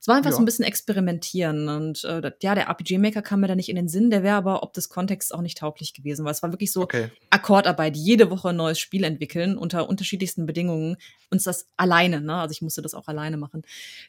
[0.00, 0.36] Es war einfach ja.
[0.36, 1.68] so ein bisschen experimentieren.
[1.68, 4.62] Und äh, ja, der RPG-Maker kam mir da nicht in den Sinn, der wäre aber
[4.62, 7.10] ob des Kontexts auch nicht tauglich gewesen, weil es war wirklich so okay.
[7.30, 10.96] Akkordarbeit, jede Woche ein neues Spiel entwickeln unter unterschiedlichsten Bedingungen.
[11.30, 12.34] Und das alleine, ne?
[12.34, 13.62] Also ich musste das auch alleine machen.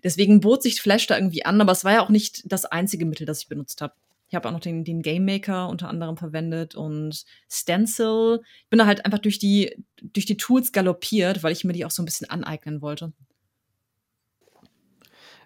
[0.04, 3.06] Deswegen bot sich Flash da irgendwie an, aber es war ja auch nicht das einzige
[3.06, 3.94] Mittel, das ich benutzt habe.
[4.30, 8.42] Ich habe auch noch den, den Game Maker unter anderem verwendet und Stencil.
[8.64, 11.86] Ich bin da halt einfach durch die, durch die Tools galoppiert, weil ich mir die
[11.86, 13.14] auch so ein bisschen aneignen wollte.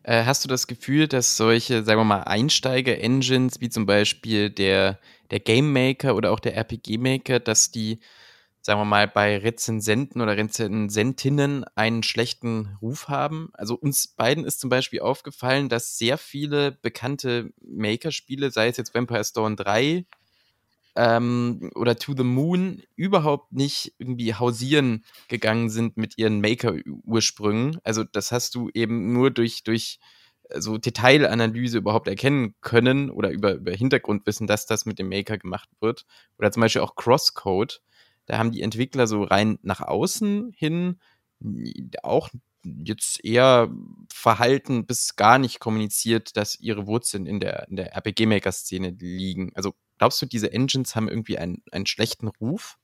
[0.03, 4.99] Äh, hast du das Gefühl, dass solche, sagen wir mal, Einsteiger-Engines, wie zum Beispiel der,
[5.30, 7.99] der Game Maker oder auch der RPG Maker, dass die,
[8.61, 13.49] sagen wir mal, bei Rezensenten oder Rezensentinnen einen schlechten Ruf haben?
[13.53, 18.95] Also uns beiden ist zum Beispiel aufgefallen, dass sehr viele bekannte Maker-Spiele, sei es jetzt
[18.95, 20.06] Vampire Storm 3
[20.95, 27.80] ähm, oder To the Moon überhaupt nicht irgendwie hausieren gegangen sind mit ihren Maker-Ursprüngen.
[27.84, 29.99] Also das hast du eben nur durch, durch
[30.49, 35.38] äh, so Detailanalyse überhaupt erkennen können oder über, über Hintergrundwissen, dass das mit dem Maker
[35.38, 36.05] gemacht wird.
[36.38, 37.81] Oder zum Beispiel auch Crosscode.
[38.26, 40.99] Da haben die Entwickler so rein nach außen hin
[42.03, 42.30] auch
[42.63, 43.72] jetzt eher
[44.13, 49.51] verhalten bis gar nicht kommuniziert, dass ihre Wurzeln in der, in der RPG-Maker-Szene liegen.
[49.55, 52.80] Also Glaubst du, diese Engines haben irgendwie einen, einen schlechten Ruf?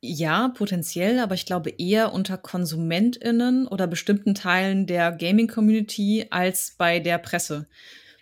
[0.00, 6.98] Ja, potenziell, aber ich glaube eher unter KonsumentInnen oder bestimmten Teilen der Gaming-Community als bei
[6.98, 7.68] der Presse.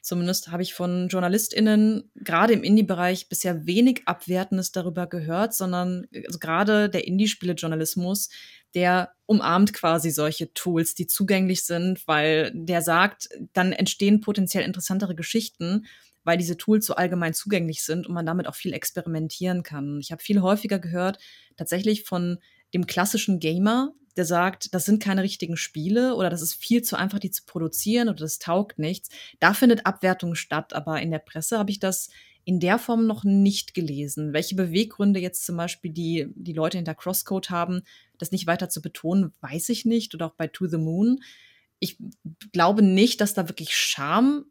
[0.02, 6.38] Zumindest habe ich von JournalistInnen gerade im Indie-Bereich bisher wenig Abwertendes darüber gehört, sondern also
[6.38, 8.28] gerade der Indie-Spiele-Journalismus,
[8.74, 15.14] der umarmt quasi solche Tools, die zugänglich sind, weil der sagt, dann entstehen potenziell interessantere
[15.14, 15.86] Geschichten
[16.26, 20.00] weil diese Tools so allgemein zugänglich sind und man damit auch viel experimentieren kann.
[20.00, 21.18] Ich habe viel häufiger gehört,
[21.56, 22.38] tatsächlich von
[22.74, 26.96] dem klassischen Gamer, der sagt, das sind keine richtigen Spiele oder das ist viel zu
[26.96, 29.08] einfach, die zu produzieren oder das taugt nichts.
[29.38, 32.10] Da findet Abwertung statt, aber in der Presse habe ich das
[32.44, 34.32] in der Form noch nicht gelesen.
[34.32, 37.82] Welche Beweggründe jetzt zum Beispiel die, die Leute hinter Crosscode haben,
[38.18, 40.14] das nicht weiter zu betonen, weiß ich nicht.
[40.14, 41.20] Oder auch bei To the Moon.
[41.78, 41.98] Ich
[42.52, 44.46] glaube nicht, dass da wirklich Scham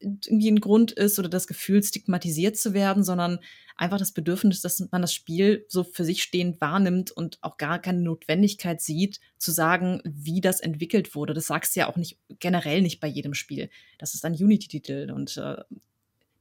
[0.00, 3.38] irgendwie ein Grund ist oder das Gefühl, stigmatisiert zu werden, sondern
[3.76, 7.78] einfach das Bedürfnis, dass man das Spiel so für sich stehend wahrnimmt und auch gar
[7.78, 11.34] keine Notwendigkeit sieht, zu sagen, wie das entwickelt wurde.
[11.34, 13.68] Das sagst du ja auch nicht generell nicht bei jedem Spiel.
[13.98, 15.56] Das ist ein Unity-Titel und äh,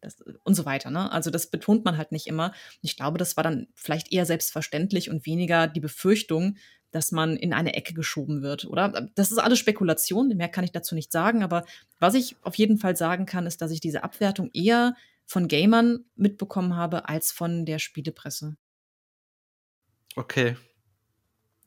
[0.05, 0.89] das, und so weiter.
[0.91, 1.11] Ne?
[1.11, 2.53] Also das betont man halt nicht immer.
[2.81, 6.57] Ich glaube, das war dann vielleicht eher selbstverständlich und weniger die Befürchtung,
[6.91, 9.09] dass man in eine Ecke geschoben wird, oder?
[9.15, 11.65] Das ist alles Spekulation, mehr kann ich dazu nicht sagen, aber
[11.99, 14.95] was ich auf jeden Fall sagen kann, ist, dass ich diese Abwertung eher
[15.25, 18.55] von Gamern mitbekommen habe als von der Spielepresse.
[20.15, 20.55] Okay.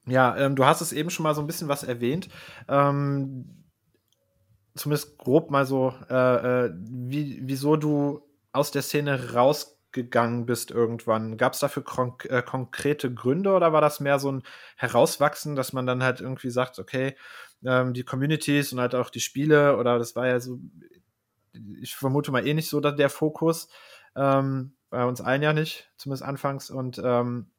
[0.06, 2.28] Ja, ähm, du hast es eben schon mal so ein bisschen was erwähnt.
[2.66, 3.66] Ähm,
[4.74, 8.22] zumindest grob mal so, äh, äh, wie, wieso du
[8.52, 11.36] aus der Szene raus gegangen bist irgendwann.
[11.36, 14.42] Gab es dafür konk äh, konkrete Gründe oder war das mehr so ein
[14.76, 17.16] Herauswachsen, dass man dann halt irgendwie sagt, okay,
[17.64, 20.58] ähm, die Communities und halt auch die Spiele oder das war ja so,
[21.80, 23.68] ich vermute mal eh nicht so der Fokus,
[24.14, 27.50] ähm, bei uns allen ja nicht, zumindest anfangs und ähm,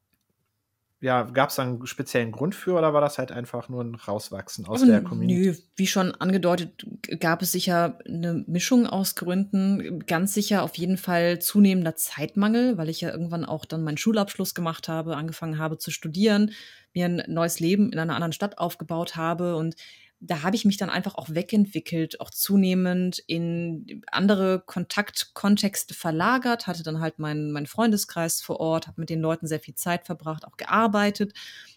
[1.02, 3.96] ja, gab es da einen speziellen Grund für oder war das halt einfach nur ein
[3.96, 5.50] Rauswachsen aus der Community?
[5.50, 6.86] Nö, wie schon angedeutet,
[7.22, 10.06] gab es sicher eine Mischung aus Gründen.
[10.08, 14.54] Ganz sicher auf jeden Fall zunehmender Zeitmangel, weil ich ja irgendwann auch dann meinen Schulabschluss
[14.54, 16.52] gemacht habe, angefangen habe zu studieren,
[16.94, 19.76] mir ein neues Leben in einer anderen Stadt aufgebaut habe und
[20.22, 26.84] da habe ich mich dann einfach auch wegentwickelt, auch zunehmend in andere Kontaktkontexte verlagert, hatte
[26.84, 30.46] dann halt meinen mein Freundeskreis vor Ort, habe mit den Leuten sehr viel Zeit verbracht,
[30.46, 31.34] auch gearbeitet.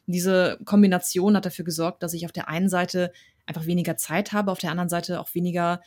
[0.06, 3.12] Diese Kombination hat dafür gesorgt, dass ich auf der einen Seite
[3.47, 5.81] einfach weniger Zeit habe, auf der anderen Seite auch weniger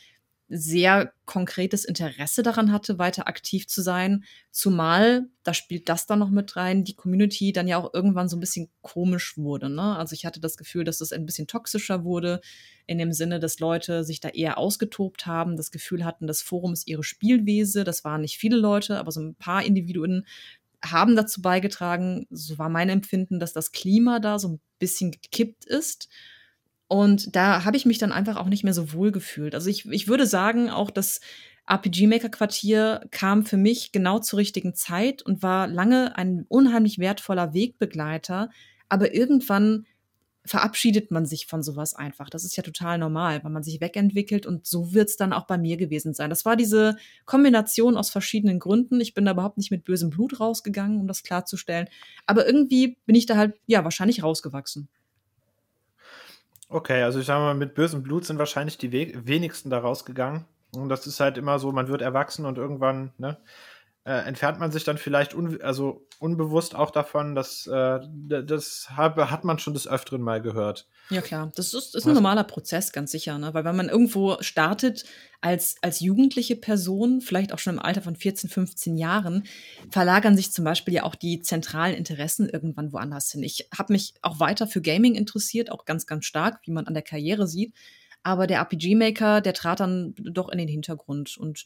[0.48, 4.24] sehr konkretes Interesse daran hatte, weiter aktiv zu sein.
[4.52, 8.36] Zumal, da spielt das dann noch mit rein, die Community dann ja auch irgendwann so
[8.36, 9.68] ein bisschen komisch wurde.
[9.68, 9.96] Ne?
[9.96, 12.40] Also ich hatte das Gefühl, dass das ein bisschen toxischer wurde,
[12.86, 16.72] in dem Sinne, dass Leute sich da eher ausgetobt haben, das Gefühl hatten, das Forum
[16.72, 17.82] ist ihre Spielwese.
[17.82, 20.26] Das waren nicht viele Leute, aber so ein paar Individuen
[20.84, 25.64] haben dazu beigetragen, so war mein Empfinden, dass das Klima da so ein bisschen gekippt
[25.64, 26.08] ist
[26.88, 29.54] und da habe ich mich dann einfach auch nicht mehr so wohl gefühlt.
[29.54, 31.20] Also ich, ich würde sagen, auch das
[31.68, 36.98] RPG Maker Quartier kam für mich genau zur richtigen Zeit und war lange ein unheimlich
[36.98, 38.50] wertvoller Wegbegleiter.
[38.88, 39.84] Aber irgendwann
[40.44, 42.30] verabschiedet man sich von sowas einfach.
[42.30, 45.48] Das ist ja total normal, weil man sich wegentwickelt und so wird es dann auch
[45.48, 46.30] bei mir gewesen sein.
[46.30, 49.00] Das war diese Kombination aus verschiedenen Gründen.
[49.00, 51.88] Ich bin da überhaupt nicht mit bösem Blut rausgegangen, um das klarzustellen.
[52.26, 54.88] Aber irgendwie bin ich da halt, ja, wahrscheinlich rausgewachsen.
[56.68, 60.46] Okay, also ich sage mal, mit bösem Blut sind wahrscheinlich die we wenigsten da rausgegangen.
[60.72, 63.38] Und das ist halt immer so, man wird erwachsen und irgendwann, ne,
[64.06, 67.98] äh, entfernt man sich dann vielleicht un also unbewusst auch davon, dass äh,
[68.44, 70.86] das habe, hat man schon des Öfteren mal gehört.
[71.10, 71.50] Ja, klar.
[71.56, 73.36] Das ist, ist ein normaler Prozess, ganz sicher.
[73.36, 73.52] Ne?
[73.52, 75.04] Weil wenn man irgendwo startet
[75.40, 79.42] als, als jugendliche Person, vielleicht auch schon im Alter von 14, 15 Jahren,
[79.90, 83.42] verlagern sich zum Beispiel ja auch die zentralen Interessen irgendwann woanders hin.
[83.42, 86.94] Ich habe mich auch weiter für Gaming interessiert, auch ganz, ganz stark, wie man an
[86.94, 87.74] der Karriere sieht.
[88.22, 91.36] Aber der RPG-Maker, der trat dann doch in den Hintergrund.
[91.36, 91.64] Und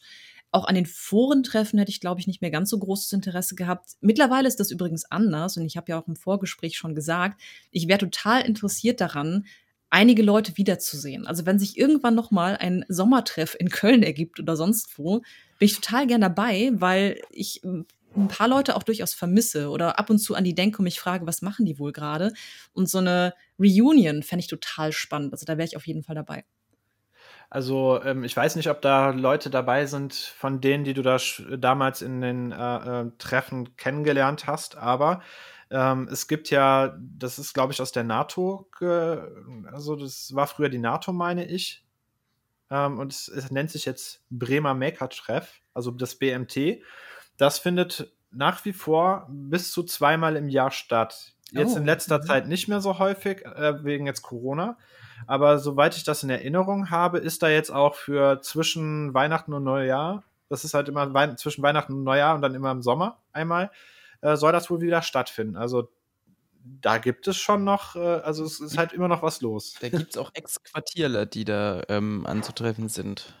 [0.51, 3.91] auch an den Forentreffen hätte ich, glaube ich, nicht mehr ganz so großes Interesse gehabt.
[4.01, 7.41] Mittlerweile ist das übrigens anders und ich habe ja auch im Vorgespräch schon gesagt,
[7.71, 9.45] ich wäre total interessiert daran,
[9.89, 11.27] einige Leute wiederzusehen.
[11.27, 15.19] Also wenn sich irgendwann noch mal ein Sommertreff in Köln ergibt oder sonst wo,
[15.59, 19.99] bin ich total gern dabei, weil ich hm, ein paar Leute auch durchaus vermisse oder
[19.99, 22.33] ab und zu an die denke und mich frage, was machen die wohl gerade?
[22.73, 25.33] Und so eine Reunion fände ich total spannend.
[25.33, 26.43] Also da wäre ich auf jeden Fall dabei.
[27.51, 31.17] Also ähm, ich weiß nicht, ob da Leute dabei sind von denen, die du da
[31.57, 35.21] damals in den äh, äh, Treffen kennengelernt hast, aber
[35.69, 40.69] ähm, es gibt ja, das ist glaube ich aus der NATO, also das war früher
[40.69, 41.83] die NATO, meine ich.
[42.69, 46.81] Ähm, und es, es, nennt sich jetzt Bremer Maker-Treff, also das BMT.
[47.35, 51.33] Das findet nach wie vor bis zu zweimal im Jahr statt.
[51.51, 51.79] Jetzt oh.
[51.79, 52.23] in letzter mhm.
[52.23, 54.77] Zeit nicht mehr so häufig, äh, wegen jetzt Corona.
[55.27, 59.63] Aber soweit ich das in Erinnerung habe, ist da jetzt auch für zwischen Weihnachten und
[59.63, 63.19] Neujahr, das ist halt immer Wei zwischen Weihnachten und Neujahr und dann immer im Sommer
[63.31, 63.71] einmal,
[64.21, 65.55] äh, soll das wohl wieder stattfinden.
[65.55, 65.89] Also
[66.63, 69.75] da gibt es schon noch, äh, also es ist halt immer noch was los.
[69.79, 73.33] Da gibt es auch Ex-Quartierler, die da ähm, anzutreffen sind.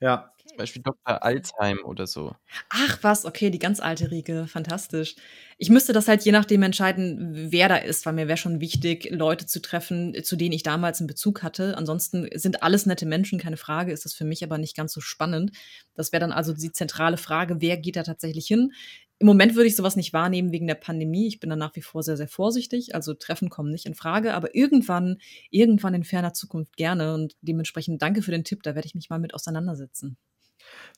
[0.00, 0.32] Ja.
[0.48, 1.22] Zum Beispiel Dr.
[1.22, 2.34] Alzheim oder so.
[2.70, 5.14] Ach was, okay, die ganz alte Riege, fantastisch.
[5.58, 9.08] Ich müsste das halt je nachdem entscheiden, wer da ist, weil mir wäre schon wichtig,
[9.10, 11.76] Leute zu treffen, zu denen ich damals einen Bezug hatte.
[11.76, 15.00] Ansonsten sind alles nette Menschen, keine Frage, ist das für mich aber nicht ganz so
[15.00, 15.52] spannend.
[15.94, 18.72] Das wäre dann also die zentrale Frage, wer geht da tatsächlich hin?
[19.20, 21.26] Im Moment würde ich sowas nicht wahrnehmen wegen der Pandemie.
[21.26, 22.94] Ich bin da nach wie vor sehr, sehr vorsichtig.
[22.94, 24.32] Also Treffen kommen nicht in Frage.
[24.34, 25.18] Aber irgendwann,
[25.50, 27.14] irgendwann in ferner Zukunft gerne.
[27.14, 28.62] Und dementsprechend danke für den Tipp.
[28.62, 30.16] Da werde ich mich mal mit auseinandersetzen.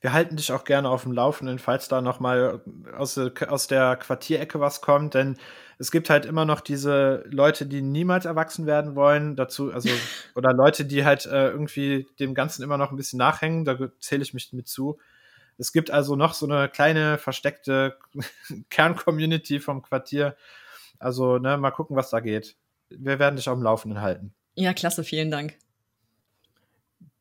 [0.01, 2.63] Wir halten dich auch gerne auf dem Laufenden, falls da noch mal
[2.97, 5.37] aus, aus der Quartierecke was kommt, denn
[5.79, 9.89] es gibt halt immer noch diese Leute, die niemals erwachsen werden wollen, dazu, also,
[10.35, 14.23] oder Leute, die halt äh, irgendwie dem Ganzen immer noch ein bisschen nachhängen, da zähle
[14.23, 14.99] ich mich mit zu.
[15.57, 17.99] Es gibt also noch so eine kleine versteckte
[18.71, 20.37] Kerncommunity vom Quartier.
[20.99, 22.57] Also, ne, mal gucken, was da geht.
[22.89, 24.35] Wir werden dich auf dem Laufenden halten.
[24.55, 25.57] Ja, klasse, vielen Dank.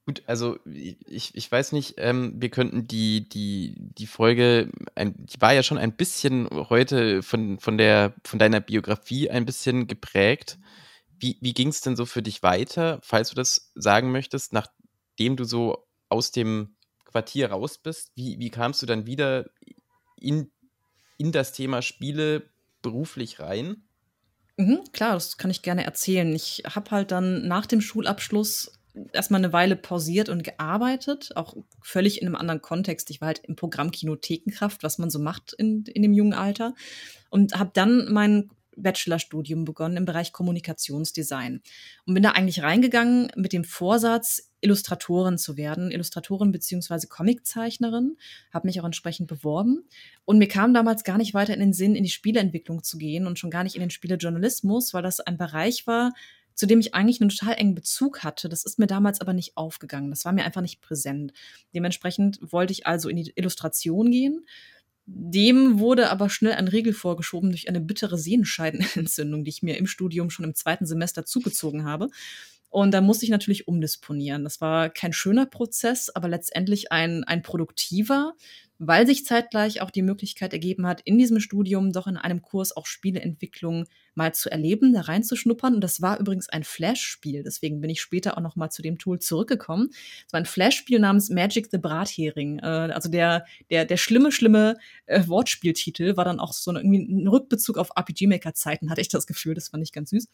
[0.10, 5.40] Gut, also ich, ich weiß nicht, ähm, wir könnten die, die, die Folge, ein, die
[5.40, 10.58] war ja schon ein bisschen heute von, von, der, von deiner Biografie ein bisschen geprägt.
[11.20, 15.36] Wie, wie ging es denn so für dich weiter, falls du das sagen möchtest, nachdem
[15.36, 16.76] du so aus dem
[17.06, 19.46] Quartier raus bist, wie, wie kamst du dann wieder
[20.20, 20.50] in,
[21.20, 22.50] in das Thema Spiele
[22.82, 23.84] beruflich rein?
[24.58, 26.34] Mhm, klar, das kann ich gerne erzählen.
[26.34, 28.79] Ich habe halt dann nach dem Schulabschluss
[29.14, 33.10] erstmal eine Weile pausiert und gearbeitet, auch völlig in einem anderen Kontext.
[33.10, 36.74] Ich war halt im Programm Kinothekenkraft, was man so macht in, in dem jungen Alter.
[37.30, 38.50] Und habe dann mein
[38.82, 41.62] Bachelorstudium begonnen im Bereich Kommunikationsdesign
[42.06, 48.18] und bin da eigentlich reingegangen mit dem Vorsatz, Illustratorin zu werden, Illustratorin beziehungsweise Comiczeichnerin,
[48.52, 49.88] habe mich auch entsprechend beworben
[50.26, 53.26] und mir kam damals gar nicht weiter in den Sinn, in die Spieleentwicklung zu gehen
[53.26, 56.14] und schon gar nicht in den Spielejournalismus, weil das ein Bereich war,
[56.60, 58.50] zu dem ich eigentlich einen total engen Bezug hatte.
[58.50, 60.10] Das ist mir damals aber nicht aufgegangen.
[60.10, 61.32] Das war mir einfach nicht präsent.
[61.74, 64.46] Dementsprechend wollte ich also in die Illustration gehen
[65.12, 69.88] dem wurde aber schnell ein Riegel vorgeschoben durch eine bittere Sehenscheidenentzündung, die ich mir im
[69.88, 72.10] Studium schon im zweiten Semester zugezogen habe.
[72.70, 74.44] Und da musste ich natürlich umdisponieren.
[74.44, 78.36] Das war kein schöner Prozess, aber letztendlich ein, ein produktiver,
[78.80, 82.76] weil sich zeitgleich auch die Möglichkeit ergeben hat, in diesem Studium doch in einem Kurs
[82.76, 83.86] auch Spieleentwicklung
[84.16, 85.76] mal zu erleben, da reinzuschnuppern.
[85.76, 87.44] Und das war übrigens ein Flash-Spiel.
[87.44, 89.90] Deswegen bin ich später auch noch mal zu dem Tool zurückgekommen.
[90.26, 92.60] Es war ein Flash-Spiel namens Magic the Brathering.
[92.60, 94.78] Äh, also der, der, der schlimme, schlimme
[95.08, 99.56] äh, Wortspieltitel war dann auch so irgendwie ein Rückbezug auf RPG-Maker-Zeiten, hatte ich das Gefühl.
[99.56, 100.28] Das fand ich ganz süß.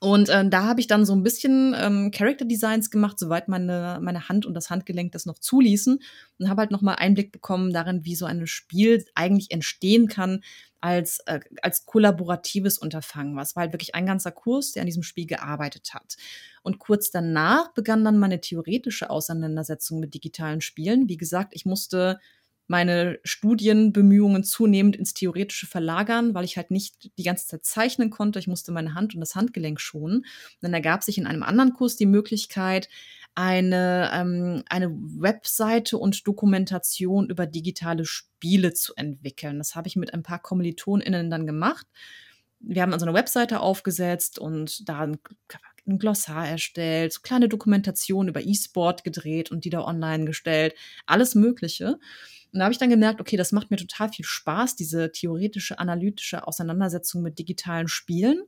[0.00, 3.98] Und äh, da habe ich dann so ein bisschen ähm, Character Designs gemacht, soweit meine,
[4.00, 6.00] meine Hand und das Handgelenk das noch zuließen.
[6.38, 10.42] Und habe halt nochmal Einblick bekommen darin, wie so ein Spiel eigentlich entstehen kann
[10.80, 13.36] als, äh, als kollaboratives Unterfangen.
[13.36, 16.16] Was war halt wirklich ein ganzer Kurs, der an diesem Spiel gearbeitet hat.
[16.62, 21.08] Und kurz danach begann dann meine theoretische Auseinandersetzung mit digitalen Spielen.
[21.08, 22.20] Wie gesagt, ich musste
[22.68, 28.38] meine Studienbemühungen zunehmend ins Theoretische verlagern, weil ich halt nicht die ganze Zeit zeichnen konnte.
[28.38, 30.18] Ich musste meine Hand und das Handgelenk schonen.
[30.18, 30.26] Und
[30.60, 32.88] dann ergab sich in einem anderen Kurs die Möglichkeit,
[33.34, 39.58] eine, ähm, eine Webseite und Dokumentation über digitale Spiele zu entwickeln.
[39.58, 41.86] Das habe ich mit ein paar KommilitonInnen dann gemacht.
[42.60, 45.18] Wir haben also eine Webseite aufgesetzt und da ein,
[45.86, 50.74] ein Glossar erstellt, so kleine Dokumentationen über E-Sport gedreht und die da online gestellt,
[51.06, 51.98] alles Mögliche.
[52.52, 55.78] Und da habe ich dann gemerkt, okay, das macht mir total viel Spaß, diese theoretische,
[55.78, 58.42] analytische Auseinandersetzung mit digitalen Spielen.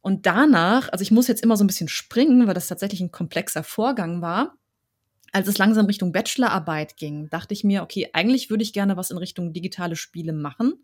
[0.00, 3.10] Und danach, also ich muss jetzt immer so ein bisschen springen, weil das tatsächlich ein
[3.10, 4.54] komplexer Vorgang war.
[5.32, 9.10] Als es langsam Richtung Bachelorarbeit ging, dachte ich mir, okay, eigentlich würde ich gerne was
[9.10, 10.74] in Richtung digitale Spiele machen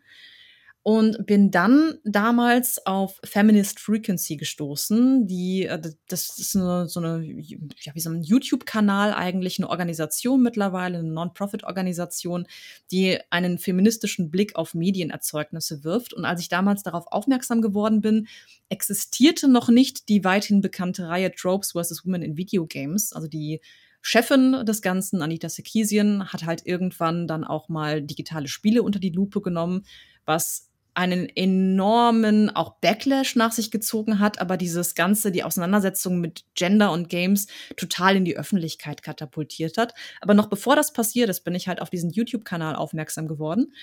[0.87, 5.27] und bin dann damals auf Feminist Frequency gestoßen.
[5.27, 10.41] Die, äh, das ist eine, so eine, ja, wie so ein YouTube-Kanal eigentlich, eine Organisation
[10.41, 12.47] mittlerweile, eine Non-Profit-Organisation,
[12.89, 16.13] die einen feministischen Blick auf Medienerzeugnisse wirft.
[16.13, 18.29] Und als ich damals darauf aufmerksam geworden bin,
[18.69, 22.05] existierte noch nicht die weithin bekannte Reihe Tropes vs.
[22.05, 23.59] Women in Video Games, also die
[24.01, 29.09] Chefin des Ganzen, Anita Sekisian, hat halt irgendwann dann auch mal digitale Spiele unter die
[29.09, 29.83] Lupe genommen,
[30.23, 36.43] was einen enormen auch Backlash nach sich gezogen hat, aber dieses Ganze, die Auseinandersetzung mit
[36.55, 37.45] Gender und Games
[37.75, 39.93] total in die Öffentlichkeit katapultiert hat.
[40.21, 43.73] Aber noch bevor das passiert ist, bin ich halt auf diesen YouTube-Kanal aufmerksam geworden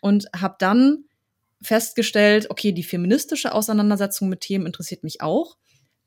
[0.00, 1.04] und habe dann
[1.62, 5.56] festgestellt, okay, die feministische Auseinandersetzung mit Themen interessiert mich auch.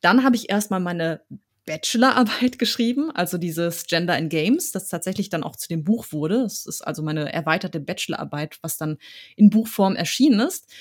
[0.02, 1.22] Dann habe ich erstmal meine
[1.68, 6.38] Bachelorarbeit geschrieben, also dieses Gender in Games, das tatsächlich dann auch zu dem Buch wurde.
[6.38, 8.98] Es ist also meine erweiterte Bachelorarbeit, was dann
[9.36, 10.74] in Buchform erschienen ist.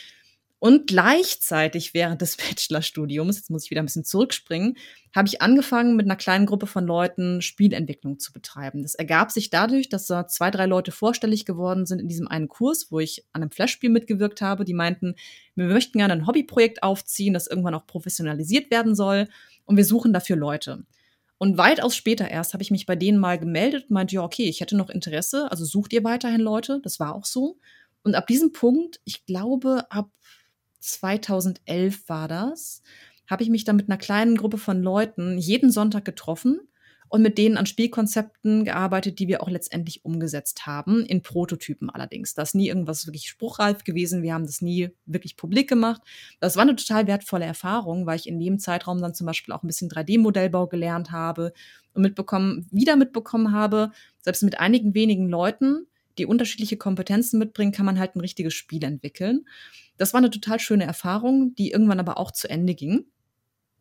[0.58, 4.78] Und gleichzeitig während des Bachelorstudiums, jetzt muss ich wieder ein bisschen zurückspringen,
[5.14, 8.82] habe ich angefangen, mit einer kleinen Gruppe von Leuten Spielentwicklung zu betreiben.
[8.82, 12.48] Das ergab sich dadurch, dass da zwei, drei Leute vorstellig geworden sind in diesem einen
[12.48, 14.64] Kurs, wo ich an einem Flashspiel mitgewirkt habe.
[14.64, 15.16] Die meinten,
[15.56, 19.28] wir möchten gerne ein Hobbyprojekt aufziehen, das irgendwann auch professionalisiert werden soll
[19.66, 20.84] und wir suchen dafür Leute.
[21.38, 24.48] Und weitaus später erst habe ich mich bei denen mal gemeldet und meinte, ja, okay,
[24.48, 27.58] ich hätte noch Interesse, also sucht ihr weiterhin Leute, das war auch so.
[28.02, 30.10] Und ab diesem Punkt, ich glaube, ab
[30.80, 32.82] 2011 war das,
[33.28, 36.60] habe ich mich dann mit einer kleinen Gruppe von Leuten jeden Sonntag getroffen
[37.08, 42.34] und mit denen an Spielkonzepten gearbeitet, die wir auch letztendlich umgesetzt haben, in Prototypen allerdings.
[42.34, 44.22] Da ist nie irgendwas wirklich spruchreif gewesen.
[44.22, 46.02] Wir haben das nie wirklich publik gemacht.
[46.40, 49.62] Das war eine total wertvolle Erfahrung, weil ich in dem Zeitraum dann zum Beispiel auch
[49.62, 51.52] ein bisschen 3D-Modellbau gelernt habe
[51.92, 55.86] und mitbekommen, wieder mitbekommen habe, selbst mit einigen wenigen Leuten,
[56.18, 59.46] die unterschiedliche Kompetenzen mitbringen, kann man halt ein richtiges Spiel entwickeln.
[59.96, 63.06] Das war eine total schöne Erfahrung, die irgendwann aber auch zu Ende ging.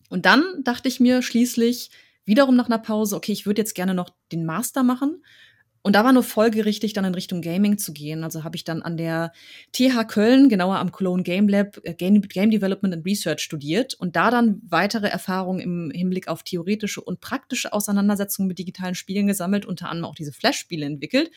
[0.10, 1.90] Und dann dachte ich mir schließlich,
[2.26, 5.22] wiederum nach einer Pause, okay, ich würde jetzt gerne noch den Master machen.
[5.86, 8.24] Und da war nur folgerichtig, dann in Richtung Gaming zu gehen.
[8.24, 9.32] Also habe ich dann an der
[9.72, 14.16] TH Köln, genauer am Cologne Game Lab, äh, Game, Game Development and Research studiert und
[14.16, 19.68] da dann weitere Erfahrungen im Hinblick auf theoretische und praktische Auseinandersetzungen mit digitalen Spielen gesammelt,
[19.68, 21.30] unter anderem auch diese Flash-Spiele entwickelt.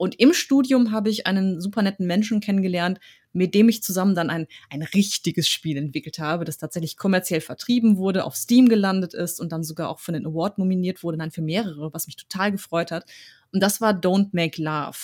[0.00, 2.98] Und im Studium habe ich einen super netten Menschen kennengelernt,
[3.34, 7.98] mit dem ich zusammen dann ein, ein richtiges Spiel entwickelt habe, das tatsächlich kommerziell vertrieben
[7.98, 11.30] wurde, auf Steam gelandet ist und dann sogar auch für den Award nominiert wurde, dann
[11.30, 13.04] für mehrere, was mich total gefreut hat.
[13.52, 14.96] Und das war Don't Make Love.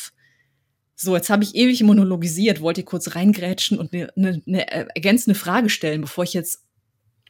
[0.95, 5.69] So, jetzt habe ich ewig monologisiert, wollte kurz reingrätschen und eine ne, ne ergänzende Frage
[5.69, 6.65] stellen, bevor ich jetzt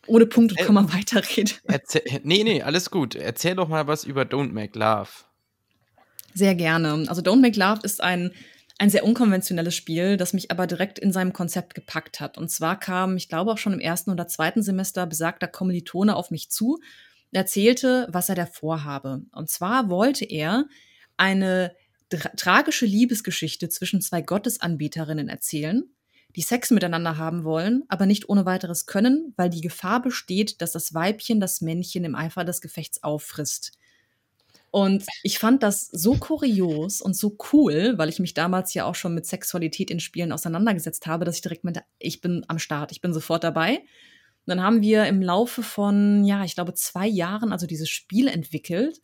[0.07, 1.51] ohne Punkt und Komma äh, weiterrede.
[1.65, 3.17] Erzähl, nee, nee, alles gut.
[3.17, 5.09] Erzähl doch mal was über Don't Make Love.
[6.37, 7.07] Sehr gerne.
[7.09, 8.31] Also Don't Make Love ist ein
[8.79, 12.37] ein sehr unkonventionelles Spiel, das mich aber direkt in seinem Konzept gepackt hat.
[12.37, 16.31] Und zwar kam, ich glaube auch schon im ersten oder zweiten Semester besagter Kommilitone auf
[16.31, 16.79] mich zu,
[17.33, 19.23] erzählte, was er da vorhabe.
[19.33, 20.67] Und zwar wollte er
[21.17, 21.75] eine
[22.11, 25.85] tragische Liebesgeschichte zwischen zwei Gottesanbieterinnen erzählen,
[26.35, 30.73] die Sex miteinander haben wollen, aber nicht ohne weiteres können, weil die Gefahr besteht, dass
[30.73, 33.73] das Weibchen das Männchen im Eifer des Gefechts auffrisst.
[34.71, 38.95] Und ich fand das so kurios und so cool, weil ich mich damals ja auch
[38.95, 42.93] schon mit Sexualität in Spielen auseinandergesetzt habe, dass ich direkt meinte, ich bin am Start,
[42.93, 43.79] ich bin sofort dabei.
[43.79, 43.87] Und
[44.47, 49.01] dann haben wir im Laufe von, ja, ich glaube, zwei Jahren also dieses Spiel entwickelt,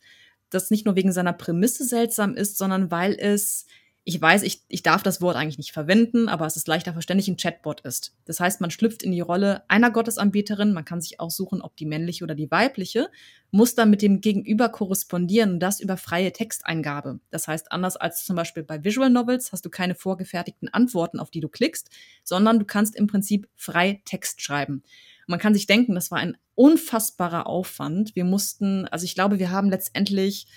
[0.49, 3.65] das nicht nur wegen seiner Prämisse seltsam ist, sondern weil es
[4.05, 7.29] ich weiß, ich, ich darf das Wort eigentlich nicht verwenden, aber es ist leichter verständlich,
[7.29, 8.13] ein Chatbot ist.
[8.25, 11.85] Das heißt, man schlüpft in die Rolle einer Gottesanbieterin, man kann sich aussuchen, ob die
[11.85, 13.09] männliche oder die weibliche,
[13.51, 17.21] muss dann mit dem Gegenüber korrespondieren und das über freie Texteingabe.
[17.29, 21.31] Das heißt, anders als zum Beispiel bei Visual Novels hast du keine vorgefertigten Antworten, auf
[21.31, 21.89] die du klickst,
[22.25, 24.83] sondern du kannst im Prinzip frei Text schreiben.
[25.27, 28.17] Man kann sich denken, das war ein unfassbarer Aufwand.
[28.17, 30.47] Wir mussten, also ich glaube, wir haben letztendlich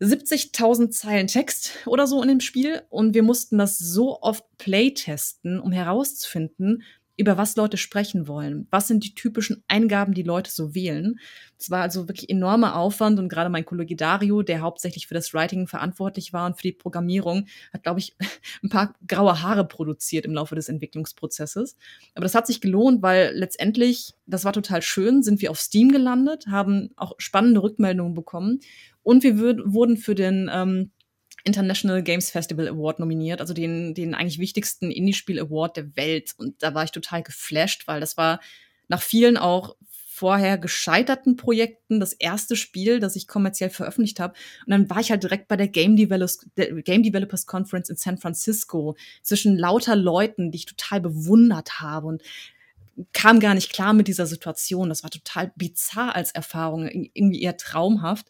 [0.00, 5.58] 70.000 Zeilen Text oder so in dem Spiel und wir mussten das so oft playtesten,
[5.58, 6.84] um herauszufinden,
[7.18, 8.68] über was Leute sprechen wollen.
[8.70, 11.18] Was sind die typischen Eingaben, die Leute so wählen?
[11.58, 15.34] Es war also wirklich enormer Aufwand und gerade mein Kollege Dario, der hauptsächlich für das
[15.34, 18.16] Writing verantwortlich war und für die Programmierung, hat, glaube ich,
[18.62, 21.76] ein paar graue Haare produziert im Laufe des Entwicklungsprozesses.
[22.14, 25.90] Aber das hat sich gelohnt, weil letztendlich, das war total schön, sind wir auf Steam
[25.90, 28.60] gelandet, haben auch spannende Rückmeldungen bekommen
[29.08, 30.90] und wir wurden für den ähm,
[31.44, 36.34] International Games Festival Award nominiert, also den, den eigentlich wichtigsten Indie-Spiel-Award der Welt.
[36.36, 38.38] Und da war ich total geflasht, weil das war
[38.86, 39.76] nach vielen auch
[40.10, 44.34] vorher gescheiterten Projekten das erste Spiel, das ich kommerziell veröffentlicht habe.
[44.66, 48.18] Und dann war ich halt direkt bei der Game Developers, Game Developers Conference in San
[48.18, 52.22] Francisco zwischen lauter Leuten, die ich total bewundert habe und
[53.14, 54.90] kam gar nicht klar mit dieser Situation.
[54.90, 58.26] Das war total bizarr als Erfahrung, irgendwie eher traumhaft.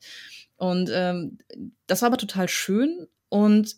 [0.58, 1.38] Und ähm,
[1.86, 3.76] das war aber total schön und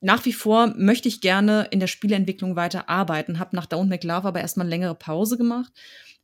[0.00, 3.38] nach wie vor möchte ich gerne in der Spieleentwicklung weiter arbeiten.
[3.38, 5.72] Habe nach Down McLove aber erstmal eine längere Pause gemacht,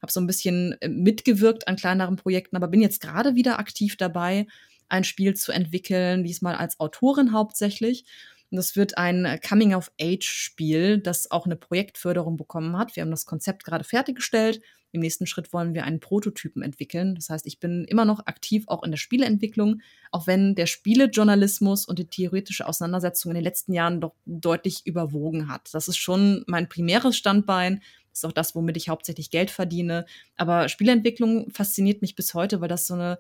[0.01, 3.97] habe so ein bisschen äh, mitgewirkt an kleineren Projekten, aber bin jetzt gerade wieder aktiv
[3.97, 4.47] dabei,
[4.89, 8.05] ein Spiel zu entwickeln, diesmal als Autorin hauptsächlich.
[8.51, 12.97] Und das wird ein Coming-of-Age-Spiel, das auch eine Projektförderung bekommen hat.
[12.97, 14.61] Wir haben das Konzept gerade fertiggestellt
[14.93, 17.15] im nächsten Schritt wollen wir einen Prototypen entwickeln.
[17.15, 21.87] Das heißt, ich bin immer noch aktiv auch in der Spieleentwicklung, auch wenn der Spielejournalismus
[21.87, 25.73] und die theoretische Auseinandersetzung in den letzten Jahren doch deutlich überwogen hat.
[25.73, 27.83] Das ist schon mein primäres Standbein.
[28.11, 30.07] Das ist auch das, womit ich hauptsächlich Geld verdiene.
[30.37, 33.19] Aber Spieleentwicklung fasziniert mich bis heute, weil das so eine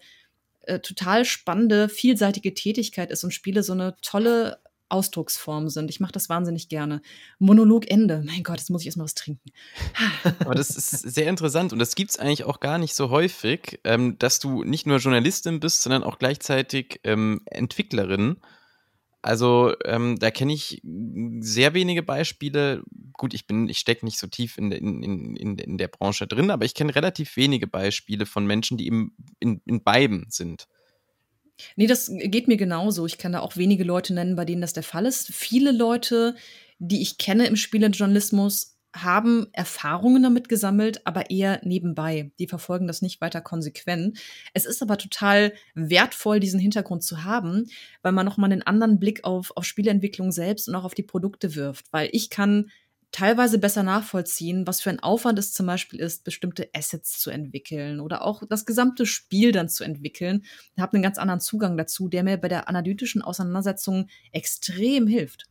[0.63, 4.59] äh, total spannende, vielseitige Tätigkeit ist und Spiele so eine tolle
[4.91, 5.91] Ausdrucksform sind.
[5.91, 7.03] Ich mache das wahnsinnig gerne.
[7.39, 8.23] Monolog Ende.
[8.27, 9.51] Mein Gott, jetzt muss ich erstmal was trinken.
[10.41, 13.81] Aber das ist sehr interessant und das gibt es eigentlich auch gar nicht so häufig,
[13.85, 18.37] ähm, dass du nicht nur Journalistin bist, sondern auch gleichzeitig ähm, Entwicklerin.
[19.23, 20.81] Also ähm, da kenne ich
[21.41, 22.83] sehr wenige Beispiele.
[23.13, 26.51] Gut, ich bin, ich stecke nicht so tief in, in, in, in der Branche drin,
[26.51, 30.67] aber ich kenne relativ wenige Beispiele von Menschen, die eben in, in beiden sind.
[31.77, 33.07] Nee, das geht mir genauso.
[33.07, 35.33] Ich kann da auch wenige Leute nennen, bei denen das der Fall ist.
[35.33, 36.35] Viele Leute,
[36.79, 42.33] die ich kenne im Spielejournalismus, haben Erfahrungen damit gesammelt, aber eher nebenbei.
[42.39, 44.19] Die verfolgen das nicht weiter konsequent.
[44.53, 47.71] Es ist aber total wertvoll, diesen Hintergrund zu haben,
[48.03, 51.55] weil man nochmal einen anderen Blick auf, auf Spieleentwicklung selbst und auch auf die Produkte
[51.55, 51.93] wirft.
[51.93, 52.71] Weil ich kann
[53.13, 58.01] teilweise besser nachvollziehen, was für ein Aufwand es zum Beispiel ist, bestimmte Assets zu entwickeln
[58.01, 60.45] oder auch das gesamte Spiel dann zu entwickeln.
[60.77, 65.47] Ich habe einen ganz anderen Zugang dazu, der mir bei der analytischen Auseinandersetzung extrem hilft.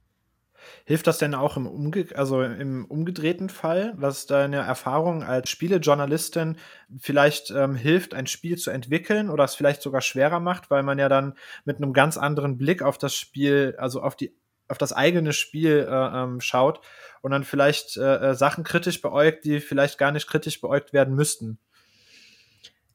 [0.86, 6.58] Hilft das denn auch im, Umge also im umgedrehten Fall, dass deine Erfahrung als Spielejournalistin
[6.98, 11.00] vielleicht ähm, hilft, ein Spiel zu entwickeln oder es vielleicht sogar schwerer macht, weil man
[11.00, 14.36] ja dann mit einem ganz anderen Blick auf das Spiel, also auf die
[14.70, 15.94] auf das eigene Spiel äh,
[16.24, 16.80] ähm, schaut
[17.22, 21.16] und dann vielleicht äh, äh, Sachen kritisch beäugt, die vielleicht gar nicht kritisch beäugt werden
[21.16, 21.60] müssten.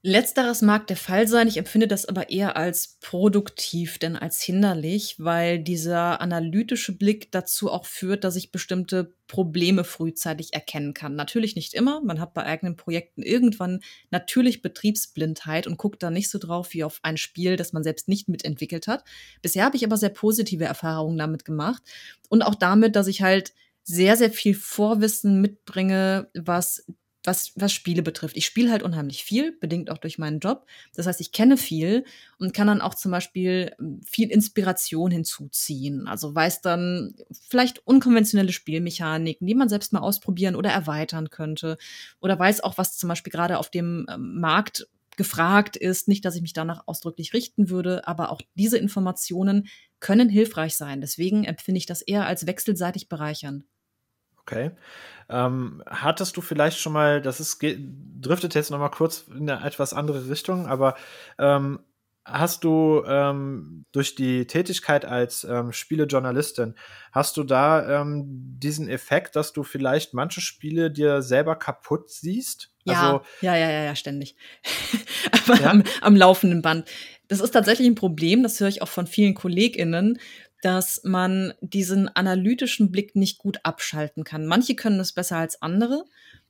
[0.06, 1.48] Letzteres mag der Fall sein.
[1.48, 7.72] Ich empfinde das aber eher als produktiv, denn als hinderlich, weil dieser analytische Blick dazu
[7.72, 11.16] auch führt, dass ich bestimmte Probleme frühzeitig erkennen kann.
[11.16, 12.02] Natürlich nicht immer.
[12.02, 16.84] Man hat bei eigenen Projekten irgendwann natürlich Betriebsblindheit und guckt da nicht so drauf wie
[16.84, 19.04] auf ein Spiel, das man selbst nicht mitentwickelt hat.
[19.40, 21.82] Bisher habe ich aber sehr positive Erfahrungen damit gemacht
[22.28, 23.54] und auch damit, dass ich halt
[23.84, 26.84] sehr, sehr viel Vorwissen mitbringe, was
[27.24, 28.36] was, was Spiele betrifft.
[28.36, 30.66] Ich spiele halt unheimlich viel, bedingt auch durch meinen Job.
[30.94, 32.04] Das heißt, ich kenne viel
[32.38, 36.06] und kann dann auch zum Beispiel ähm, viel Inspiration hinzuziehen.
[36.06, 37.14] Also weiß dann
[37.48, 41.78] vielleicht unkonventionelle Spielmechaniken, die man selbst mal ausprobieren oder erweitern könnte.
[42.20, 44.86] Oder weiß auch, was zum Beispiel gerade auf dem ähm, Markt
[45.16, 46.08] gefragt ist.
[46.08, 49.68] Nicht, dass ich mich danach ausdrücklich richten würde, aber auch diese Informationen
[50.00, 51.00] können hilfreich sein.
[51.00, 53.64] Deswegen empfinde ich das eher als wechselseitig bereichernd.
[54.46, 54.72] Okay.
[55.30, 59.64] Ähm, hattest du vielleicht schon mal, das ist, driftet jetzt noch mal kurz in eine
[59.66, 60.96] etwas andere Richtung, aber
[61.38, 61.80] ähm,
[62.26, 66.74] hast du ähm, durch die Tätigkeit als ähm, Spielejournalistin,
[67.12, 68.24] hast du da ähm,
[68.58, 72.70] diesen Effekt, dass du vielleicht manche Spiele dir selber kaputt siehst?
[72.84, 74.36] Ja, also, ja, ja, ja, ja, ständig.
[75.46, 75.70] Aber ja?
[75.70, 76.88] Am, am laufenden Band.
[77.28, 80.18] Das ist tatsächlich ein Problem, das höre ich auch von vielen KollegInnen,
[80.64, 84.46] dass man diesen analytischen Blick nicht gut abschalten kann.
[84.46, 86.06] Manche können es besser als andere,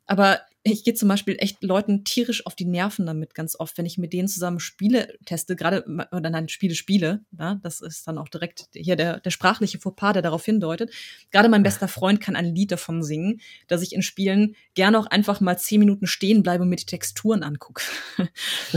[0.06, 3.84] aber ich gehe zum Beispiel echt Leuten tierisch auf die Nerven damit ganz oft, wenn
[3.84, 7.20] ich mit denen zusammen Spiele teste, gerade oder nein, Spiele spiele.
[7.38, 10.90] Ja, das ist dann auch direkt hier der, der sprachliche Fauxpas, der darauf hindeutet.
[11.32, 15.06] Gerade mein bester Freund kann ein Lied davon singen, dass ich in Spielen gerne auch
[15.06, 17.82] einfach mal zehn Minuten stehen bleibe und mir die Texturen angucke.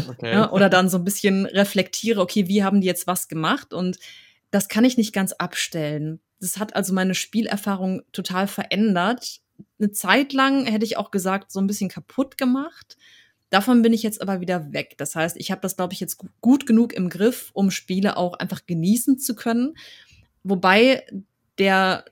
[0.10, 0.32] Okay.
[0.34, 3.74] Ja, oder dann so ein bisschen reflektiere, okay, wie haben die jetzt was gemacht?
[3.74, 3.98] Und
[4.52, 6.20] das kann ich nicht ganz abstellen.
[6.40, 9.42] Das hat also meine Spielerfahrung total verändert,
[9.80, 12.98] eine Zeit lang, hätte ich auch gesagt, so ein bisschen kaputt gemacht.
[13.50, 14.96] Davon bin ich jetzt aber wieder weg.
[14.98, 18.34] Das heißt, ich habe das, glaube ich, jetzt gut genug im Griff, um Spiele auch
[18.34, 19.76] einfach genießen zu können.
[20.44, 21.06] Wobei
[21.58, 22.06] der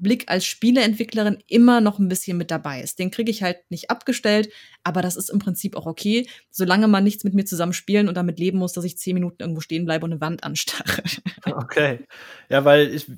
[0.00, 2.98] Blick als Spieleentwicklerin immer noch ein bisschen mit dabei ist.
[2.98, 4.48] Den kriege ich halt nicht abgestellt,
[4.84, 8.16] aber das ist im Prinzip auch okay, solange man nichts mit mir zusammen spielen und
[8.16, 11.02] damit leben muss, dass ich zehn Minuten irgendwo stehen bleibe und eine Wand anstarre.
[11.44, 12.06] Okay.
[12.48, 13.10] Ja, weil ich,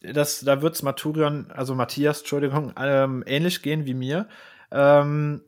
[0.00, 4.28] das, da wird's Maturion, also Matthias, Entschuldigung, ähm, ähnlich gehen wie mir.
[4.70, 5.42] Ähm,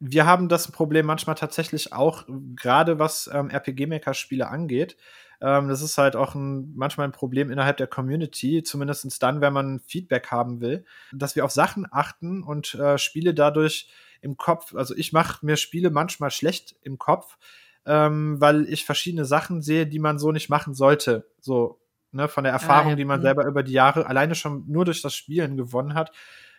[0.00, 2.24] wir haben das Problem manchmal tatsächlich auch,
[2.56, 4.96] gerade was ähm, RPG-Maker-Spiele angeht.
[5.44, 9.52] Ähm, das ist halt auch ein, manchmal ein Problem innerhalb der Community, zumindest dann, wenn
[9.52, 13.90] man Feedback haben will, dass wir auf Sachen achten und äh, Spiele dadurch
[14.22, 17.36] im Kopf, also ich mache mir Spiele manchmal schlecht im Kopf,
[17.84, 21.28] ähm, weil ich verschiedene Sachen sehe, die man so nicht machen sollte.
[21.40, 21.78] So,
[22.10, 22.96] ne, von der ah, Erfahrung, ah, ja.
[22.96, 23.24] die man mhm.
[23.24, 26.10] selber über die Jahre alleine schon nur durch das Spielen gewonnen hat.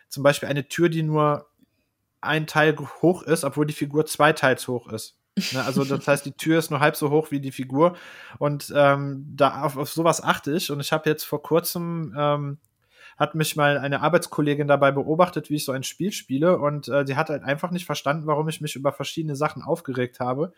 [0.08, 1.48] Zum Beispiel eine Tür, die nur
[2.20, 5.18] ein Teil hoch ist, obwohl die Figur zwei Teils hoch ist.
[5.50, 7.96] Ne, also das heißt, die Tür ist nur halb so hoch wie die Figur.
[8.38, 10.70] Und ähm, da auf, auf sowas achte ich.
[10.70, 12.58] Und ich habe jetzt vor kurzem ähm,
[13.16, 16.58] hat mich mal eine Arbeitskollegin dabei beobachtet, wie ich so ein Spiel spiele.
[16.58, 20.20] Und äh, sie hat halt einfach nicht verstanden, warum ich mich über verschiedene Sachen aufgeregt
[20.20, 20.52] habe.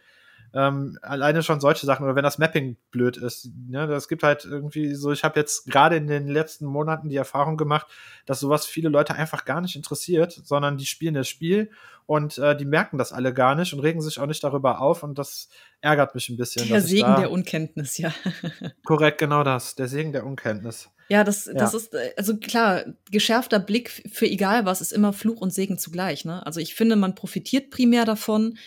[0.54, 3.50] Ähm, alleine schon solche Sachen oder wenn das Mapping blöd ist.
[3.68, 3.86] Ne?
[3.86, 7.56] Das gibt halt irgendwie so, ich habe jetzt gerade in den letzten Monaten die Erfahrung
[7.56, 7.86] gemacht,
[8.26, 11.70] dass sowas viele Leute einfach gar nicht interessiert, sondern die spielen das Spiel
[12.06, 15.02] und äh, die merken das alle gar nicht und regen sich auch nicht darüber auf
[15.02, 15.50] und das
[15.82, 16.66] ärgert mich ein bisschen.
[16.66, 18.12] Der Segen der Unkenntnis, ja.
[18.84, 20.88] korrekt, genau das, der Segen der Unkenntnis.
[21.10, 21.78] Ja, das, das ja.
[21.78, 26.24] ist, äh, also klar, geschärfter Blick für egal was ist immer Fluch und Segen zugleich.
[26.24, 26.44] Ne?
[26.46, 28.58] Also ich finde, man profitiert primär davon,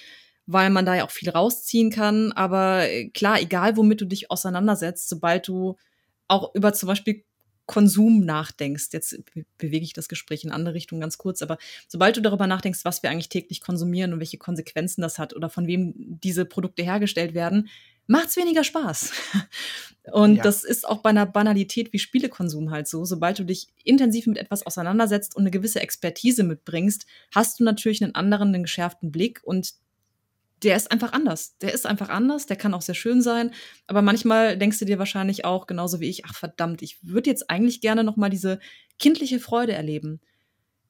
[0.52, 2.32] weil man da ja auch viel rausziehen kann.
[2.32, 5.78] Aber äh, klar, egal womit du dich auseinandersetzt, sobald du
[6.28, 7.23] auch über zum Beispiel
[7.65, 9.18] Konsum nachdenkst, jetzt
[9.57, 11.57] bewege ich das Gespräch in andere Richtungen ganz kurz, aber
[11.88, 15.49] sobald du darüber nachdenkst, was wir eigentlich täglich konsumieren und welche Konsequenzen das hat oder
[15.49, 17.69] von wem diese Produkte hergestellt werden,
[18.07, 19.14] macht's weniger Spaß.
[20.11, 20.44] Und ja.
[20.44, 23.06] das ist auch bei einer Banalität wie Spielekonsum halt so.
[23.06, 28.03] Sobald du dich intensiv mit etwas auseinandersetzt und eine gewisse Expertise mitbringst, hast du natürlich
[28.03, 29.76] einen anderen, einen geschärften Blick und
[30.63, 31.57] der ist einfach anders.
[31.59, 33.51] Der ist einfach anders, der kann auch sehr schön sein,
[33.88, 37.49] aber manchmal denkst du dir wahrscheinlich auch genauso wie ich, ach verdammt, ich würde jetzt
[37.49, 38.59] eigentlich gerne noch mal diese
[38.99, 40.21] kindliche Freude erleben.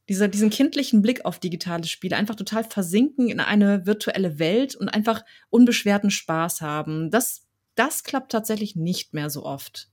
[0.10, 4.90] Dieser, diesen kindlichen Blick auf digitale Spiele, einfach total versinken in eine virtuelle Welt und
[4.90, 7.12] einfach unbeschwerten Spaß haben.
[7.12, 9.88] Das, das klappt tatsächlich nicht mehr so oft.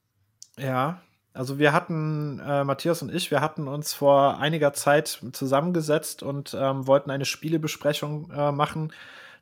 [0.59, 1.03] Ja,
[1.35, 6.57] also wir hatten, äh, Matthias und ich, wir hatten uns vor einiger Zeit zusammengesetzt und
[6.59, 8.93] ähm, wollten eine Spielebesprechung äh, machen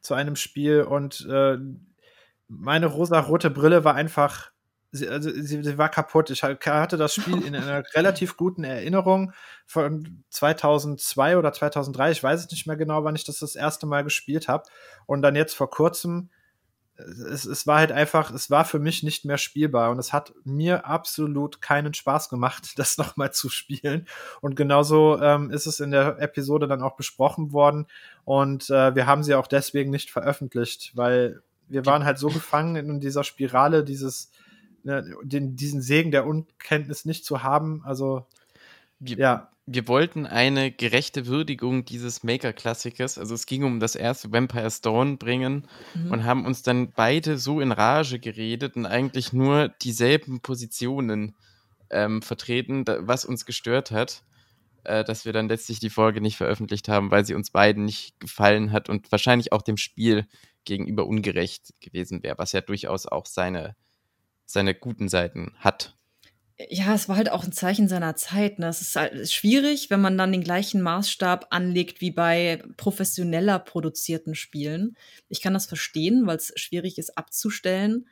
[0.01, 1.59] zu einem Spiel und äh,
[2.49, 4.51] meine rosa-rote Brille war einfach,
[4.93, 6.31] sie, also sie, sie, war kaputt.
[6.31, 9.33] Ich hatte das Spiel in einer relativ guten Erinnerung
[9.67, 12.11] von 2002 oder 2003.
[12.13, 14.65] Ich weiß es nicht mehr genau, wann ich das das erste Mal gespielt habe.
[15.07, 16.31] Und dann jetzt vor kurzem
[16.97, 20.33] es, es war halt einfach, es war für mich nicht mehr spielbar und es hat
[20.45, 24.07] mir absolut keinen Spaß gemacht, das nochmal zu spielen.
[24.41, 27.87] Und genauso ähm, ist es in der Episode dann auch besprochen worden
[28.25, 32.77] und äh, wir haben sie auch deswegen nicht veröffentlicht, weil wir waren halt so gefangen
[32.77, 34.31] in dieser Spirale, dieses,
[34.85, 37.83] ne, den, diesen Segen der Unkenntnis nicht zu haben.
[37.85, 38.25] Also,
[39.01, 44.71] ja wir wollten eine gerechte Würdigung dieses Maker-Klassikers, also es ging um das erste Vampire
[44.71, 46.13] Stone bringen mhm.
[46.13, 51.35] und haben uns dann beide so in Rage geredet und eigentlich nur dieselben Positionen
[51.91, 54.23] ähm, vertreten, da, was uns gestört hat,
[54.85, 58.21] äh, dass wir dann letztlich die Folge nicht veröffentlicht haben, weil sie uns beiden nicht
[58.21, 60.29] gefallen hat und wahrscheinlich auch dem Spiel
[60.65, 63.75] gegenüber ungerecht gewesen wäre, was ja durchaus auch seine,
[64.45, 65.97] seine guten Seiten hat
[66.71, 68.59] ja, es war halt auch ein Zeichen seiner Zeit.
[68.59, 68.69] Ne?
[68.69, 74.35] Es ist halt schwierig, wenn man dann den gleichen Maßstab anlegt wie bei professioneller produzierten
[74.35, 74.97] Spielen.
[75.29, 78.07] Ich kann das verstehen, weil es schwierig ist abzustellen.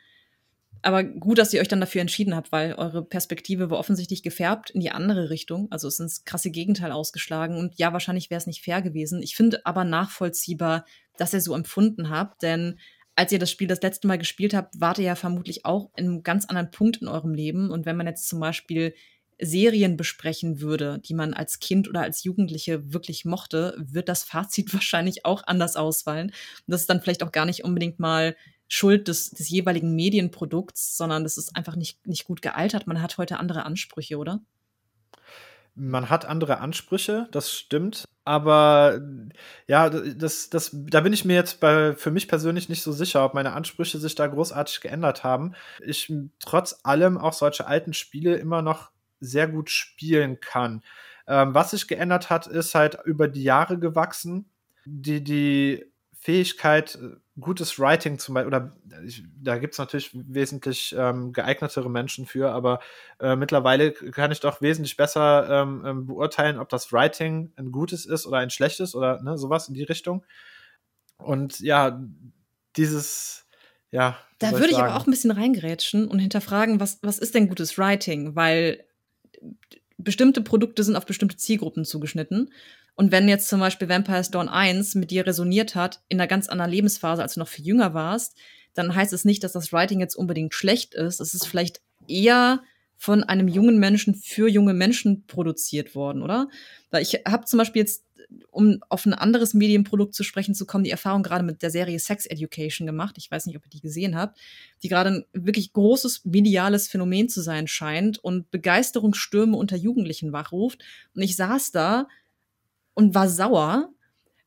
[0.82, 4.68] Aber gut, dass ihr euch dann dafür entschieden habt, weil eure Perspektive war offensichtlich gefärbt
[4.68, 5.68] in die andere Richtung.
[5.70, 7.56] Also es ist ins krasse Gegenteil ausgeschlagen.
[7.56, 9.22] Und ja, wahrscheinlich wäre es nicht fair gewesen.
[9.22, 10.84] Ich finde aber nachvollziehbar,
[11.16, 12.78] dass ihr so empfunden habt, denn
[13.16, 16.06] als ihr das Spiel das letzte Mal gespielt habt, wart ihr ja vermutlich auch in
[16.06, 17.70] einem ganz anderen Punkt in eurem Leben.
[17.70, 18.94] Und wenn man jetzt zum Beispiel
[19.40, 24.72] Serien besprechen würde, die man als Kind oder als Jugendliche wirklich mochte, wird das Fazit
[24.74, 26.28] wahrscheinlich auch anders ausfallen.
[26.28, 28.36] Und das ist dann vielleicht auch gar nicht unbedingt mal
[28.68, 32.86] Schuld des, des jeweiligen Medienprodukts, sondern das ist einfach nicht, nicht gut gealtert.
[32.86, 34.40] Man hat heute andere Ansprüche, oder?
[35.74, 38.04] Man hat andere Ansprüche, das stimmt.
[38.24, 39.00] Aber
[39.66, 43.24] ja, das, das, da bin ich mir jetzt bei, für mich persönlich nicht so sicher,
[43.24, 45.54] ob meine Ansprüche sich da großartig geändert haben.
[45.80, 48.90] Ich trotz allem auch solche alten Spiele immer noch
[49.20, 50.82] sehr gut spielen kann.
[51.26, 54.50] Ähm, was sich geändert hat, ist halt über die Jahre gewachsen.
[54.86, 55.84] Die, die
[56.24, 58.74] Fähigkeit, äh, gutes Writing zum Beispiel, oder
[59.04, 62.80] ich, da gibt es natürlich wesentlich ähm, geeignetere Menschen für, aber
[63.20, 68.06] äh, mittlerweile kann ich doch wesentlich besser ähm, ähm, beurteilen, ob das Writing ein gutes
[68.06, 70.24] ist oder ein schlechtes oder ne, sowas in die Richtung.
[71.18, 72.02] Und ja,
[72.76, 73.46] dieses,
[73.90, 74.16] ja.
[74.38, 77.76] Da würde ich, aber auch ein bisschen reingrätschen und hinterfragen, was, was ist denn gutes
[77.76, 78.34] Writing?
[78.34, 78.82] Weil
[79.98, 82.50] bestimmte Produkte sind auf bestimmte Zielgruppen zugeschnitten.
[82.94, 86.48] Und wenn jetzt zum Beispiel Vampire's Dawn 1 mit dir resoniert hat, in einer ganz
[86.48, 88.36] anderen Lebensphase, als du noch viel jünger warst,
[88.74, 91.20] dann heißt es nicht, dass das Writing jetzt unbedingt schlecht ist.
[91.20, 92.62] Es ist vielleicht eher
[92.96, 96.48] von einem jungen Menschen für junge Menschen produziert worden, oder?
[96.90, 98.04] Weil ich habe zum Beispiel jetzt,
[98.50, 101.98] um auf ein anderes Medienprodukt zu sprechen zu kommen, die Erfahrung gerade mit der Serie
[101.98, 103.16] Sex Education gemacht.
[103.18, 104.38] Ich weiß nicht, ob ihr die gesehen habt,
[104.82, 110.82] die gerade ein wirklich großes mediales Phänomen zu sein scheint und Begeisterungsstürme unter Jugendlichen wachruft.
[111.14, 112.08] Und ich saß da
[112.94, 113.90] und war sauer,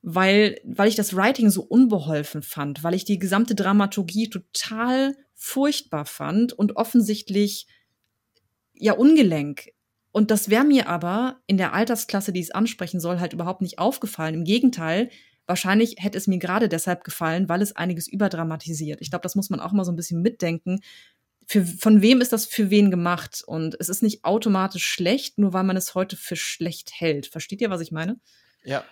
[0.01, 6.05] weil, weil ich das Writing so unbeholfen fand, weil ich die gesamte Dramaturgie total furchtbar
[6.05, 7.67] fand und offensichtlich
[8.73, 9.69] ja ungelenk.
[10.11, 13.79] Und das wäre mir aber in der Altersklasse, die es ansprechen soll, halt überhaupt nicht
[13.79, 14.33] aufgefallen.
[14.33, 15.09] Im Gegenteil,
[15.45, 19.01] wahrscheinlich hätte es mir gerade deshalb gefallen, weil es einiges überdramatisiert.
[19.01, 20.79] Ich glaube, das muss man auch mal so ein bisschen mitdenken.
[21.47, 23.41] Für, von wem ist das für wen gemacht?
[23.45, 27.27] Und es ist nicht automatisch schlecht, nur weil man es heute für schlecht hält.
[27.27, 28.19] Versteht ihr, was ich meine?
[28.63, 28.83] Ja.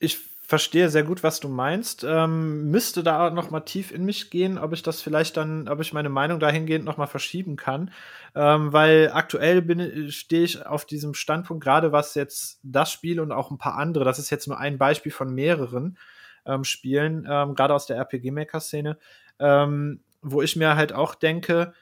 [0.00, 0.18] Ich
[0.52, 2.04] verstehe sehr gut, was du meinst.
[2.04, 5.80] Ähm, müsste da noch mal tief in mich gehen, ob ich das vielleicht dann, ob
[5.80, 7.90] ich meine Meinung dahingehend noch mal verschieben kann,
[8.34, 13.32] ähm, weil aktuell bin, stehe ich auf diesem Standpunkt gerade, was jetzt das Spiel und
[13.32, 15.96] auch ein paar andere, das ist jetzt nur ein Beispiel von mehreren
[16.44, 18.98] ähm, Spielen, ähm, gerade aus der RPG-Maker-Szene,
[19.38, 21.72] ähm, wo ich mir halt auch denke,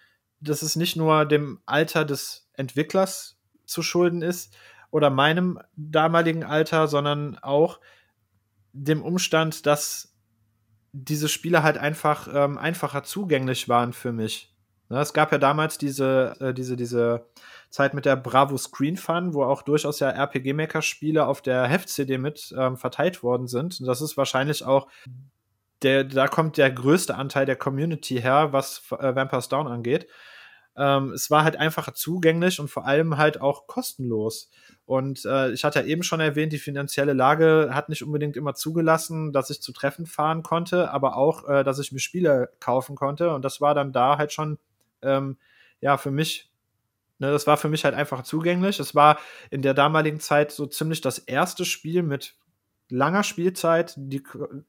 [0.40, 4.54] dass es nicht nur dem Alter des Entwicklers zu schulden ist,
[4.90, 7.80] oder meinem damaligen Alter, sondern auch
[8.72, 10.14] dem Umstand, dass
[10.92, 14.52] diese Spiele halt einfach ähm, einfacher zugänglich waren für mich.
[14.88, 17.26] Ne, es gab ja damals diese, äh, diese, diese
[17.70, 22.52] Zeit mit der Bravo Screen Fun, wo auch durchaus ja RPG-Maker-Spiele auf der Heft-CD mit
[22.58, 23.78] ähm, verteilt worden sind.
[23.80, 24.88] Und das ist wahrscheinlich auch
[25.82, 30.06] der, da kommt der größte Anteil der Community her, was äh, Vampire's Down angeht.
[30.76, 34.50] Ähm, es war halt einfacher zugänglich und vor allem halt auch kostenlos.
[34.86, 38.54] Und äh, ich hatte ja eben schon erwähnt, die finanzielle Lage hat nicht unbedingt immer
[38.54, 42.96] zugelassen, dass ich zu Treffen fahren konnte, aber auch, äh, dass ich mir Spiele kaufen
[42.96, 43.34] konnte.
[43.34, 44.58] Und das war dann da halt schon,
[45.02, 45.38] ähm,
[45.80, 46.50] ja, für mich,
[47.18, 48.80] ne, das war für mich halt einfach zugänglich.
[48.80, 49.18] Es war
[49.50, 52.36] in der damaligen Zeit so ziemlich das erste Spiel mit
[52.90, 54.22] langer Spielzeit, die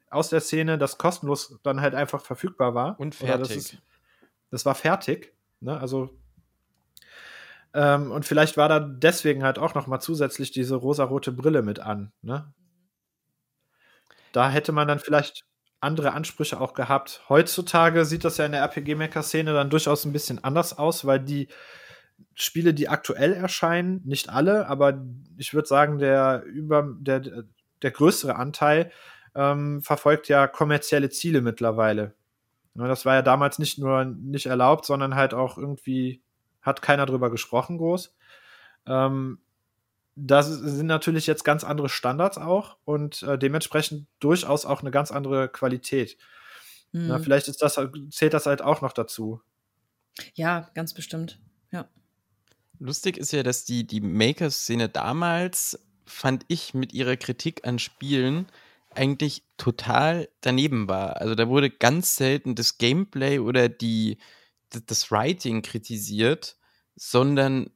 [0.10, 3.00] aus der Szene, das kostenlos dann halt einfach verfügbar war.
[3.00, 3.48] Und fertig.
[3.48, 3.78] Das, ist,
[4.50, 5.34] das, war fertig.
[5.60, 5.80] Ne?
[5.80, 6.10] Also
[7.74, 11.80] ähm, und vielleicht war da deswegen halt auch noch mal zusätzlich diese rosarote Brille mit
[11.80, 12.12] an.
[12.22, 12.52] Ne?
[14.32, 15.46] Da hätte man dann vielleicht
[15.80, 17.24] andere Ansprüche auch gehabt.
[17.30, 21.48] Heutzutage sieht das ja in der RPG-Maker-Szene dann durchaus ein bisschen anders aus, weil die
[22.36, 25.04] Spiele, die aktuell erscheinen, nicht alle, aber
[25.38, 27.46] ich würde sagen, der über der,
[27.82, 28.92] der größere Anteil
[29.36, 32.16] ähm, verfolgt ja kommerzielle Ziele mittlerweile.
[32.74, 36.22] Ne, das war ja damals nicht nur nicht erlaubt, sondern halt auch irgendwie
[36.62, 38.16] hat keiner drüber gesprochen groß.
[38.86, 39.40] Ähm,
[40.16, 45.12] das sind natürlich jetzt ganz andere Standards auch und äh, dementsprechend durchaus auch eine ganz
[45.12, 46.18] andere Qualität.
[46.92, 47.08] Mhm.
[47.08, 47.80] Na, vielleicht ist das,
[48.10, 49.42] zählt das halt auch noch dazu.
[50.34, 51.40] Ja, ganz bestimmt.
[51.72, 51.88] Ja.
[52.80, 55.80] Lustig ist ja, dass die, die Maker-Szene damals,
[56.12, 58.48] fand ich, mit ihrer Kritik an Spielen
[58.94, 61.18] eigentlich total daneben war.
[61.18, 64.18] Also da wurde ganz selten das Gameplay oder die,
[64.70, 66.58] das Writing kritisiert,
[66.96, 67.70] sondern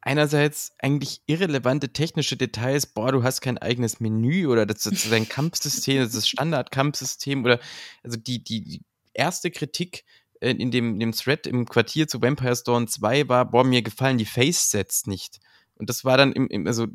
[0.00, 5.28] einerseits eigentlich irrelevante technische Details, boah, du hast kein eigenes Menü oder das ist dein
[5.28, 7.60] Kampfsystem, das ist Standard-Kampfsystem oder
[8.02, 8.82] also die, die,
[9.14, 10.04] erste Kritik
[10.40, 14.18] in dem, in dem Thread im Quartier zu Vampire Storm 2 war, boah, mir gefallen
[14.18, 15.38] die Face-Sets nicht.
[15.76, 16.86] Und das war dann im, im also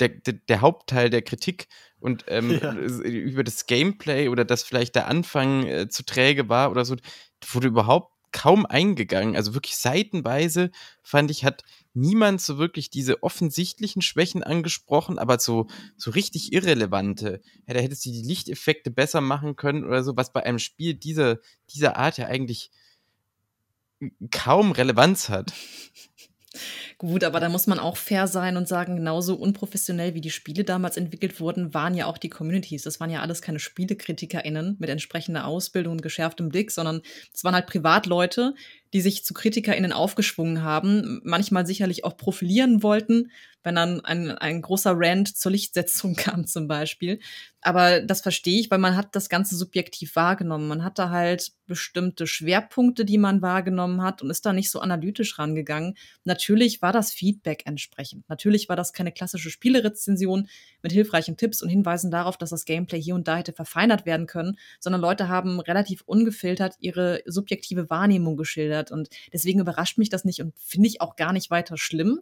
[0.00, 1.68] der, der, der, Hauptteil der Kritik
[2.00, 2.72] und ähm, ja.
[2.74, 6.96] über das Gameplay oder dass vielleicht der Anfang äh, zu träge war oder so,
[7.52, 9.36] wurde überhaupt kaum eingegangen.
[9.36, 10.70] Also wirklich seitenweise
[11.02, 11.62] fand ich, hat
[11.94, 17.40] niemand so wirklich diese offensichtlichen Schwächen angesprochen, aber so, so richtig irrelevante.
[17.66, 20.94] Ja, da hättest du die Lichteffekte besser machen können oder so, was bei einem Spiel
[20.94, 21.38] dieser,
[21.70, 22.72] dieser Art ja eigentlich
[24.32, 25.52] kaum Relevanz hat.
[26.98, 30.62] Gut, aber da muss man auch fair sein und sagen, genauso unprofessionell wie die Spiele
[30.62, 32.84] damals entwickelt wurden, waren ja auch die Communities.
[32.84, 37.02] Das waren ja alles keine SpielekritikerInnen mit entsprechender Ausbildung und geschärftem Blick, sondern
[37.32, 38.54] es waren halt Privatleute,
[38.92, 43.30] die sich zu KritikerInnen aufgeschwungen haben, manchmal sicherlich auch profilieren wollten,
[43.64, 47.18] wenn dann ein, ein großer Rant zur Lichtsetzung kam zum Beispiel.
[47.66, 50.68] Aber das verstehe ich, weil man hat das Ganze subjektiv wahrgenommen.
[50.68, 55.38] Man hatte halt bestimmte Schwerpunkte, die man wahrgenommen hat und ist da nicht so analytisch
[55.38, 55.94] rangegangen.
[56.24, 58.28] Natürlich war das Feedback entsprechend.
[58.28, 60.46] Natürlich war das keine klassische Spielerezension
[60.82, 64.26] mit hilfreichen Tipps und Hinweisen darauf, dass das Gameplay hier und da hätte verfeinert werden
[64.26, 68.90] können, sondern Leute haben relativ ungefiltert ihre subjektive Wahrnehmung geschildert.
[68.90, 72.20] Und deswegen überrascht mich das nicht und finde ich auch gar nicht weiter schlimm.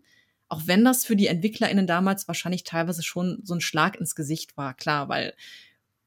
[0.53, 4.55] Auch wenn das für die EntwicklerInnen damals wahrscheinlich teilweise schon so ein Schlag ins Gesicht
[4.59, 5.33] war, klar, weil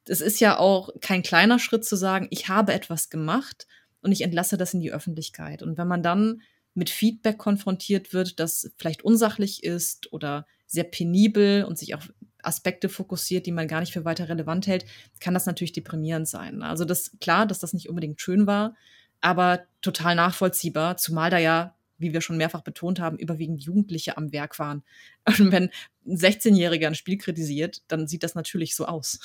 [0.07, 3.65] es ist ja auch kein kleiner Schritt zu sagen, ich habe etwas gemacht
[4.03, 5.63] und ich entlasse das in die Öffentlichkeit.
[5.63, 6.43] Und wenn man dann
[6.75, 12.13] mit Feedback konfrontiert wird, das vielleicht unsachlich ist oder sehr penibel und sich auf
[12.43, 14.85] Aspekte fokussiert, die man gar nicht für weiter relevant hält,
[15.21, 16.61] kann das natürlich deprimierend sein.
[16.61, 18.75] Also das klar, dass das nicht unbedingt schön war,
[19.21, 24.31] aber total nachvollziehbar, zumal da ja wie wir schon mehrfach betont haben, überwiegend Jugendliche am
[24.31, 24.83] Werk waren.
[25.39, 25.69] Und wenn
[26.05, 29.19] ein 16-Jähriger ein Spiel kritisiert, dann sieht das natürlich so aus.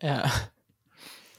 [0.00, 0.30] Ja.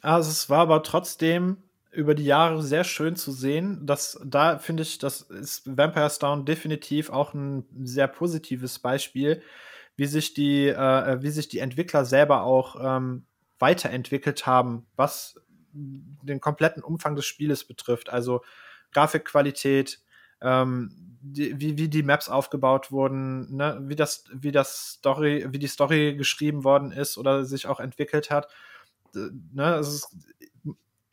[0.02, 1.57] Also es war aber trotzdem
[1.91, 6.45] über die Jahre sehr schön zu sehen, dass da finde ich, das ist Vampire's Down
[6.45, 9.41] definitiv auch ein sehr positives Beispiel,
[9.95, 13.26] wie sich die, äh, wie sich die Entwickler selber auch ähm,
[13.57, 15.41] weiterentwickelt haben, was
[15.73, 18.10] den kompletten Umfang des Spieles betrifft.
[18.10, 18.41] Also
[18.91, 19.99] Grafikqualität,
[20.41, 20.91] ähm,
[21.22, 23.80] die, wie, wie die Maps aufgebaut wurden, ne?
[23.84, 28.32] wie das, wie das Story, wie die Story geschrieben worden ist oder sich auch entwickelt
[28.32, 28.48] hat.
[29.14, 29.66] Ne?
[29.66, 30.18] Also es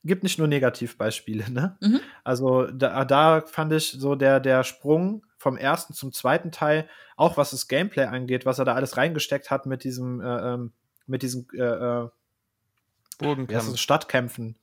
[0.04, 1.76] gibt nicht nur Negativbeispiele, ne?
[1.80, 2.00] Mhm.
[2.22, 7.36] Also da, da fand ich so der, der Sprung vom ersten zum zweiten Teil, auch
[7.36, 10.72] was das Gameplay angeht, was er da alles reingesteckt hat mit diesem, äh, ähm,
[11.06, 12.08] mit diesem äh, äh
[13.18, 13.76] Bogenkampf.
[13.78, 14.56] Stadtkämpfen.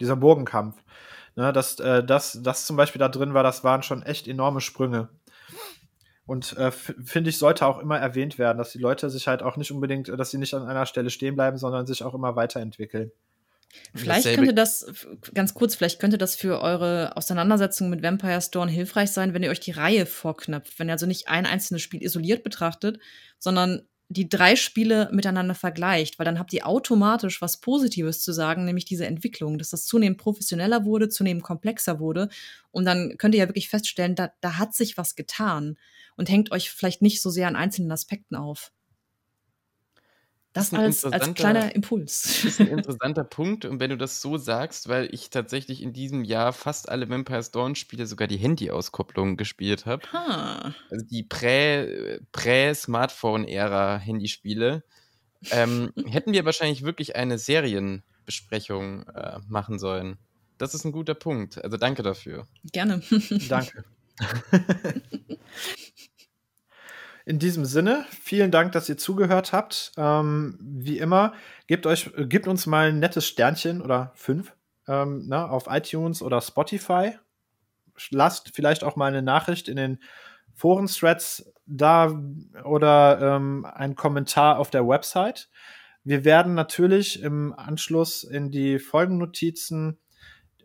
[0.00, 0.80] Dieser Bogenkampf.
[1.38, 4.60] Ne, dass äh, das, das zum Beispiel da drin war, das waren schon echt enorme
[4.60, 5.08] Sprünge.
[6.26, 9.56] Und äh, finde ich, sollte auch immer erwähnt werden, dass die Leute sich halt auch
[9.56, 13.12] nicht unbedingt, dass sie nicht an einer Stelle stehen bleiben, sondern sich auch immer weiterentwickeln.
[13.94, 14.92] Vielleicht könnte das,
[15.32, 19.50] ganz kurz, vielleicht könnte das für eure Auseinandersetzung mit Vampire Storm hilfreich sein, wenn ihr
[19.50, 20.76] euch die Reihe vorknöpft.
[20.80, 22.98] Wenn ihr also nicht ein einzelnes Spiel isoliert betrachtet,
[23.38, 28.64] sondern die drei Spiele miteinander vergleicht, weil dann habt ihr automatisch was Positives zu sagen,
[28.64, 32.28] nämlich diese Entwicklung, dass das zunehmend professioneller wurde, zunehmend komplexer wurde.
[32.70, 35.76] Und dann könnt ihr ja wirklich feststellen, da, da hat sich was getan
[36.16, 38.72] und hängt euch vielleicht nicht so sehr an einzelnen Aspekten auf.
[40.52, 42.22] Das, als, als kleiner Impuls.
[42.22, 43.64] Das ist ein interessanter Punkt.
[43.64, 47.44] Und wenn du das so sagst, weil ich tatsächlich in diesem Jahr fast alle Vampire
[47.52, 50.02] Dawn Spiele, sogar die Handy-Auskopplung gespielt habe.
[50.90, 54.82] Also die Prä-Smartphone-Ära Handyspiele.
[55.50, 60.18] Ähm, hätten wir wahrscheinlich wirklich eine Serienbesprechung äh, machen sollen.
[60.56, 61.62] Das ist ein guter Punkt.
[61.62, 62.48] Also danke dafür.
[62.72, 63.02] Gerne.
[63.48, 63.84] danke.
[67.28, 69.92] In diesem Sinne, vielen Dank, dass ihr zugehört habt.
[69.98, 71.34] Ähm, wie immer,
[71.66, 74.54] gebt euch, gebt uns mal ein nettes Sternchen oder fünf
[74.86, 77.18] ähm, na, auf iTunes oder Spotify.
[78.08, 79.98] Lasst vielleicht auch mal eine Nachricht in den
[80.54, 82.18] Foren-Threads da
[82.64, 85.50] oder ähm, einen Kommentar auf der Website.
[86.04, 89.98] Wir werden natürlich im Anschluss in die Folgennotizen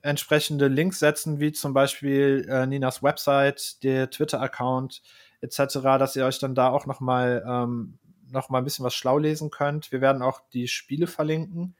[0.01, 5.01] entsprechende Links setzen, wie zum Beispiel äh, Ninas Website, der Twitter-Account,
[5.43, 7.99] etc., dass ihr euch dann da auch noch mal, ähm,
[8.31, 9.91] noch mal ein bisschen was schlau lesen könnt.
[9.91, 11.75] Wir werden auch die Spiele verlinken,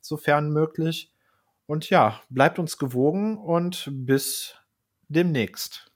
[0.00, 1.10] sofern möglich.
[1.66, 4.54] Und ja, bleibt uns gewogen und bis
[5.08, 5.90] demnächst.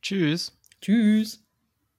[0.00, 0.58] Tschüss.
[0.80, 1.44] Tschüss.